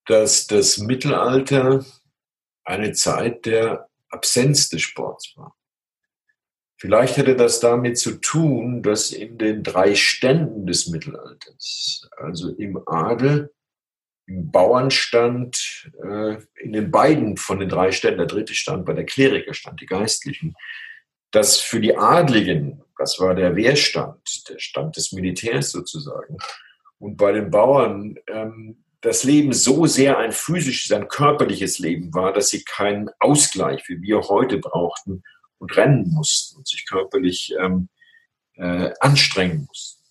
dass 0.06 0.48
das 0.48 0.78
Mittelalter 0.78 1.84
eine 2.64 2.94
Zeit 2.94 3.46
der 3.46 3.90
Absenz 4.10 4.70
des 4.70 4.84
Sports 4.84 5.36
war. 5.36 5.56
Vielleicht 6.78 7.18
hätte 7.18 7.36
das 7.36 7.60
damit 7.60 7.98
zu 7.98 8.20
tun, 8.20 8.82
dass 8.82 9.12
in 9.12 9.38
den 9.38 9.64
drei 9.64 9.96
Ständen 9.96 10.66
des 10.66 10.88
Mittelalters, 10.88 12.10
also 12.18 12.50
im 12.56 12.82
Adel, 12.88 13.54
im 14.26 14.52
Bauernstand, 14.52 15.92
äh, 16.04 16.38
in 16.56 16.74
den 16.74 16.92
beiden 16.92 17.38
von 17.38 17.60
den 17.60 17.70
drei 17.70 17.92
Ständen, 17.92 18.20
der 18.20 18.28
dritte 18.28 18.56
Stand 18.56 18.86
bei 18.86 18.94
der 18.94 19.06
Klerikerstand, 19.06 19.82
die 19.82 19.86
Geistlichen, 19.86 20.56
dass 21.32 21.58
für 21.58 21.80
die 21.80 21.98
Adligen, 21.98 22.84
das 22.98 23.20
war 23.20 23.34
der 23.34 23.56
Wehrstand, 23.56 24.50
der 24.50 24.60
Stand 24.60 24.98
des 24.98 25.12
Militärs 25.12 25.72
sozusagen, 25.72 26.38
und 27.00 27.18
bei 27.18 27.32
den 27.32 27.50
Bauern 27.50 28.16
ähm, 28.28 28.84
das 29.02 29.24
Leben 29.24 29.54
so 29.54 29.88
sehr 29.88 30.20
ein 30.20 30.32
physisches, 30.32 30.92
ein 30.92 31.08
körperliches 31.08 31.80
Leben 31.80 32.14
war, 32.14 32.32
dass 32.32 32.50
sie 32.50 32.64
keinen 32.64 33.10
Ausgleich, 33.20 33.90
wie 33.90 34.02
wir 34.02 34.22
heute 34.22 34.60
brauchten, 34.60 35.24
und 35.58 35.76
rennen 35.78 36.10
mussten 36.12 36.58
und 36.58 36.68
sich 36.68 36.88
körperlich 36.88 37.54
ähm, 37.60 37.90
äh, 38.56 38.92
anstrengen 39.00 39.66
mussten. 39.68 40.04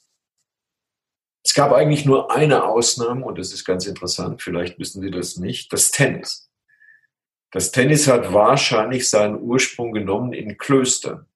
Es 1.44 1.54
gab 1.54 1.72
eigentlich 1.72 2.04
nur 2.04 2.30
eine 2.30 2.64
Ausnahme, 2.64 3.24
und 3.24 3.38
das 3.38 3.52
ist 3.52 3.64
ganz 3.64 3.86
interessant, 3.86 4.42
vielleicht 4.42 4.78
wissen 4.78 5.02
Sie 5.02 5.10
das 5.10 5.36
nicht, 5.36 5.72
das 5.72 5.90
Tennis. 5.90 6.49
Das 7.52 7.72
Tennis 7.72 8.06
hat 8.06 8.32
wahrscheinlich 8.32 9.08
seinen 9.08 9.40
Ursprung 9.40 9.92
genommen 9.92 10.32
in 10.32 10.56
Klöstern. 10.56 11.26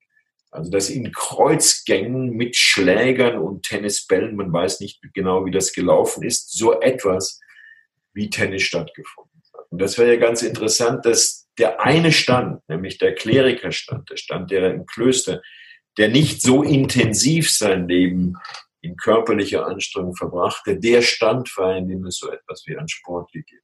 Also 0.50 0.70
dass 0.70 0.88
in 0.88 1.10
Kreuzgängen 1.10 2.30
mit 2.30 2.54
Schlägern 2.54 3.38
und 3.38 3.64
Tennisbällen, 3.64 4.36
man 4.36 4.52
weiß 4.52 4.78
nicht 4.78 5.00
genau, 5.12 5.44
wie 5.44 5.50
das 5.50 5.72
gelaufen 5.72 6.22
ist, 6.22 6.52
so 6.52 6.80
etwas 6.80 7.40
wie 8.12 8.30
Tennis 8.30 8.62
stattgefunden 8.62 9.42
hat. 9.52 9.66
Und 9.70 9.80
das 9.82 9.98
wäre 9.98 10.14
ja 10.14 10.20
ganz 10.20 10.42
interessant, 10.42 11.04
dass 11.04 11.48
der 11.58 11.80
eine 11.80 12.12
Stand, 12.12 12.60
nämlich 12.68 12.98
der 12.98 13.16
Klerikerstand, 13.16 14.10
der 14.10 14.16
Stand 14.16 14.52
derer 14.52 14.72
im 14.72 14.86
Klöster, 14.86 15.42
der 15.98 16.08
nicht 16.08 16.40
so 16.40 16.62
intensiv 16.62 17.50
sein 17.50 17.88
Leben 17.88 18.36
in 18.80 18.96
körperlicher 18.96 19.66
Anstrengung 19.66 20.14
verbrachte, 20.14 20.78
der 20.78 21.02
Stand 21.02 21.50
war, 21.56 21.76
in 21.76 21.88
dem 21.88 22.04
es 22.06 22.18
so 22.18 22.30
etwas 22.30 22.62
wie 22.66 22.76
einen 22.76 22.88
Sport 22.88 23.32
gegeben. 23.32 23.63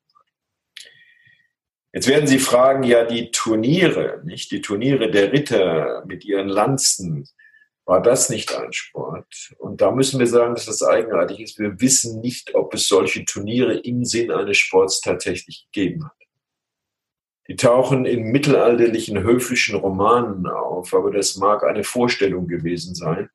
Jetzt 1.92 2.06
werden 2.06 2.28
Sie 2.28 2.38
fragen, 2.38 2.84
ja, 2.84 3.04
die 3.04 3.30
Turniere, 3.32 4.20
nicht 4.24 4.52
die 4.52 4.60
Turniere 4.60 5.10
der 5.10 5.32
Ritter 5.32 6.04
mit 6.06 6.24
ihren 6.24 6.48
Lanzen, 6.48 7.26
war 7.84 8.00
das 8.00 8.30
nicht 8.30 8.54
ein 8.54 8.72
Sport? 8.72 9.52
Und 9.58 9.80
da 9.80 9.90
müssen 9.90 10.20
wir 10.20 10.28
sagen, 10.28 10.54
dass 10.54 10.66
das 10.66 10.82
eigenartig 10.82 11.40
ist. 11.40 11.58
Wir 11.58 11.80
wissen 11.80 12.20
nicht, 12.20 12.54
ob 12.54 12.72
es 12.74 12.86
solche 12.86 13.24
Turniere 13.24 13.78
im 13.78 14.04
Sinn 14.04 14.30
eines 14.30 14.58
Sports 14.58 15.00
tatsächlich 15.00 15.66
gegeben 15.72 16.04
hat. 16.04 16.12
Die 17.48 17.56
tauchen 17.56 18.04
in 18.04 18.30
mittelalterlichen 18.30 19.24
höfischen 19.24 19.74
Romanen 19.74 20.46
auf, 20.46 20.94
aber 20.94 21.10
das 21.10 21.34
mag 21.34 21.64
eine 21.64 21.82
Vorstellung 21.82 22.46
gewesen 22.46 22.94
sein, 22.94 23.28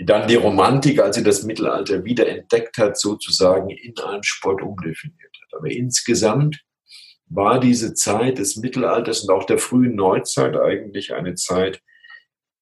die 0.00 0.04
dann 0.04 0.26
die 0.26 0.34
Romantik, 0.34 0.98
als 0.98 1.14
sie 1.14 1.22
das 1.22 1.44
Mittelalter 1.44 2.04
wieder 2.04 2.26
entdeckt 2.26 2.76
hat, 2.78 2.98
sozusagen 2.98 3.70
in 3.70 3.96
einen 3.98 4.24
Sport 4.24 4.62
umdefiniert 4.62 5.36
hat. 5.42 5.58
Aber 5.58 5.70
insgesamt 5.70 6.60
war 7.30 7.60
diese 7.60 7.94
Zeit 7.94 8.38
des 8.38 8.56
Mittelalters 8.56 9.22
und 9.22 9.34
auch 9.34 9.44
der 9.44 9.58
frühen 9.58 9.94
Neuzeit 9.94 10.56
eigentlich 10.56 11.14
eine 11.14 11.36
Zeit, 11.36 11.80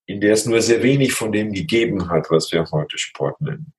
in 0.06 0.20
der 0.20 0.34
es 0.34 0.46
nur 0.46 0.62
sehr 0.62 0.82
wenig 0.82 1.12
von 1.12 1.32
dem 1.32 1.52
gegeben 1.52 2.08
hat, 2.08 2.30
was 2.30 2.52
wir 2.52 2.64
heute 2.70 2.98
Sport 2.98 3.40
nennen. 3.40 3.72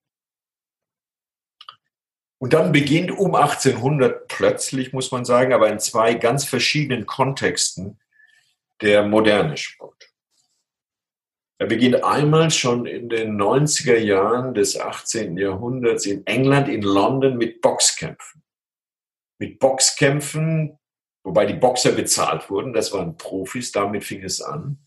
Und 2.42 2.54
dann 2.54 2.72
beginnt 2.72 3.12
um 3.12 3.36
1800 3.36 4.28
plötzlich, 4.28 4.94
muss 4.94 5.12
man 5.12 5.26
sagen, 5.26 5.54
aber 5.54 5.70
in 5.70 5.80
zwei 5.80 6.14
ganz 6.14 6.46
verschiedenen 6.46 7.06
Kontexten 7.06 8.00
der 8.82 9.04
moderne 9.04 9.58
Sport. 9.58 10.10
Er 11.60 11.68
beginnt 11.68 12.04
einmal 12.06 12.50
schon 12.52 12.86
in 12.86 13.10
den 13.10 13.36
90er 13.36 13.98
Jahren 13.98 14.54
des 14.54 14.80
18. 14.80 15.38
Jahrhunderts 15.38 16.06
in 16.06 16.26
England, 16.26 16.70
in 16.70 16.82
London 16.82 17.38
mit 17.38 17.60
Boxkämpfen. 17.60 18.42
Mit 19.40 19.60
Boxkämpfen, 19.60 20.79
wobei 21.24 21.46
die 21.46 21.54
Boxer 21.54 21.92
bezahlt 21.92 22.50
wurden, 22.50 22.74
das 22.74 22.94
waren 22.94 23.18
Profis, 23.18 23.72
damit 23.72 24.04
fing 24.04 24.24
es 24.24 24.42
an 24.42 24.80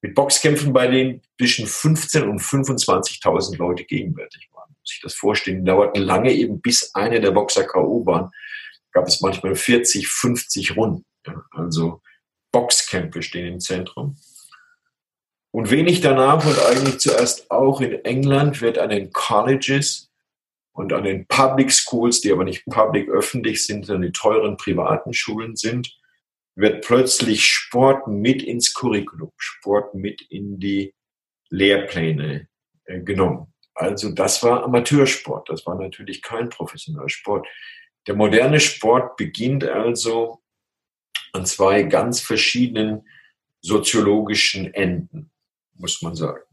mit 0.00 0.14
Boxkämpfen, 0.14 0.72
bei 0.72 0.86
denen 0.86 1.22
zwischen 1.38 1.66
15 1.66 2.28
und 2.28 2.40
25.000 2.40 3.56
Leute 3.56 3.84
gegenwärtig 3.84 4.48
waren. 4.52 4.74
Muss 4.80 4.94
ich 4.94 5.00
das 5.02 5.14
vorstellen, 5.14 5.64
dauerten 5.64 6.02
lange 6.02 6.32
eben 6.32 6.60
bis 6.60 6.94
eine 6.94 7.20
der 7.20 7.32
Boxer 7.32 7.64
K.O. 7.64 8.06
waren. 8.06 8.30
Gab 8.92 9.08
es 9.08 9.20
manchmal 9.20 9.54
40, 9.54 10.08
50 10.08 10.76
Runden. 10.76 11.04
Also 11.50 12.00
Boxkämpfe 12.52 13.22
stehen 13.22 13.54
im 13.54 13.60
Zentrum. 13.60 14.16
Und 15.50 15.70
wenig 15.70 16.00
danach 16.00 16.44
und 16.44 16.58
eigentlich 16.66 16.98
zuerst 16.98 17.50
auch 17.50 17.80
in 17.80 18.04
England 18.04 18.60
wird 18.60 18.78
an 18.78 18.90
den 18.90 19.12
Colleges 19.12 20.07
und 20.78 20.92
an 20.92 21.02
den 21.02 21.26
Public 21.26 21.72
Schools, 21.72 22.20
die 22.20 22.30
aber 22.30 22.44
nicht 22.44 22.64
public 22.66 23.08
öffentlich 23.08 23.66
sind, 23.66 23.84
sondern 23.84 24.12
die 24.12 24.12
teuren 24.12 24.56
privaten 24.56 25.12
Schulen 25.12 25.56
sind, 25.56 25.92
wird 26.54 26.86
plötzlich 26.86 27.44
Sport 27.44 28.06
mit 28.06 28.44
ins 28.44 28.72
Curriculum, 28.74 29.32
Sport 29.36 29.96
mit 29.96 30.22
in 30.30 30.60
die 30.60 30.94
Lehrpläne 31.50 32.46
äh, 32.84 33.00
genommen. 33.00 33.52
Also 33.74 34.10
das 34.10 34.44
war 34.44 34.62
Amateursport, 34.62 35.48
das 35.48 35.66
war 35.66 35.74
natürlich 35.74 36.22
kein 36.22 36.48
professioneller 36.48 37.08
Sport. 37.08 37.48
Der 38.06 38.14
moderne 38.14 38.60
Sport 38.60 39.16
beginnt 39.16 39.64
also 39.64 40.42
an 41.32 41.44
zwei 41.44 41.82
ganz 41.82 42.20
verschiedenen 42.20 43.04
soziologischen 43.62 44.72
Enden, 44.74 45.32
muss 45.74 46.02
man 46.02 46.14
sagen. 46.14 46.47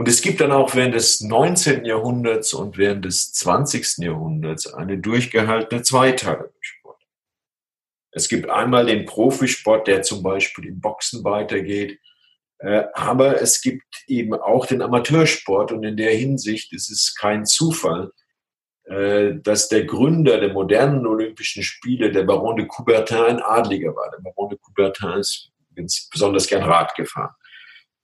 Und 0.00 0.08
es 0.08 0.22
gibt 0.22 0.40
dann 0.40 0.50
auch 0.50 0.74
während 0.74 0.94
des 0.94 1.20
19. 1.20 1.84
Jahrhunderts 1.84 2.54
und 2.54 2.78
während 2.78 3.04
des 3.04 3.34
20. 3.34 3.98
Jahrhunderts 3.98 4.72
eine 4.72 4.96
durchgehaltene 4.96 5.82
Zweiteilung. 5.82 6.48
Es 8.10 8.30
gibt 8.30 8.48
einmal 8.48 8.86
den 8.86 9.04
Profisport, 9.04 9.86
der 9.86 10.00
zum 10.00 10.22
Beispiel 10.22 10.68
im 10.68 10.80
Boxen 10.80 11.22
weitergeht. 11.22 12.00
Äh, 12.60 12.84
aber 12.94 13.42
es 13.42 13.60
gibt 13.60 13.84
eben 14.06 14.32
auch 14.32 14.64
den 14.64 14.80
Amateursport 14.80 15.70
und 15.70 15.84
in 15.84 15.98
der 15.98 16.14
Hinsicht 16.14 16.72
ist 16.72 16.90
es 16.90 17.14
kein 17.14 17.44
Zufall, 17.44 18.10
äh, 18.84 19.34
dass 19.34 19.68
der 19.68 19.84
Gründer 19.84 20.40
der 20.40 20.54
modernen 20.54 21.06
Olympischen 21.06 21.62
Spiele, 21.62 22.10
der 22.10 22.22
Baron 22.22 22.56
de 22.56 22.66
Coubertin, 22.66 23.18
ein 23.18 23.42
Adliger 23.42 23.94
war. 23.94 24.10
Der 24.12 24.22
Baron 24.22 24.48
de 24.48 24.58
Coubertin 24.62 25.20
ist 25.20 26.08
besonders 26.10 26.46
gern 26.46 26.62
Rad 26.62 26.94
gefahren. 26.94 27.34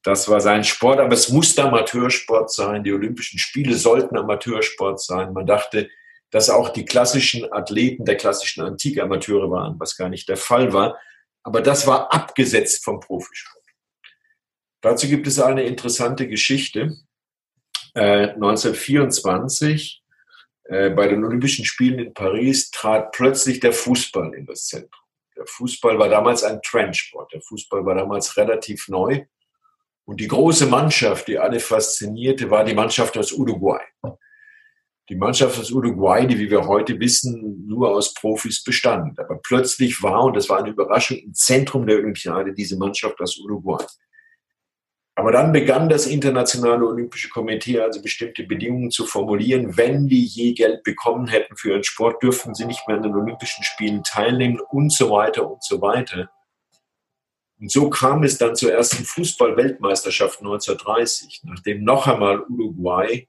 Das 0.06 0.28
war 0.28 0.40
sein 0.40 0.62
Sport, 0.62 1.00
aber 1.00 1.14
es 1.14 1.30
musste 1.30 1.64
Amateursport 1.64 2.52
sein. 2.52 2.84
Die 2.84 2.92
Olympischen 2.92 3.40
Spiele 3.40 3.74
sollten 3.74 4.16
Amateursport 4.16 5.00
sein. 5.00 5.32
Man 5.32 5.46
dachte, 5.46 5.90
dass 6.30 6.48
auch 6.48 6.68
die 6.68 6.84
klassischen 6.84 7.52
Athleten 7.52 8.04
der 8.04 8.16
klassischen 8.16 8.62
Antike 8.62 9.02
Amateure 9.02 9.50
waren, 9.50 9.80
was 9.80 9.96
gar 9.96 10.08
nicht 10.08 10.28
der 10.28 10.36
Fall 10.36 10.72
war. 10.72 10.96
Aber 11.42 11.60
das 11.60 11.88
war 11.88 12.14
abgesetzt 12.14 12.84
vom 12.84 13.00
Profisport. 13.00 13.64
Dazu 14.80 15.08
gibt 15.08 15.26
es 15.26 15.40
eine 15.40 15.64
interessante 15.64 16.28
Geschichte. 16.28 16.96
Äh, 17.96 18.28
1924 18.28 20.04
äh, 20.66 20.90
bei 20.90 21.08
den 21.08 21.24
Olympischen 21.24 21.64
Spielen 21.64 21.98
in 21.98 22.14
Paris 22.14 22.70
trat 22.70 23.10
plötzlich 23.10 23.58
der 23.58 23.72
Fußball 23.72 24.34
in 24.34 24.46
das 24.46 24.66
Zentrum. 24.66 25.02
Der 25.36 25.46
Fußball 25.48 25.98
war 25.98 26.08
damals 26.08 26.44
ein 26.44 26.62
Trendsport. 26.62 27.32
Der 27.32 27.40
Fußball 27.40 27.84
war 27.84 27.96
damals 27.96 28.36
relativ 28.36 28.86
neu. 28.86 29.26
Und 30.06 30.20
die 30.20 30.28
große 30.28 30.66
Mannschaft, 30.66 31.28
die 31.28 31.38
alle 31.38 31.60
faszinierte, 31.60 32.50
war 32.50 32.64
die 32.64 32.74
Mannschaft 32.74 33.18
aus 33.18 33.32
Uruguay 33.32 33.82
die 35.08 35.16
Mannschaft 35.16 35.58
aus 35.58 35.70
Uruguay, 35.70 36.26
die, 36.26 36.38
wie 36.38 36.50
wir 36.50 36.66
heute 36.66 36.98
wissen, 36.98 37.64
nur 37.66 37.90
aus 37.90 38.12
Profis 38.14 38.64
bestand. 38.64 39.18
Aber 39.20 39.38
plötzlich 39.42 40.02
war, 40.02 40.24
und 40.24 40.36
das 40.36 40.48
war 40.48 40.58
eine 40.58 40.70
Überraschung, 40.70 41.18
im 41.18 41.34
Zentrum 41.34 41.86
der 41.86 41.98
Olympiade 41.98 42.52
diese 42.52 42.76
Mannschaft 42.76 43.20
aus 43.20 43.38
Uruguay. 43.38 43.84
Aber 45.14 45.32
dann 45.32 45.52
begann 45.52 45.88
das 45.88 46.06
Internationale 46.06 46.84
Olympische 46.84 47.30
Komitee 47.30 47.80
also 47.80 48.02
bestimmte 48.02 48.42
Bedingungen 48.42 48.90
zu 48.90 49.06
formulieren. 49.06 49.76
Wenn 49.76 50.08
die 50.08 50.24
je 50.24 50.52
Geld 50.52 50.82
bekommen 50.82 51.28
hätten 51.28 51.56
für 51.56 51.70
ihren 51.70 51.84
Sport, 51.84 52.22
dürften 52.22 52.54
sie 52.54 52.66
nicht 52.66 52.86
mehr 52.86 52.98
an 52.98 53.02
den 53.02 53.14
Olympischen 53.14 53.64
Spielen 53.64 54.02
teilnehmen 54.02 54.60
und 54.60 54.92
so 54.92 55.10
weiter 55.10 55.48
und 55.50 55.64
so 55.64 55.80
weiter. 55.80 56.28
Und 57.58 57.70
so 57.70 57.88
kam 57.88 58.22
es 58.22 58.38
dann 58.38 58.54
zur 58.54 58.72
ersten 58.72 59.04
Fußball-Weltmeisterschaft 59.04 60.40
1930, 60.40 61.42
nachdem 61.44 61.84
noch 61.84 62.06
einmal 62.06 62.42
Uruguay 62.48 63.26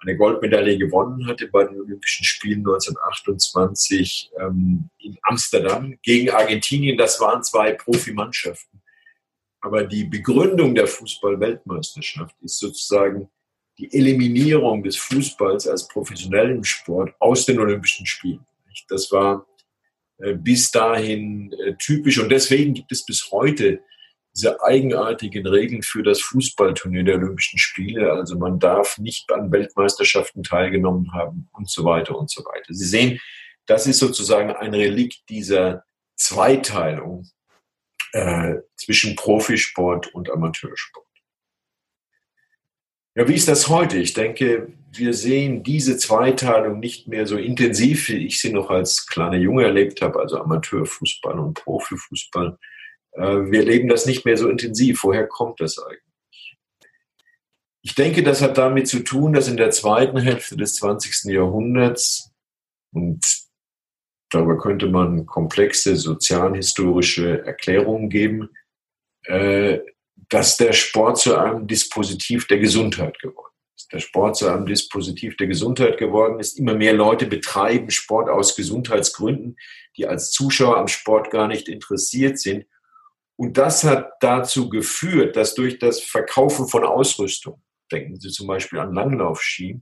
eine 0.00 0.16
Goldmedaille 0.16 0.78
gewonnen 0.78 1.26
hatte 1.26 1.48
bei 1.48 1.64
den 1.64 1.80
Olympischen 1.80 2.24
Spielen 2.24 2.60
1928 2.60 4.30
ähm, 4.38 4.90
in 4.98 5.16
Amsterdam 5.22 5.98
gegen 6.02 6.30
Argentinien. 6.30 6.98
Das 6.98 7.20
waren 7.20 7.42
zwei 7.42 7.72
Profimannschaften. 7.72 8.82
Aber 9.60 9.84
die 9.84 10.04
Begründung 10.04 10.74
der 10.74 10.86
Fußball-Weltmeisterschaft 10.86 12.36
ist 12.42 12.58
sozusagen 12.58 13.30
die 13.78 13.92
Eliminierung 13.92 14.82
des 14.82 14.96
Fußballs 14.98 15.66
als 15.66 15.88
professionellen 15.88 16.62
Sport 16.62 17.14
aus 17.18 17.46
den 17.46 17.58
Olympischen 17.58 18.06
Spielen. 18.06 18.44
Das 18.88 19.10
war 19.10 19.46
bis 20.34 20.70
dahin 20.70 21.52
äh, 21.52 21.74
typisch 21.78 22.18
und 22.18 22.30
deswegen 22.30 22.74
gibt 22.74 22.92
es 22.92 23.04
bis 23.04 23.30
heute 23.30 23.80
diese 24.34 24.62
eigenartigen 24.62 25.46
Regeln 25.46 25.82
für 25.82 26.02
das 26.02 26.20
Fußballturnier 26.20 27.04
der 27.04 27.16
Olympischen 27.16 27.58
Spiele. 27.58 28.12
Also 28.12 28.36
man 28.36 28.58
darf 28.58 28.98
nicht 28.98 29.30
an 29.32 29.52
Weltmeisterschaften 29.52 30.42
teilgenommen 30.42 31.12
haben 31.12 31.48
und 31.52 31.70
so 31.70 31.84
weiter 31.84 32.18
und 32.18 32.30
so 32.30 32.44
weiter. 32.44 32.74
Sie 32.74 32.86
sehen, 32.86 33.20
das 33.66 33.86
ist 33.86 34.00
sozusagen 34.00 34.50
ein 34.50 34.74
Relikt 34.74 35.28
dieser 35.28 35.84
Zweiteilung 36.16 37.28
äh, 38.12 38.56
zwischen 38.76 39.14
Profisport 39.16 40.12
und 40.14 40.30
Amateursport. 40.30 41.06
Ja, 43.16 43.28
wie 43.28 43.34
ist 43.34 43.46
das 43.46 43.68
heute? 43.68 43.98
Ich 43.98 44.12
denke, 44.12 44.72
wir 44.92 45.14
sehen 45.14 45.62
diese 45.62 45.96
Zweiteilung 45.96 46.80
nicht 46.80 47.06
mehr 47.06 47.26
so 47.26 47.36
intensiv, 47.36 48.08
wie 48.08 48.26
ich 48.26 48.40
sie 48.40 48.52
noch 48.52 48.70
als 48.70 49.06
kleiner 49.06 49.36
Junge 49.36 49.64
erlebt 49.64 50.02
habe, 50.02 50.18
also 50.18 50.38
Amateurfußball 50.38 51.38
und 51.38 51.54
Profifußball. 51.54 52.58
Äh, 53.12 53.50
wir 53.50 53.64
leben 53.64 53.88
das 53.88 54.06
nicht 54.06 54.24
mehr 54.24 54.36
so 54.36 54.48
intensiv. 54.48 55.04
Woher 55.04 55.28
kommt 55.28 55.60
das 55.60 55.78
eigentlich? 55.78 56.58
Ich 57.82 57.94
denke, 57.94 58.24
das 58.24 58.42
hat 58.42 58.58
damit 58.58 58.88
zu 58.88 59.00
tun, 59.00 59.34
dass 59.34 59.46
in 59.46 59.58
der 59.58 59.70
zweiten 59.70 60.18
Hälfte 60.18 60.56
des 60.56 60.74
20. 60.76 61.32
Jahrhunderts, 61.32 62.32
und 62.92 63.24
darüber 64.30 64.58
könnte 64.58 64.88
man 64.88 65.26
komplexe 65.26 65.94
sozialhistorische 65.94 67.44
Erklärungen 67.44 68.08
geben, 68.08 68.48
äh, 69.24 69.78
dass 70.28 70.56
der 70.56 70.72
Sport 70.72 71.18
zu 71.18 71.36
einem 71.36 71.66
Dispositiv 71.66 72.46
der 72.46 72.58
Gesundheit 72.58 73.18
geworden 73.18 73.52
ist. 73.76 73.92
der 73.92 74.00
Sport 74.00 74.36
zu 74.36 74.48
einem 74.48 74.66
Dispositiv 74.66 75.36
der 75.36 75.46
Gesundheit 75.46 75.98
geworden 75.98 76.40
ist. 76.40 76.58
Immer 76.58 76.74
mehr 76.74 76.94
Leute 76.94 77.26
betreiben 77.26 77.90
Sport 77.90 78.28
aus 78.28 78.56
Gesundheitsgründen, 78.56 79.56
die 79.96 80.06
als 80.06 80.30
Zuschauer 80.30 80.78
am 80.78 80.88
Sport 80.88 81.30
gar 81.30 81.48
nicht 81.48 81.68
interessiert 81.68 82.38
sind. 82.38 82.66
Und 83.36 83.58
das 83.58 83.84
hat 83.84 84.12
dazu 84.20 84.68
geführt, 84.68 85.36
dass 85.36 85.54
durch 85.54 85.78
das 85.78 86.00
Verkaufen 86.00 86.68
von 86.68 86.84
Ausrüstung, 86.84 87.62
denken 87.90 88.18
Sie 88.18 88.30
zum 88.30 88.46
Beispiel 88.46 88.78
an 88.78 88.94
Langlaufski, 88.94 89.80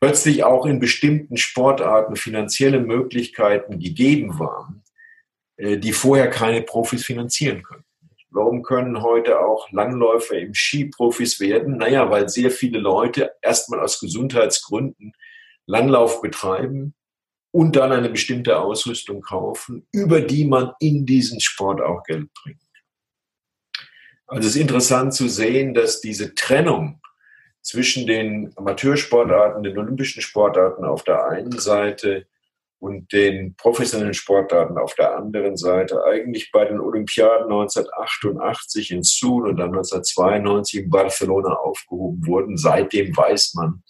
plötzlich 0.00 0.44
auch 0.44 0.64
in 0.64 0.80
bestimmten 0.80 1.36
Sportarten 1.36 2.16
finanzielle 2.16 2.80
Möglichkeiten 2.80 3.78
gegeben 3.78 4.38
waren, 4.38 4.82
äh, 5.56 5.76
die 5.76 5.92
vorher 5.92 6.30
keine 6.30 6.62
Profis 6.62 7.04
finanzieren 7.04 7.62
können. 7.62 7.84
Warum 8.30 8.62
können 8.62 9.02
heute 9.02 9.40
auch 9.40 9.70
Langläufer 9.72 10.38
im 10.38 10.54
Ski 10.54 10.86
Profis 10.86 11.40
werden? 11.40 11.78
Naja, 11.78 12.10
weil 12.10 12.28
sehr 12.28 12.50
viele 12.50 12.78
Leute 12.78 13.32
erstmal 13.42 13.80
aus 13.80 13.98
Gesundheitsgründen 13.98 15.12
Langlauf 15.66 16.20
betreiben 16.22 16.94
und 17.52 17.76
dann 17.76 17.92
eine 17.92 18.08
bestimmte 18.08 18.58
Ausrüstung 18.58 19.20
kaufen, 19.20 19.86
über 19.92 20.20
die 20.20 20.44
man 20.44 20.72
in 20.78 21.06
diesen 21.06 21.40
Sport 21.40 21.80
auch 21.80 22.04
Geld 22.04 22.32
bringt. 22.34 22.60
Also 24.26 24.48
es 24.48 24.54
ist 24.54 24.60
interessant 24.60 25.12
zu 25.12 25.28
sehen, 25.28 25.74
dass 25.74 26.00
diese 26.00 26.34
Trennung 26.34 27.00
zwischen 27.62 28.06
den 28.06 28.52
Amateursportarten, 28.56 29.64
den 29.64 29.76
olympischen 29.76 30.22
Sportarten 30.22 30.84
auf 30.84 31.02
der 31.02 31.26
einen 31.26 31.58
Seite 31.58 32.26
und 32.80 33.12
den 33.12 33.54
professionellen 33.56 34.14
Sportarten 34.14 34.78
auf 34.78 34.94
der 34.94 35.16
anderen 35.16 35.56
Seite 35.56 36.02
eigentlich 36.04 36.50
bei 36.50 36.64
den 36.64 36.80
Olympiaden 36.80 37.44
1988 37.44 38.90
in 38.90 39.02
Seoul 39.02 39.48
und 39.48 39.58
dann 39.58 39.68
1992 39.68 40.84
in 40.84 40.90
Barcelona 40.90 41.54
aufgehoben 41.54 42.26
wurden. 42.26 42.56
Seitdem 42.56 43.14
weiß 43.14 43.54
man, 43.54 43.82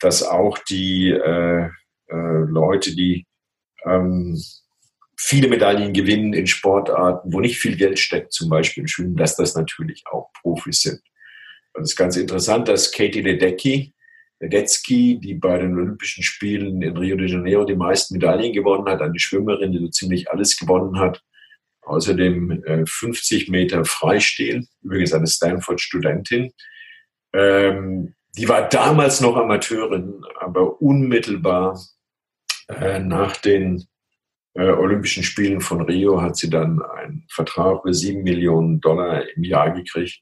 dass 0.00 0.24
auch 0.24 0.58
die 0.58 1.10
äh, 1.10 1.68
äh, 2.08 2.44
Leute, 2.48 2.94
die 2.94 3.24
ähm, 3.84 4.36
viele 5.16 5.48
Medaillen 5.48 5.92
gewinnen 5.92 6.32
in 6.32 6.48
Sportarten, 6.48 7.32
wo 7.32 7.40
nicht 7.40 7.58
viel 7.58 7.76
Geld 7.76 8.00
steckt, 8.00 8.32
zum 8.32 8.50
Beispiel 8.50 8.82
im 8.82 8.88
Schwimmen, 8.88 9.16
dass 9.16 9.36
das 9.36 9.54
natürlich 9.54 10.02
auch 10.10 10.32
Profis 10.42 10.82
sind. 10.82 11.00
Und 11.74 11.84
es 11.84 11.90
ist 11.90 11.96
ganz 11.96 12.16
interessant, 12.16 12.66
dass 12.66 12.90
Katie 12.90 13.22
Ledecky, 13.22 13.94
Ledecky, 14.40 15.18
die 15.18 15.34
bei 15.34 15.58
den 15.58 15.76
Olympischen 15.76 16.22
Spielen 16.22 16.80
in 16.82 16.96
Rio 16.96 17.16
de 17.16 17.28
Janeiro 17.28 17.64
die 17.64 17.74
meisten 17.74 18.14
Medaillen 18.14 18.52
gewonnen 18.52 18.88
hat, 18.88 19.02
eine 19.02 19.18
Schwimmerin, 19.18 19.72
die 19.72 19.78
so 19.78 19.88
ziemlich 19.88 20.30
alles 20.30 20.56
gewonnen 20.56 20.98
hat. 20.98 21.22
Außerdem 21.82 22.62
äh, 22.64 22.86
50 22.86 23.48
Meter 23.48 23.84
Freistil, 23.84 24.66
übrigens 24.82 25.12
eine 25.12 25.26
Stanford-Studentin. 25.26 26.52
Ähm, 27.32 28.14
die 28.36 28.48
war 28.48 28.68
damals 28.68 29.20
noch 29.20 29.36
Amateurin, 29.36 30.22
aber 30.38 30.80
unmittelbar 30.80 31.80
äh, 32.68 33.00
nach 33.00 33.38
den 33.38 33.84
äh, 34.54 34.70
Olympischen 34.70 35.24
Spielen 35.24 35.60
von 35.60 35.80
Rio 35.80 36.20
hat 36.20 36.36
sie 36.36 36.50
dann 36.50 36.80
einen 36.82 37.26
Vertrag 37.30 37.82
für 37.82 37.94
sieben 37.94 38.22
Millionen 38.22 38.80
Dollar 38.80 39.24
im 39.34 39.42
Jahr 39.42 39.72
gekriegt. 39.72 40.20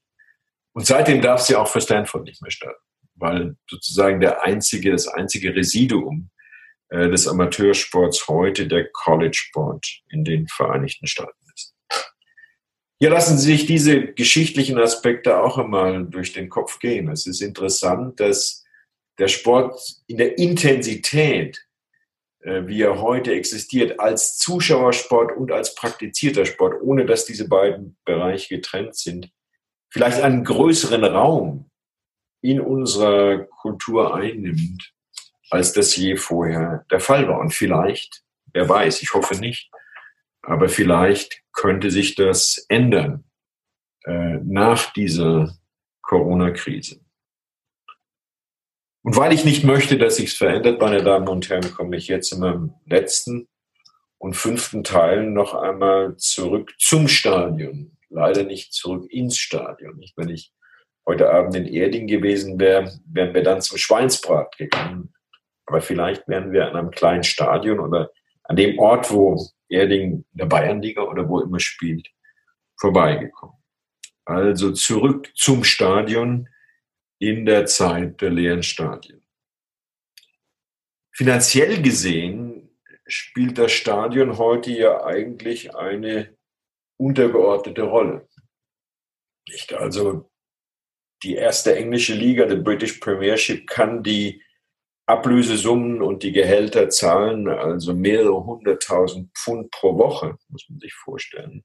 Und 0.73 0.85
seitdem 0.85 1.21
darf 1.21 1.41
sie 1.41 1.55
auch 1.55 1.67
für 1.67 1.81
Stanford 1.81 2.23
nicht 2.23 2.41
mehr 2.41 2.51
starten 2.51 2.86
weil 3.17 3.55
sozusagen 3.69 4.19
der 4.19 4.43
einzige, 4.43 4.91
das 4.91 5.07
einzige 5.07 5.55
Residuum 5.55 6.29
äh, 6.89 7.09
des 7.09 7.27
Amateursports 7.27 8.27
heute 8.27 8.67
der 8.67 8.89
College-Sport 8.91 9.85
in 10.09 10.23
den 10.23 10.47
Vereinigten 10.47 11.07
Staaten 11.07 11.45
ist. 11.53 11.73
Hier 12.99 13.09
lassen 13.09 13.37
Sie 13.37 13.51
sich 13.51 13.65
diese 13.65 14.13
geschichtlichen 14.13 14.79
Aspekte 14.79 15.39
auch 15.39 15.57
einmal 15.57 16.05
durch 16.05 16.33
den 16.33 16.49
Kopf 16.49 16.79
gehen. 16.79 17.09
Es 17.09 17.27
ist 17.27 17.41
interessant, 17.41 18.19
dass 18.19 18.63
der 19.19 19.27
Sport 19.27 19.79
in 20.07 20.17
der 20.17 20.37
Intensität, 20.37 21.63
äh, 22.41 22.65
wie 22.65 22.81
er 22.81 23.01
heute 23.01 23.33
existiert, 23.33 23.99
als 23.99 24.37
Zuschauersport 24.37 25.35
und 25.35 25.51
als 25.51 25.75
praktizierter 25.75 26.45
Sport, 26.45 26.81
ohne 26.81 27.05
dass 27.05 27.25
diese 27.25 27.47
beiden 27.47 27.97
Bereiche 28.05 28.55
getrennt 28.55 28.95
sind, 28.95 29.29
vielleicht 29.89 30.21
einen 30.21 30.43
größeren 30.43 31.03
Raum 31.03 31.66
in 32.47 32.61
unserer 32.61 33.39
Kultur 33.39 34.15
einnimmt, 34.15 34.93
als 35.49 35.73
das 35.73 35.95
je 35.95 36.15
vorher 36.15 36.85
der 36.89 37.01
Fall 37.01 37.27
war. 37.27 37.39
Und 37.39 37.53
vielleicht, 37.53 38.23
wer 38.53 38.67
weiß, 38.69 39.01
ich 39.01 39.13
hoffe 39.13 39.35
nicht, 39.35 39.69
aber 40.41 40.69
vielleicht 40.69 41.41
könnte 41.51 41.91
sich 41.91 42.15
das 42.15 42.65
ändern 42.69 43.25
äh, 44.05 44.37
nach 44.43 44.93
dieser 44.93 45.57
Corona-Krise. 46.01 47.01
Und 49.03 49.17
weil 49.17 49.33
ich 49.33 49.43
nicht 49.43 49.63
möchte, 49.63 49.97
dass 49.97 50.15
sich's 50.17 50.35
verändert, 50.35 50.79
meine 50.79 51.03
Damen 51.03 51.27
und 51.27 51.49
Herren, 51.49 51.73
komme 51.73 51.97
ich 51.97 52.07
jetzt 52.07 52.31
in 52.31 52.39
meinem 52.39 52.73
letzten 52.85 53.47
und 54.17 54.35
fünften 54.35 54.83
Teil 54.83 55.29
noch 55.29 55.53
einmal 55.53 56.15
zurück 56.17 56.73
zum 56.77 57.07
Stadion. 57.07 57.97
Leider 58.09 58.43
nicht 58.43 58.73
zurück 58.73 59.05
ins 59.11 59.37
Stadion. 59.37 60.01
Wenn 60.15 60.29
ich 60.29 60.53
heute 61.07 61.31
Abend 61.31 61.55
in 61.55 61.65
Erding 61.65 62.05
gewesen 62.05 62.59
wäre, 62.59 62.99
wären 63.05 63.33
wir 63.33 63.41
dann 63.41 63.61
zum 63.61 63.77
Schweinsbrat 63.77 64.57
gegangen. 64.57 65.13
Aber 65.65 65.81
vielleicht 65.81 66.27
wären 66.27 66.51
wir 66.51 66.67
an 66.67 66.75
einem 66.75 66.91
kleinen 66.91 67.23
Stadion 67.23 67.79
oder 67.79 68.11
an 68.43 68.57
dem 68.57 68.77
Ort, 68.77 69.11
wo 69.11 69.49
Erding 69.69 70.11
in 70.11 70.25
der 70.33 70.45
Bayernliga 70.45 71.01
oder 71.01 71.27
wo 71.27 71.39
immer 71.39 71.59
spielt, 71.59 72.07
vorbeigekommen. 72.79 73.55
Also 74.25 74.71
zurück 74.73 75.31
zum 75.35 75.63
Stadion 75.63 76.49
in 77.19 77.45
der 77.45 77.65
Zeit 77.65 78.21
der 78.21 78.29
leeren 78.29 78.63
Stadien. 78.63 79.25
Finanziell 81.11 81.81
gesehen 81.81 82.69
spielt 83.07 83.57
das 83.57 83.71
Stadion 83.71 84.37
heute 84.37 84.71
ja 84.71 85.03
eigentlich 85.05 85.75
eine 85.75 86.35
untergeordnete 86.97 87.83
Rolle. 87.83 88.27
Nicht? 89.47 89.73
Also 89.73 90.29
die 91.23 91.35
erste 91.35 91.75
englische 91.75 92.13
Liga, 92.13 92.45
die 92.45 92.55
British 92.55 92.93
Premiership, 92.93 93.67
kann 93.67 94.03
die 94.03 94.41
Ablösesummen 95.07 96.01
und 96.01 96.23
die 96.23 96.33
Gehälter 96.33 96.89
zahlen, 96.89 97.47
also 97.47 97.93
mehrere 97.93 98.43
hunderttausend 98.45 99.31
Pfund 99.37 99.71
pro 99.71 99.97
Woche, 99.97 100.37
muss 100.49 100.67
man 100.69 100.79
sich 100.79 100.93
vorstellen, 100.93 101.63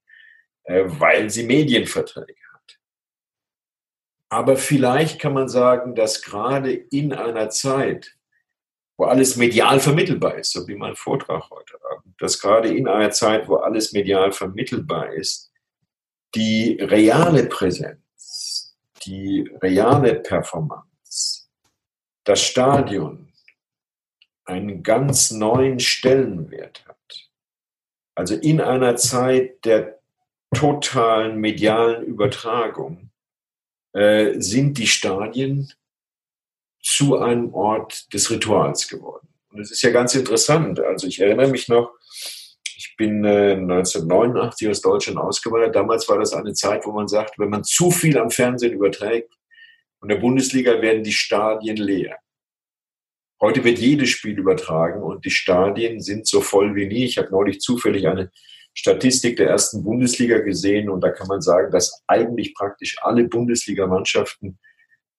äh, 0.64 0.84
weil 0.86 1.28
sie 1.28 1.44
Medienverträge 1.44 2.36
hat. 2.52 2.78
Aber 4.30 4.56
vielleicht 4.56 5.20
kann 5.20 5.34
man 5.34 5.48
sagen, 5.48 5.94
dass 5.94 6.22
gerade 6.22 6.72
in 6.72 7.12
einer 7.12 7.50
Zeit, 7.50 8.16
wo 8.96 9.06
alles 9.06 9.36
medial 9.36 9.80
vermittelbar 9.80 10.36
ist, 10.36 10.52
so 10.52 10.68
wie 10.68 10.76
mein 10.76 10.94
Vortrag 10.94 11.50
heute 11.50 11.74
Abend, 11.90 12.14
dass 12.18 12.40
gerade 12.40 12.68
in 12.74 12.86
einer 12.86 13.10
Zeit, 13.10 13.48
wo 13.48 13.56
alles 13.56 13.92
medial 13.92 14.30
vermittelbar 14.30 15.12
ist, 15.12 15.52
die 16.34 16.78
reale 16.80 17.44
Präsenz 17.46 18.01
die 19.06 19.48
reale 19.60 20.16
Performance, 20.16 21.48
das 22.24 22.42
Stadion 22.42 23.32
einen 24.44 24.82
ganz 24.82 25.30
neuen 25.30 25.80
Stellenwert 25.80 26.84
hat. 26.86 27.30
Also 28.14 28.34
in 28.34 28.60
einer 28.60 28.96
Zeit 28.96 29.64
der 29.64 30.00
totalen 30.54 31.38
medialen 31.38 32.04
Übertragung 32.04 33.10
äh, 33.92 34.38
sind 34.40 34.78
die 34.78 34.86
Stadien 34.86 35.72
zu 36.82 37.18
einem 37.18 37.54
Ort 37.54 38.12
des 38.12 38.30
Rituals 38.30 38.88
geworden. 38.88 39.28
Und 39.50 39.60
es 39.60 39.70
ist 39.70 39.82
ja 39.82 39.90
ganz 39.90 40.14
interessant. 40.14 40.80
Also 40.80 41.06
ich 41.06 41.20
erinnere 41.20 41.48
mich 41.48 41.68
noch, 41.68 41.94
ich 42.92 42.96
bin 42.98 43.24
äh, 43.24 43.52
1989 43.52 44.68
aus 44.68 44.82
Deutschland 44.82 45.18
ausgewandert. 45.18 45.74
Damals 45.74 46.06
war 46.10 46.18
das 46.18 46.34
eine 46.34 46.52
Zeit, 46.52 46.84
wo 46.84 46.92
man 46.92 47.08
sagt, 47.08 47.38
wenn 47.38 47.48
man 47.48 47.64
zu 47.64 47.90
viel 47.90 48.18
am 48.18 48.30
Fernsehen 48.30 48.74
überträgt, 48.74 49.32
und 50.00 50.08
der 50.10 50.16
Bundesliga 50.16 50.82
werden 50.82 51.04
die 51.04 51.12
Stadien 51.12 51.76
leer. 51.76 52.18
Heute 53.40 53.62
wird 53.62 53.78
jedes 53.78 54.10
Spiel 54.10 54.36
übertragen 54.36 55.00
und 55.00 55.24
die 55.24 55.30
Stadien 55.30 56.00
sind 56.00 56.26
so 56.26 56.40
voll 56.40 56.74
wie 56.74 56.86
nie. 56.86 57.04
Ich 57.04 57.18
habe 57.18 57.30
neulich 57.30 57.60
zufällig 57.60 58.08
eine 58.08 58.30
Statistik 58.74 59.36
der 59.36 59.48
ersten 59.48 59.84
Bundesliga 59.84 60.38
gesehen 60.40 60.90
und 60.90 61.02
da 61.02 61.10
kann 61.10 61.28
man 61.28 61.40
sagen, 61.40 61.70
dass 61.70 62.02
eigentlich 62.08 62.52
praktisch 62.54 62.96
alle 63.00 63.24
Bundesligamannschaften 63.24 64.58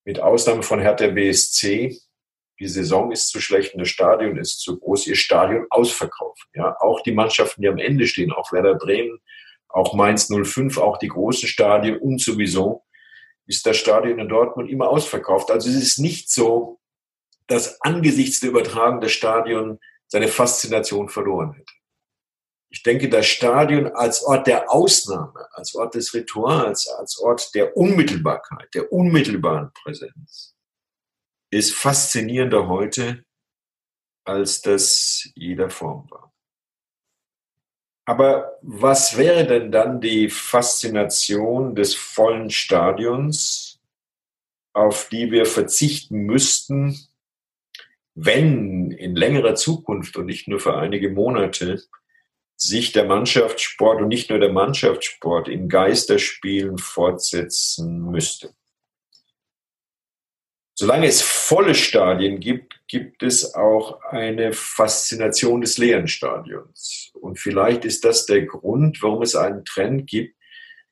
mit 0.06 0.20
Ausnahme 0.20 0.64
von 0.64 0.82
Hertha 0.82 1.08
BSC 1.08 1.98
die 2.60 2.68
Saison 2.68 3.12
ist 3.12 3.30
zu 3.30 3.42
schlecht 3.42 3.74
das 3.76 3.90
Stadion 3.90 4.38
ist 4.38 4.60
zu 4.60 4.80
groß, 4.80 5.08
ihr 5.08 5.16
Stadion 5.16 5.66
ausverkaufen. 5.70 6.50
Ja, 6.54 6.76
auch 6.80 7.02
die 7.02 7.12
Mannschaften, 7.12 7.62
die 7.62 7.68
am 7.68 7.78
Ende 7.78 8.08
stehen, 8.08 8.32
auch 8.32 8.52
Werder 8.52 8.76
Bremen, 8.76 9.20
auch 9.70 9.94
Mainz 9.94 10.30
05, 10.32 10.78
auch 10.78 10.98
die 10.98 11.08
großen 11.08 11.48
Stadien 11.48 11.98
und 11.98 12.22
sowieso 12.22 12.84
ist 13.46 13.66
das 13.66 13.78
Stadion 13.78 14.20
in 14.20 14.30
Dortmund 14.30 14.70
immer 14.70 14.90
ausverkauft. 14.90 15.52
Also 15.52 15.70
es 15.70 15.76
ist 15.76 16.00
nicht 16.00 16.30
so, 16.30 16.80
dass 17.48 17.82
angesichts 17.82 18.40
der 18.40 18.52
Übertragung 18.52 19.02
das 19.02 19.12
Stadion 19.12 19.80
seine 20.08 20.28
Faszination 20.28 21.10
verloren 21.10 21.54
hätte. 21.54 21.74
Ich 22.70 22.82
denke, 22.84 23.10
das 23.10 23.28
Stadion 23.28 23.88
als 23.88 24.24
Ort 24.24 24.48
der 24.48 24.72
Ausnahme, 24.72 25.48
als 25.52 25.76
Ort 25.76 25.94
des 25.96 26.14
Rituals, 26.14 26.88
als 26.88 27.20
Ort 27.20 27.54
der 27.54 27.76
Unmittelbarkeit, 27.78 28.70
der 28.74 28.92
unmittelbaren 28.92 29.72
Präsenz, 29.74 30.53
ist 31.54 31.74
faszinierender 31.74 32.68
heute, 32.68 33.24
als 34.26 34.62
das 34.62 35.30
jeder 35.36 35.70
Form 35.70 36.10
war. 36.10 36.34
Aber 38.06 38.58
was 38.62 39.18
wäre 39.18 39.48
denn 39.48 39.72
dann 39.72 40.02
die 40.02 40.30
Faszination 40.30 41.76
des 41.76 41.96
vollen 41.96 42.50
Stadions, 42.50 43.80
auf 44.74 45.08
die 45.10 45.32
wir 45.32 45.46
verzichten 45.46 46.22
müssten, 46.26 46.98
wenn 48.16 48.92
in 48.92 49.16
längerer 49.16 49.56
Zukunft 49.56 50.18
und 50.18 50.26
nicht 50.26 50.48
nur 50.48 50.60
für 50.60 50.76
einige 50.76 51.10
Monate 51.10 51.82
sich 52.56 52.92
der 52.92 53.06
Mannschaftssport 53.06 54.02
und 54.02 54.10
nicht 54.10 54.30
nur 54.30 54.40
der 54.40 54.52
Mannschaftssport 54.52 55.48
in 55.48 55.70
Geisterspielen 55.70 56.78
fortsetzen 56.78 58.02
müsste? 58.02 58.54
Solange 60.84 61.08
es 61.08 61.22
volle 61.22 61.76
Stadien 61.76 62.42
gibt, 62.42 62.82
gibt 62.90 63.24
es 63.24 63.56
auch 63.56 64.02
eine 64.02 64.52
Faszination 64.52 65.62
des 65.62 65.78
leeren 65.78 66.10
Stadions. 66.10 67.10
Und 67.14 67.40
vielleicht 67.40 67.86
ist 67.86 68.04
das 68.04 68.26
der 68.26 68.42
Grund, 68.46 69.02
warum 69.02 69.22
es 69.22 69.34
einen 69.34 69.64
Trend 69.64 70.08
gibt, 70.08 70.36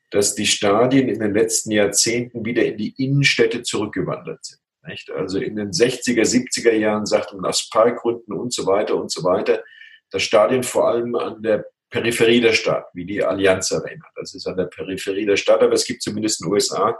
dass 0.09 0.33
die 0.33 0.45
Stadien 0.45 1.09
in 1.09 1.19
den 1.19 1.33
letzten 1.33 1.71
Jahrzehnten 1.71 2.45
wieder 2.45 2.63
in 2.63 2.77
die 2.77 2.93
Innenstädte 3.03 3.63
zurückgewandert 3.63 4.45
sind. 4.45 4.61
Nicht? 4.87 5.11
Also 5.11 5.39
in 5.39 5.57
den 5.57 5.71
60er, 5.71 6.23
70er 6.23 6.71
Jahren 6.71 7.05
sagte 7.05 7.35
man 7.35 7.49
aus 7.49 7.69
Parkgründen 7.69 8.33
und 8.33 8.53
so 8.53 8.65
weiter 8.67 8.95
und 8.95 9.11
so 9.11 9.25
weiter, 9.25 9.61
das 10.09 10.23
Stadion 10.23 10.63
vor 10.63 10.87
allem 10.87 11.15
an 11.15 11.43
der 11.43 11.65
Peripherie 11.89 12.39
der 12.39 12.53
Stadt, 12.53 12.85
wie 12.93 13.03
die 13.03 13.21
Allianz 13.21 13.73
Arena. 13.73 14.05
Das 14.15 14.33
ist 14.35 14.47
an 14.47 14.55
der 14.55 14.67
Peripherie 14.67 15.25
der 15.25 15.35
Stadt, 15.35 15.61
aber 15.61 15.73
es 15.73 15.83
gibt 15.83 16.01
zumindest 16.01 16.39
in 16.39 16.47
den 16.47 16.53
USA 16.53 16.97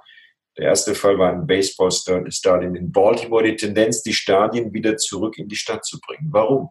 der 0.57 0.65
erste 0.65 0.95
Fall 0.95 1.17
war 1.17 1.31
ein 1.31 1.47
Baseballstadion 1.47 2.75
in 2.75 2.91
Baltimore. 2.91 3.43
Die 3.43 3.55
Tendenz, 3.55 4.03
die 4.03 4.13
Stadien 4.13 4.73
wieder 4.73 4.97
zurück 4.97 5.37
in 5.37 5.47
die 5.47 5.55
Stadt 5.55 5.85
zu 5.85 5.99
bringen. 5.99 6.27
Warum? 6.31 6.69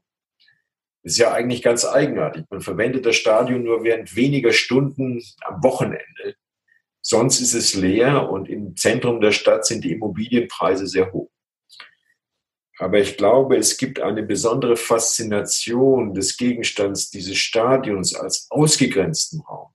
Ist 1.03 1.17
ja 1.17 1.33
eigentlich 1.33 1.63
ganz 1.63 1.87
eigenartig. 1.87 2.45
Man 2.51 2.61
verwendet 2.61 3.07
das 3.07 3.17
Stadion 3.17 3.65
nur 3.65 3.83
während 3.83 4.15
weniger 4.17 4.53
Stunden 4.53 5.23
am 5.47 5.63
Wochenende. 5.63 6.35
Sonst 7.01 7.41
ist 7.41 7.55
es 7.55 7.75
leer 7.75 8.29
und 8.29 8.51
im 8.51 8.77
Zentrum 8.77 9.23
der 9.23 9.33
Stadt 9.33 9.65
sind 9.65 9.83
die 9.83 9.93
Immobilienpreise 9.93 10.87
sehr 10.87 11.11
hoch. 11.13 11.31
Aber 12.77 12.99
ich 12.99 13.17
glaube, 13.17 13.57
es 13.57 13.79
gibt 13.79 14.01
eine 14.01 14.23
besondere 14.23 14.77
Faszination 14.77 16.13
des 16.13 16.37
Gegenstands 16.37 17.11
dieses 17.11 17.39
Stadions 17.39 18.15
als 18.15 18.47
ausgegrenzten 18.51 19.41
Raum 19.41 19.73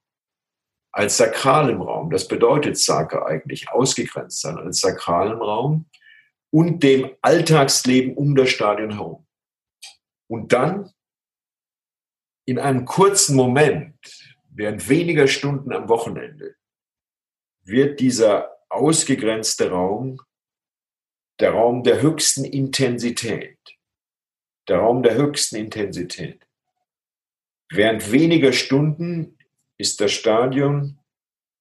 als 0.96 1.18
sakralem 1.18 1.82
Raum. 1.82 2.10
Das 2.10 2.28
bedeutet 2.28 2.78
Sake 2.78 3.26
eigentlich, 3.26 3.70
ausgegrenzt 3.70 4.40
sein 4.40 4.58
als 4.58 4.80
sakralem 4.80 5.42
Raum 5.42 5.90
und 6.52 6.84
dem 6.84 7.12
Alltagsleben 7.22 8.16
um 8.16 8.34
das 8.34 8.50
Stadion 8.50 8.92
herum. 8.92 9.28
Und 10.28 10.54
dann 10.54 10.94
in 12.46 12.60
einem 12.60 12.86
kurzen 12.86 13.36
Moment, 13.36 13.98
während 14.50 14.88
weniger 14.88 15.28
Stunden 15.28 15.74
am 15.74 15.90
Wochenende, 15.90 16.56
wird 17.64 18.00
dieser 18.00 18.56
ausgegrenzte 18.70 19.72
Raum 19.72 20.22
der 21.42 21.52
Raum 21.52 21.84
der 21.84 22.02
höchsten 22.02 22.46
Intensität. 22.46 23.60
Der 24.70 24.78
Raum 24.78 25.04
der 25.04 25.16
höchsten 25.16 25.58
Intensität. 25.58 26.48
Während 27.70 28.14
weniger 28.14 28.54
Stunden 28.54 29.35
ist 29.78 30.02
das 30.02 30.12
Stadion 30.12 31.00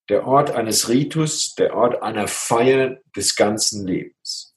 der 0.09 0.27
Ort 0.27 0.51
eines 0.51 0.89
Ritus, 0.89 1.55
der 1.55 1.75
Ort 1.75 2.03
einer 2.03 2.29
Feier 2.29 3.01
des 3.17 3.37
ganzen 3.37 3.87
Lebens. 3.87 4.55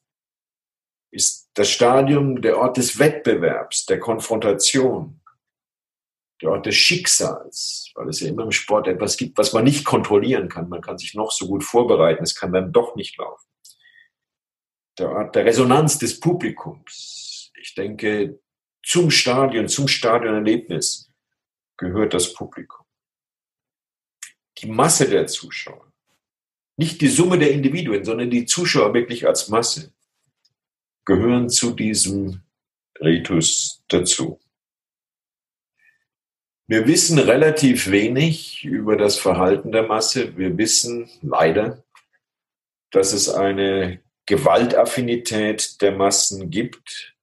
Ist 1.12 1.50
das 1.54 1.70
Stadion 1.70 2.42
der 2.42 2.58
Ort 2.58 2.78
des 2.78 3.00
Wettbewerbs, 3.00 3.86
der 3.86 4.00
Konfrontation, 4.00 5.22
der 6.42 6.52
Ort 6.52 6.66
des 6.66 6.76
Schicksals, 6.76 7.92
weil 7.96 8.10
es 8.10 8.20
ja 8.20 8.28
immer 8.28 8.44
im 8.44 8.52
Sport 8.52 8.88
etwas 8.88 9.18
gibt, 9.18 9.38
was 9.38 9.54
man 9.54 9.64
nicht 9.64 9.86
kontrollieren 9.86 10.50
kann. 10.50 10.70
Man 10.70 10.82
kann 10.82 10.98
sich 10.98 11.16
noch 11.16 11.32
so 11.32 11.48
gut 11.48 11.64
vorbereiten, 11.64 12.24
es 12.24 12.36
kann 12.36 12.52
dann 12.52 12.74
doch 12.74 12.96
nicht 12.96 13.18
laufen. 13.18 13.48
Der 15.00 15.10
Ort 15.10 15.36
der 15.36 15.46
Resonanz 15.46 15.98
des 15.98 16.20
Publikums. 16.20 17.52
Ich 17.60 17.74
denke, 17.74 18.40
zum 18.84 19.10
Stadion, 19.10 19.68
zum 19.68 19.88
Stadionerlebnis 19.88 21.12
gehört 21.78 22.14
das 22.14 22.34
Publikum 22.34 22.87
die 24.58 24.68
Masse 24.68 25.10
der 25.10 25.28
Zuschauer. 25.28 25.92
Nicht 26.78 27.02
die 27.02 27.08
Summe 27.08 27.40
der 27.40 27.52
Individuen, 27.52 28.06
sondern 28.06 28.30
die 28.30 28.46
Zuschauer 28.46 28.94
wirklich 28.94 29.28
als 29.28 29.50
Masse 29.50 29.92
gehören 31.06 31.50
zu 31.50 31.72
diesem 31.72 32.42
Ritus 33.00 33.84
dazu. 33.88 34.40
Wir 36.68 36.86
wissen 36.86 37.18
relativ 37.18 37.90
wenig 37.90 38.66
über 38.66 38.98
das 38.98 39.18
Verhalten 39.18 39.72
der 39.72 39.84
Masse. 39.84 40.36
Wir 40.38 40.58
wissen 40.58 41.10
leider, 41.22 41.84
dass 42.92 43.14
es 43.14 43.30
eine 43.30 44.02
Gewaltaffinität 44.26 45.82
der 45.82 45.94
Massen 45.94 46.50
gibt, 46.50 47.17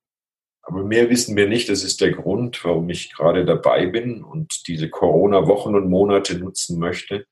aber 0.66 0.82
mehr 0.82 1.10
wissen 1.10 1.36
wir 1.36 1.48
nicht. 1.48 1.68
Das 1.68 1.84
ist 1.84 2.00
der 2.00 2.12
Grund, 2.12 2.64
warum 2.64 2.88
ich 2.88 3.12
gerade 3.12 3.44
dabei 3.44 3.86
bin 3.86 4.24
und 4.24 4.66
diese 4.66 4.88
Corona-Wochen 4.88 5.74
und 5.74 5.90
Monate 5.90 6.38
nutzen 6.38 6.78
möchte, 6.78 7.26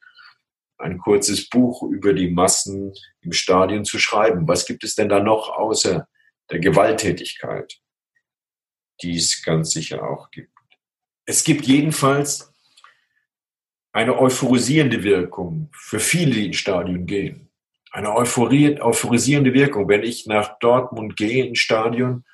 ein 0.79 0.99
kurzes 0.99 1.49
Buch 1.49 1.83
über 1.83 2.13
die 2.13 2.31
Massen 2.31 2.93
im 3.21 3.33
Stadion 3.33 3.85
zu 3.85 3.99
schreiben. 3.99 4.49
Was 4.49 4.67
gibt 4.67 4.85
es 4.85 4.95
denn 4.95 5.09
da 5.09 5.21
noch 5.21 5.49
außer 5.49 6.09
der 6.51 6.59
Gewalttätigkeit, 6.59 7.81
die 9.03 9.17
es 9.17 9.43
ganz 9.43 9.71
sicher 9.71 10.09
auch 10.09 10.31
gibt? 10.31 10.51
Es 11.25 11.45
gibt 11.45 11.67
jedenfalls 11.67 12.53
eine 13.93 14.19
euphorisierende 14.19 15.05
Wirkung 15.05 15.71
für 15.73 16.01
viele, 16.01 16.33
die 16.33 16.47
ins 16.47 16.57
Stadion 16.57 17.07
gehen. 17.07 17.51
Eine 17.93 18.15
euphorisierende 18.15 19.53
Wirkung. 19.55 19.89
Wenn 19.89 20.03
ich 20.03 20.27
nach 20.27 20.59
Dortmund 20.59 21.17
gehe 21.17 21.45
ins 21.45 21.59
Stadion, 21.61 22.25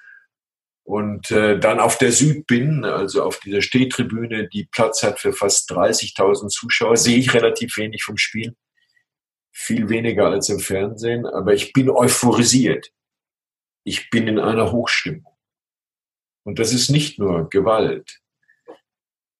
und 0.89 1.31
äh, 1.31 1.59
dann 1.59 1.81
auf 1.81 1.99
der 1.99 2.13
Süd 2.13 2.47
bin, 2.47 2.87
also 2.87 3.23
auf 3.23 3.41
dieser 3.41 3.61
Stehtribüne, 3.61 4.49
die 4.49 4.65
Platz 4.73 5.03
hat 5.03 5.21
für 5.21 5.35
fast 5.35 5.71
30.000 5.71 6.49
Zuschauer, 6.49 6.97
sehe 6.97 7.19
ich 7.19 7.35
relativ 7.35 7.77
wenig 7.77 8.03
vom 8.03 8.17
Spiel, 8.17 8.57
viel 9.53 9.91
weniger 9.91 10.31
als 10.31 10.49
im 10.49 10.61
Fernsehen, 10.61 11.27
aber 11.27 11.53
ich 11.53 11.75
bin 11.75 11.91
euphorisiert. 11.91 12.91
Ich 13.85 14.09
bin 14.09 14.29
in 14.29 14.39
einer 14.39 14.73
Hochstimmung. 14.73 15.37
Und 16.43 16.59
das 16.59 16.73
ist 16.73 16.89
nicht 16.89 17.19
nur 17.19 17.51
Gewalt. 17.51 18.21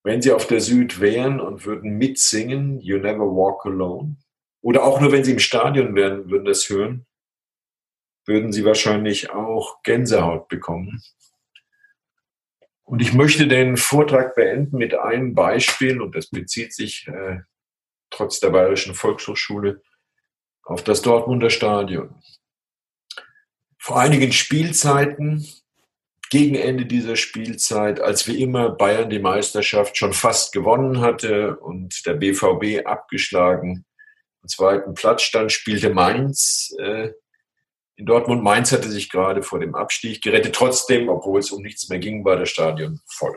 Wenn 0.05 0.21
Sie 0.21 0.33
auf 0.33 0.47
der 0.49 0.61
Süd 0.61 1.01
wären 1.01 1.41
und 1.41 1.65
würden 1.65 1.97
mitsingen, 1.97 2.79
You 2.81 2.99
Never 2.99 3.25
Walk 3.25 3.65
Alone, 3.65 4.19
oder 4.61 4.85
auch 4.85 5.01
nur 5.01 5.13
wenn 5.13 5.25
Sie 5.25 5.33
im 5.33 5.39
Stadion 5.39 5.95
wären, 5.95 6.29
würden 6.29 6.45
das 6.45 6.69
hören, 6.69 7.07
würden 8.27 8.53
Sie 8.53 8.67
wahrscheinlich 8.67 9.31
auch 9.31 9.83
Gänsehaut 9.83 10.49
bekommen. 10.49 11.03
Und 12.89 13.03
ich 13.03 13.13
möchte 13.13 13.47
den 13.47 13.77
Vortrag 13.77 14.35
beenden 14.35 14.79
mit 14.79 14.95
einem 14.95 15.35
Beispiel, 15.35 16.01
und 16.01 16.17
das 16.17 16.31
bezieht 16.31 16.73
sich 16.73 17.07
äh, 17.07 17.41
trotz 18.09 18.41
der 18.41 18.49
Bayerischen 18.49 18.95
Volkshochschule 18.95 19.83
auf 20.63 20.83
das 20.85 21.03
Dortmunder 21.03 21.51
Stadion. 21.51 22.23
Vor 23.79 24.01
einigen 24.01 24.33
Spielzeiten, 24.33 25.47
gegen 26.31 26.55
Ende 26.55 26.87
dieser 26.87 27.17
Spielzeit, 27.17 28.01
als 28.01 28.27
wie 28.27 28.41
immer 28.41 28.71
Bayern 28.71 29.11
die 29.11 29.19
Meisterschaft 29.19 29.99
schon 29.99 30.15
fast 30.15 30.55
gewonnen 30.55 31.03
hatte 31.03 31.59
und 31.59 32.07
der 32.07 32.15
BVB 32.15 32.87
abgeschlagen 32.87 33.85
am 34.41 34.49
zweiten 34.49 34.95
Platz 34.95 35.23
stand, 35.23 35.53
spielte 35.53 35.91
Mainz 35.91 36.75
äh, 36.79 37.11
in 37.99 38.07
Dortmund. 38.07 38.43
Mainz 38.43 38.73
hatte 38.73 38.89
sich 38.89 39.11
gerade 39.11 39.43
vor 39.43 39.59
dem 39.59 39.75
Abstieg 39.75 40.23
gerettet. 40.23 40.55
Trotzdem, 40.55 41.09
obwohl 41.09 41.41
es 41.41 41.51
um 41.51 41.63
nichts 41.63 41.89
mehr 41.89 41.99
ging, 41.99 42.25
war 42.25 42.37
das 42.37 42.49
Stadion 42.49 43.01
voll. 43.07 43.37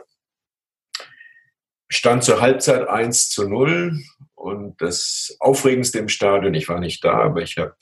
Stand 1.90 2.24
zur 2.24 2.40
Halbzeit 2.40 2.88
1 2.88 3.28
zu 3.30 3.46
0 3.46 4.00
und 4.34 4.80
das 4.80 5.36
Aufregendste 5.40 5.98
im 5.98 6.08
Stadion, 6.08 6.54
ich 6.54 6.68
war 6.68 6.80
nicht 6.80 7.04
da, 7.04 7.18
aber 7.24 7.42
ich 7.42 7.58
habe 7.58 7.76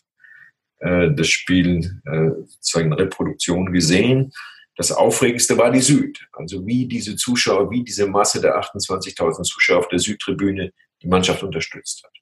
äh, 0.78 1.12
das 1.14 1.28
Spiel 1.28 2.00
äh, 2.06 2.30
sozusagen 2.48 2.86
in 2.88 2.94
Reproduktion 2.94 3.72
gesehen. 3.72 4.32
Das 4.74 4.90
Aufregendste 4.90 5.58
war 5.58 5.70
die 5.70 5.82
Süd. 5.82 6.26
Also 6.32 6.66
wie 6.66 6.88
diese 6.88 7.14
Zuschauer, 7.14 7.70
wie 7.70 7.84
diese 7.84 8.06
Masse 8.06 8.40
der 8.40 8.58
28.000 8.58 9.42
Zuschauer 9.42 9.78
auf 9.78 9.88
der 9.88 9.98
Südtribüne 9.98 10.72
die 11.02 11.08
Mannschaft 11.08 11.42
unterstützt 11.42 12.02
hat. 12.02 12.12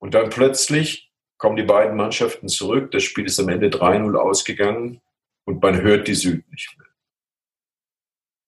Und 0.00 0.14
dann 0.14 0.28
plötzlich 0.28 1.13
kommen 1.44 1.56
die 1.56 1.62
beiden 1.62 1.94
Mannschaften 1.98 2.48
zurück. 2.48 2.90
Das 2.92 3.02
Spiel 3.02 3.26
ist 3.26 3.38
am 3.38 3.50
Ende 3.50 3.68
3-0 3.68 4.16
ausgegangen 4.16 5.02
und 5.44 5.62
man 5.62 5.82
hört 5.82 6.08
die 6.08 6.14
Süd 6.14 6.50
nicht 6.50 6.74
mehr. 6.78 6.88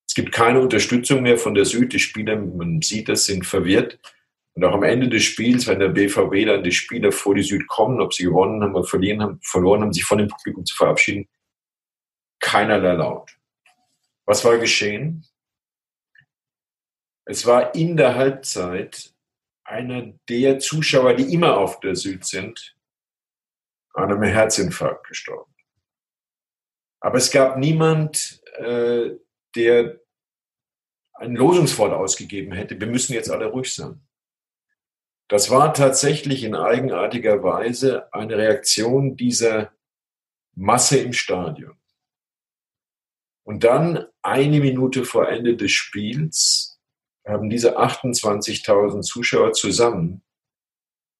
Es 0.08 0.14
gibt 0.14 0.32
keine 0.32 0.60
Unterstützung 0.60 1.20
mehr 1.20 1.36
von 1.36 1.52
der 1.52 1.66
Süd. 1.66 1.92
Die 1.92 1.98
Spieler, 1.98 2.36
man 2.36 2.80
sieht 2.80 3.10
das, 3.10 3.26
sind 3.26 3.44
verwirrt. 3.44 3.98
Und 4.54 4.64
auch 4.64 4.72
am 4.72 4.82
Ende 4.82 5.10
des 5.10 5.24
Spiels, 5.24 5.66
wenn 5.66 5.78
der 5.78 5.90
BVB 5.90 6.46
dann 6.46 6.64
die 6.64 6.72
Spieler 6.72 7.12
vor 7.12 7.34
die 7.34 7.42
Süd 7.42 7.66
kommen, 7.66 8.00
ob 8.00 8.14
sie 8.14 8.24
gewonnen 8.24 8.62
haben 8.62 8.74
oder 8.74 8.86
verlieren 8.86 9.20
haben, 9.20 9.40
verloren 9.42 9.82
haben, 9.82 9.92
sich 9.92 10.04
von 10.04 10.16
dem 10.16 10.28
Publikum 10.28 10.64
zu 10.64 10.74
verabschieden, 10.74 11.28
keinerlei 12.40 12.94
laut. 12.94 13.36
Was 14.24 14.42
war 14.42 14.56
geschehen? 14.56 15.26
Es 17.26 17.44
war 17.44 17.74
in 17.74 17.98
der 17.98 18.14
Halbzeit 18.14 19.12
einer 19.64 20.14
der 20.30 20.60
Zuschauer, 20.60 21.12
die 21.12 21.34
immer 21.34 21.58
auf 21.58 21.80
der 21.80 21.94
Süd 21.94 22.24
sind, 22.24 22.75
an 23.96 24.12
einem 24.12 24.22
Herzinfarkt 24.22 25.06
gestorben. 25.08 25.52
Aber 27.00 27.16
es 27.16 27.30
gab 27.30 27.56
niemand, 27.56 28.42
äh, 28.58 29.10
der 29.54 30.00
ein 31.14 31.34
Losungswort 31.34 31.92
ausgegeben 31.92 32.52
hätte, 32.52 32.78
wir 32.78 32.86
müssen 32.86 33.14
jetzt 33.14 33.30
alle 33.30 33.46
ruhig 33.46 33.74
sein. 33.74 34.06
Das 35.28 35.50
war 35.50 35.72
tatsächlich 35.72 36.44
in 36.44 36.54
eigenartiger 36.54 37.42
Weise 37.42 38.12
eine 38.12 38.36
Reaktion 38.36 39.16
dieser 39.16 39.72
Masse 40.54 40.98
im 40.98 41.12
Stadion. 41.12 41.76
Und 43.44 43.64
dann 43.64 44.06
eine 44.22 44.60
Minute 44.60 45.04
vor 45.04 45.28
Ende 45.28 45.56
des 45.56 45.72
Spiels 45.72 46.80
haben 47.26 47.48
diese 47.48 47.78
28.000 47.78 49.02
Zuschauer 49.02 49.52
zusammen 49.52 50.22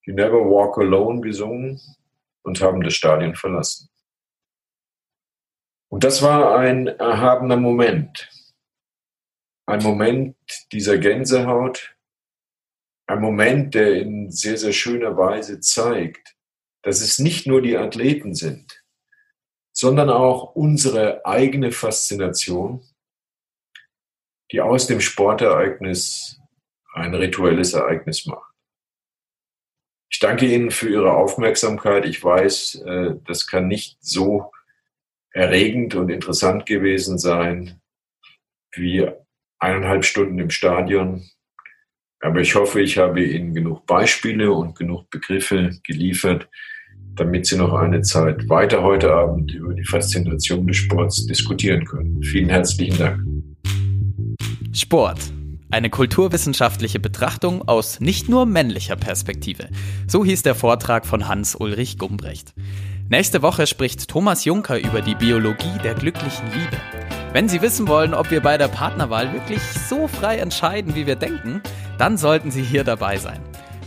You 0.03 0.15
Never 0.15 0.39
Walk 0.39 0.79
Alone 0.79 1.21
gesungen 1.21 1.81
und 2.47 2.61
haben 2.61 2.81
das 2.83 2.95
Stadion 2.95 3.35
verlassen. 3.35 3.91
Und 5.89 6.05
das 6.05 6.23
war 6.23 6.57
ein 6.57 6.87
erhabener 6.87 7.57
Moment. 7.57 8.31
Ein 9.67 9.83
Moment 9.83 10.37
dieser 10.71 10.97
Gänsehaut, 10.99 11.97
ein 13.09 13.21
Moment, 13.21 13.75
der 13.75 13.95
in 13.97 14.31
sehr, 14.31 14.57
sehr 14.57 14.73
schöner 14.73 15.17
Weise 15.17 15.59
zeigt, 15.59 16.37
dass 16.83 17.01
es 17.01 17.19
nicht 17.19 17.49
nur 17.49 17.63
die 17.63 17.77
Athleten 17.77 18.35
sind, 18.35 18.85
sondern 19.73 20.09
auch 20.09 20.55
unsere 20.55 21.27
eigene 21.27 21.73
Faszination, 21.73 22.85
die 24.53 24.61
aus 24.61 24.87
dem 24.87 25.01
Sportereignis 25.01 26.41
ein 26.95 27.13
rituelles 27.13 27.75
Ereignis 27.75 28.25
macht. 28.27 28.46
Ich 30.09 30.19
danke 30.21 30.47
Ihnen 30.47 30.71
für 30.71 30.89
Ihre 30.89 31.13
Aufmerksamkeit. 31.13 32.07
Ich 32.07 32.23
weiß, 32.23 32.83
äh, 32.87 33.15
das 33.27 33.47
kann 33.47 33.69
nicht 33.69 33.97
so 34.01 34.53
erregend 35.31 35.95
und 35.95 36.09
interessant 36.09 36.65
gewesen 36.67 37.19
sein 37.19 37.81
wie 38.75 39.07
eineinhalb 39.59 40.05
Stunden 40.05 40.39
im 40.39 40.51
Stadion. 40.51 41.25
Aber 42.21 42.41
ich 42.41 42.55
hoffe, 42.55 42.81
ich 42.81 42.99
habe 42.99 43.23
Ihnen 43.23 43.55
genug 43.55 43.87
Beispiele 43.87 44.53
und 44.53 44.77
genug 44.77 45.11
Begriffe 45.11 45.79
geliefert, 45.85 46.49
damit 47.15 47.47
Sie 47.47 47.57
noch 47.57 47.75
eine 47.75 48.03
Zeit 48.03 48.49
weiter 48.49 48.83
heute 48.83 49.13
Abend 49.13 49.53
über 49.53 49.75
die 49.75 49.85
Faszination 49.85 50.67
des 50.67 50.77
Sports 50.77 51.27
diskutieren 51.27 51.85
können. 51.85 52.23
Vielen 52.23 52.49
herzlichen 52.49 52.99
Dank. 52.99 53.21
Sport. 54.73 55.36
Eine 55.69 55.91
kulturwissenschaftliche 55.91 57.01
Betrachtung 57.01 57.67
aus 57.67 57.99
nicht 57.99 58.29
nur 58.29 58.47
männlicher 58.47 58.95
Perspektive. 58.95 59.69
So 60.07 60.25
hieß 60.25 60.43
der 60.43 60.55
Vortrag 60.55 61.07
von 61.07 61.27
Hans-Ulrich 61.27 61.99
Gumbrecht. 61.99 62.55
Nächste 63.09 63.43
Woche 63.43 63.67
spricht 63.67 64.09
Thomas 64.09 64.45
Juncker 64.45 64.79
über 64.79 65.03
die 65.03 65.17
Biologie 65.17 65.79
der 65.83 65.95
glücklichen 65.95 66.47
Liebe. 66.53 66.77
Wenn 67.33 67.49
Sie 67.49 67.63
wissen 67.63 67.89
wollen, 67.89 68.15
ob 68.15 68.31
wir 68.31 68.41
bei 68.41 68.57
der 68.59 68.69
Partnerwahl 68.69 69.33
wirklich 69.33 69.61
so 69.89 70.07
frei 70.07 70.39
entscheiden, 70.39 70.95
wie 70.95 71.07
wir 71.07 71.17
denken, 71.17 71.61
dann 71.99 72.17
sollten 72.17 72.51
Sie 72.51 72.63
hier 72.63 72.85
dabei 72.85 73.17
sein. 73.17 73.41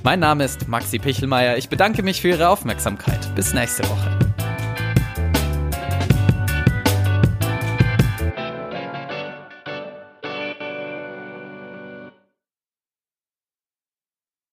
Mein 0.03 0.19
Name 0.19 0.43
ist 0.43 0.67
Maxi 0.67 0.99
Pichelmeier. 0.99 1.57
Ich 1.57 1.69
bedanke 1.69 2.03
mich 2.03 2.21
für 2.21 2.30
Ihre 2.30 2.49
Aufmerksamkeit. 2.49 3.34
Bis 3.36 3.53
nächste 3.53 3.84
Woche. 3.89 4.28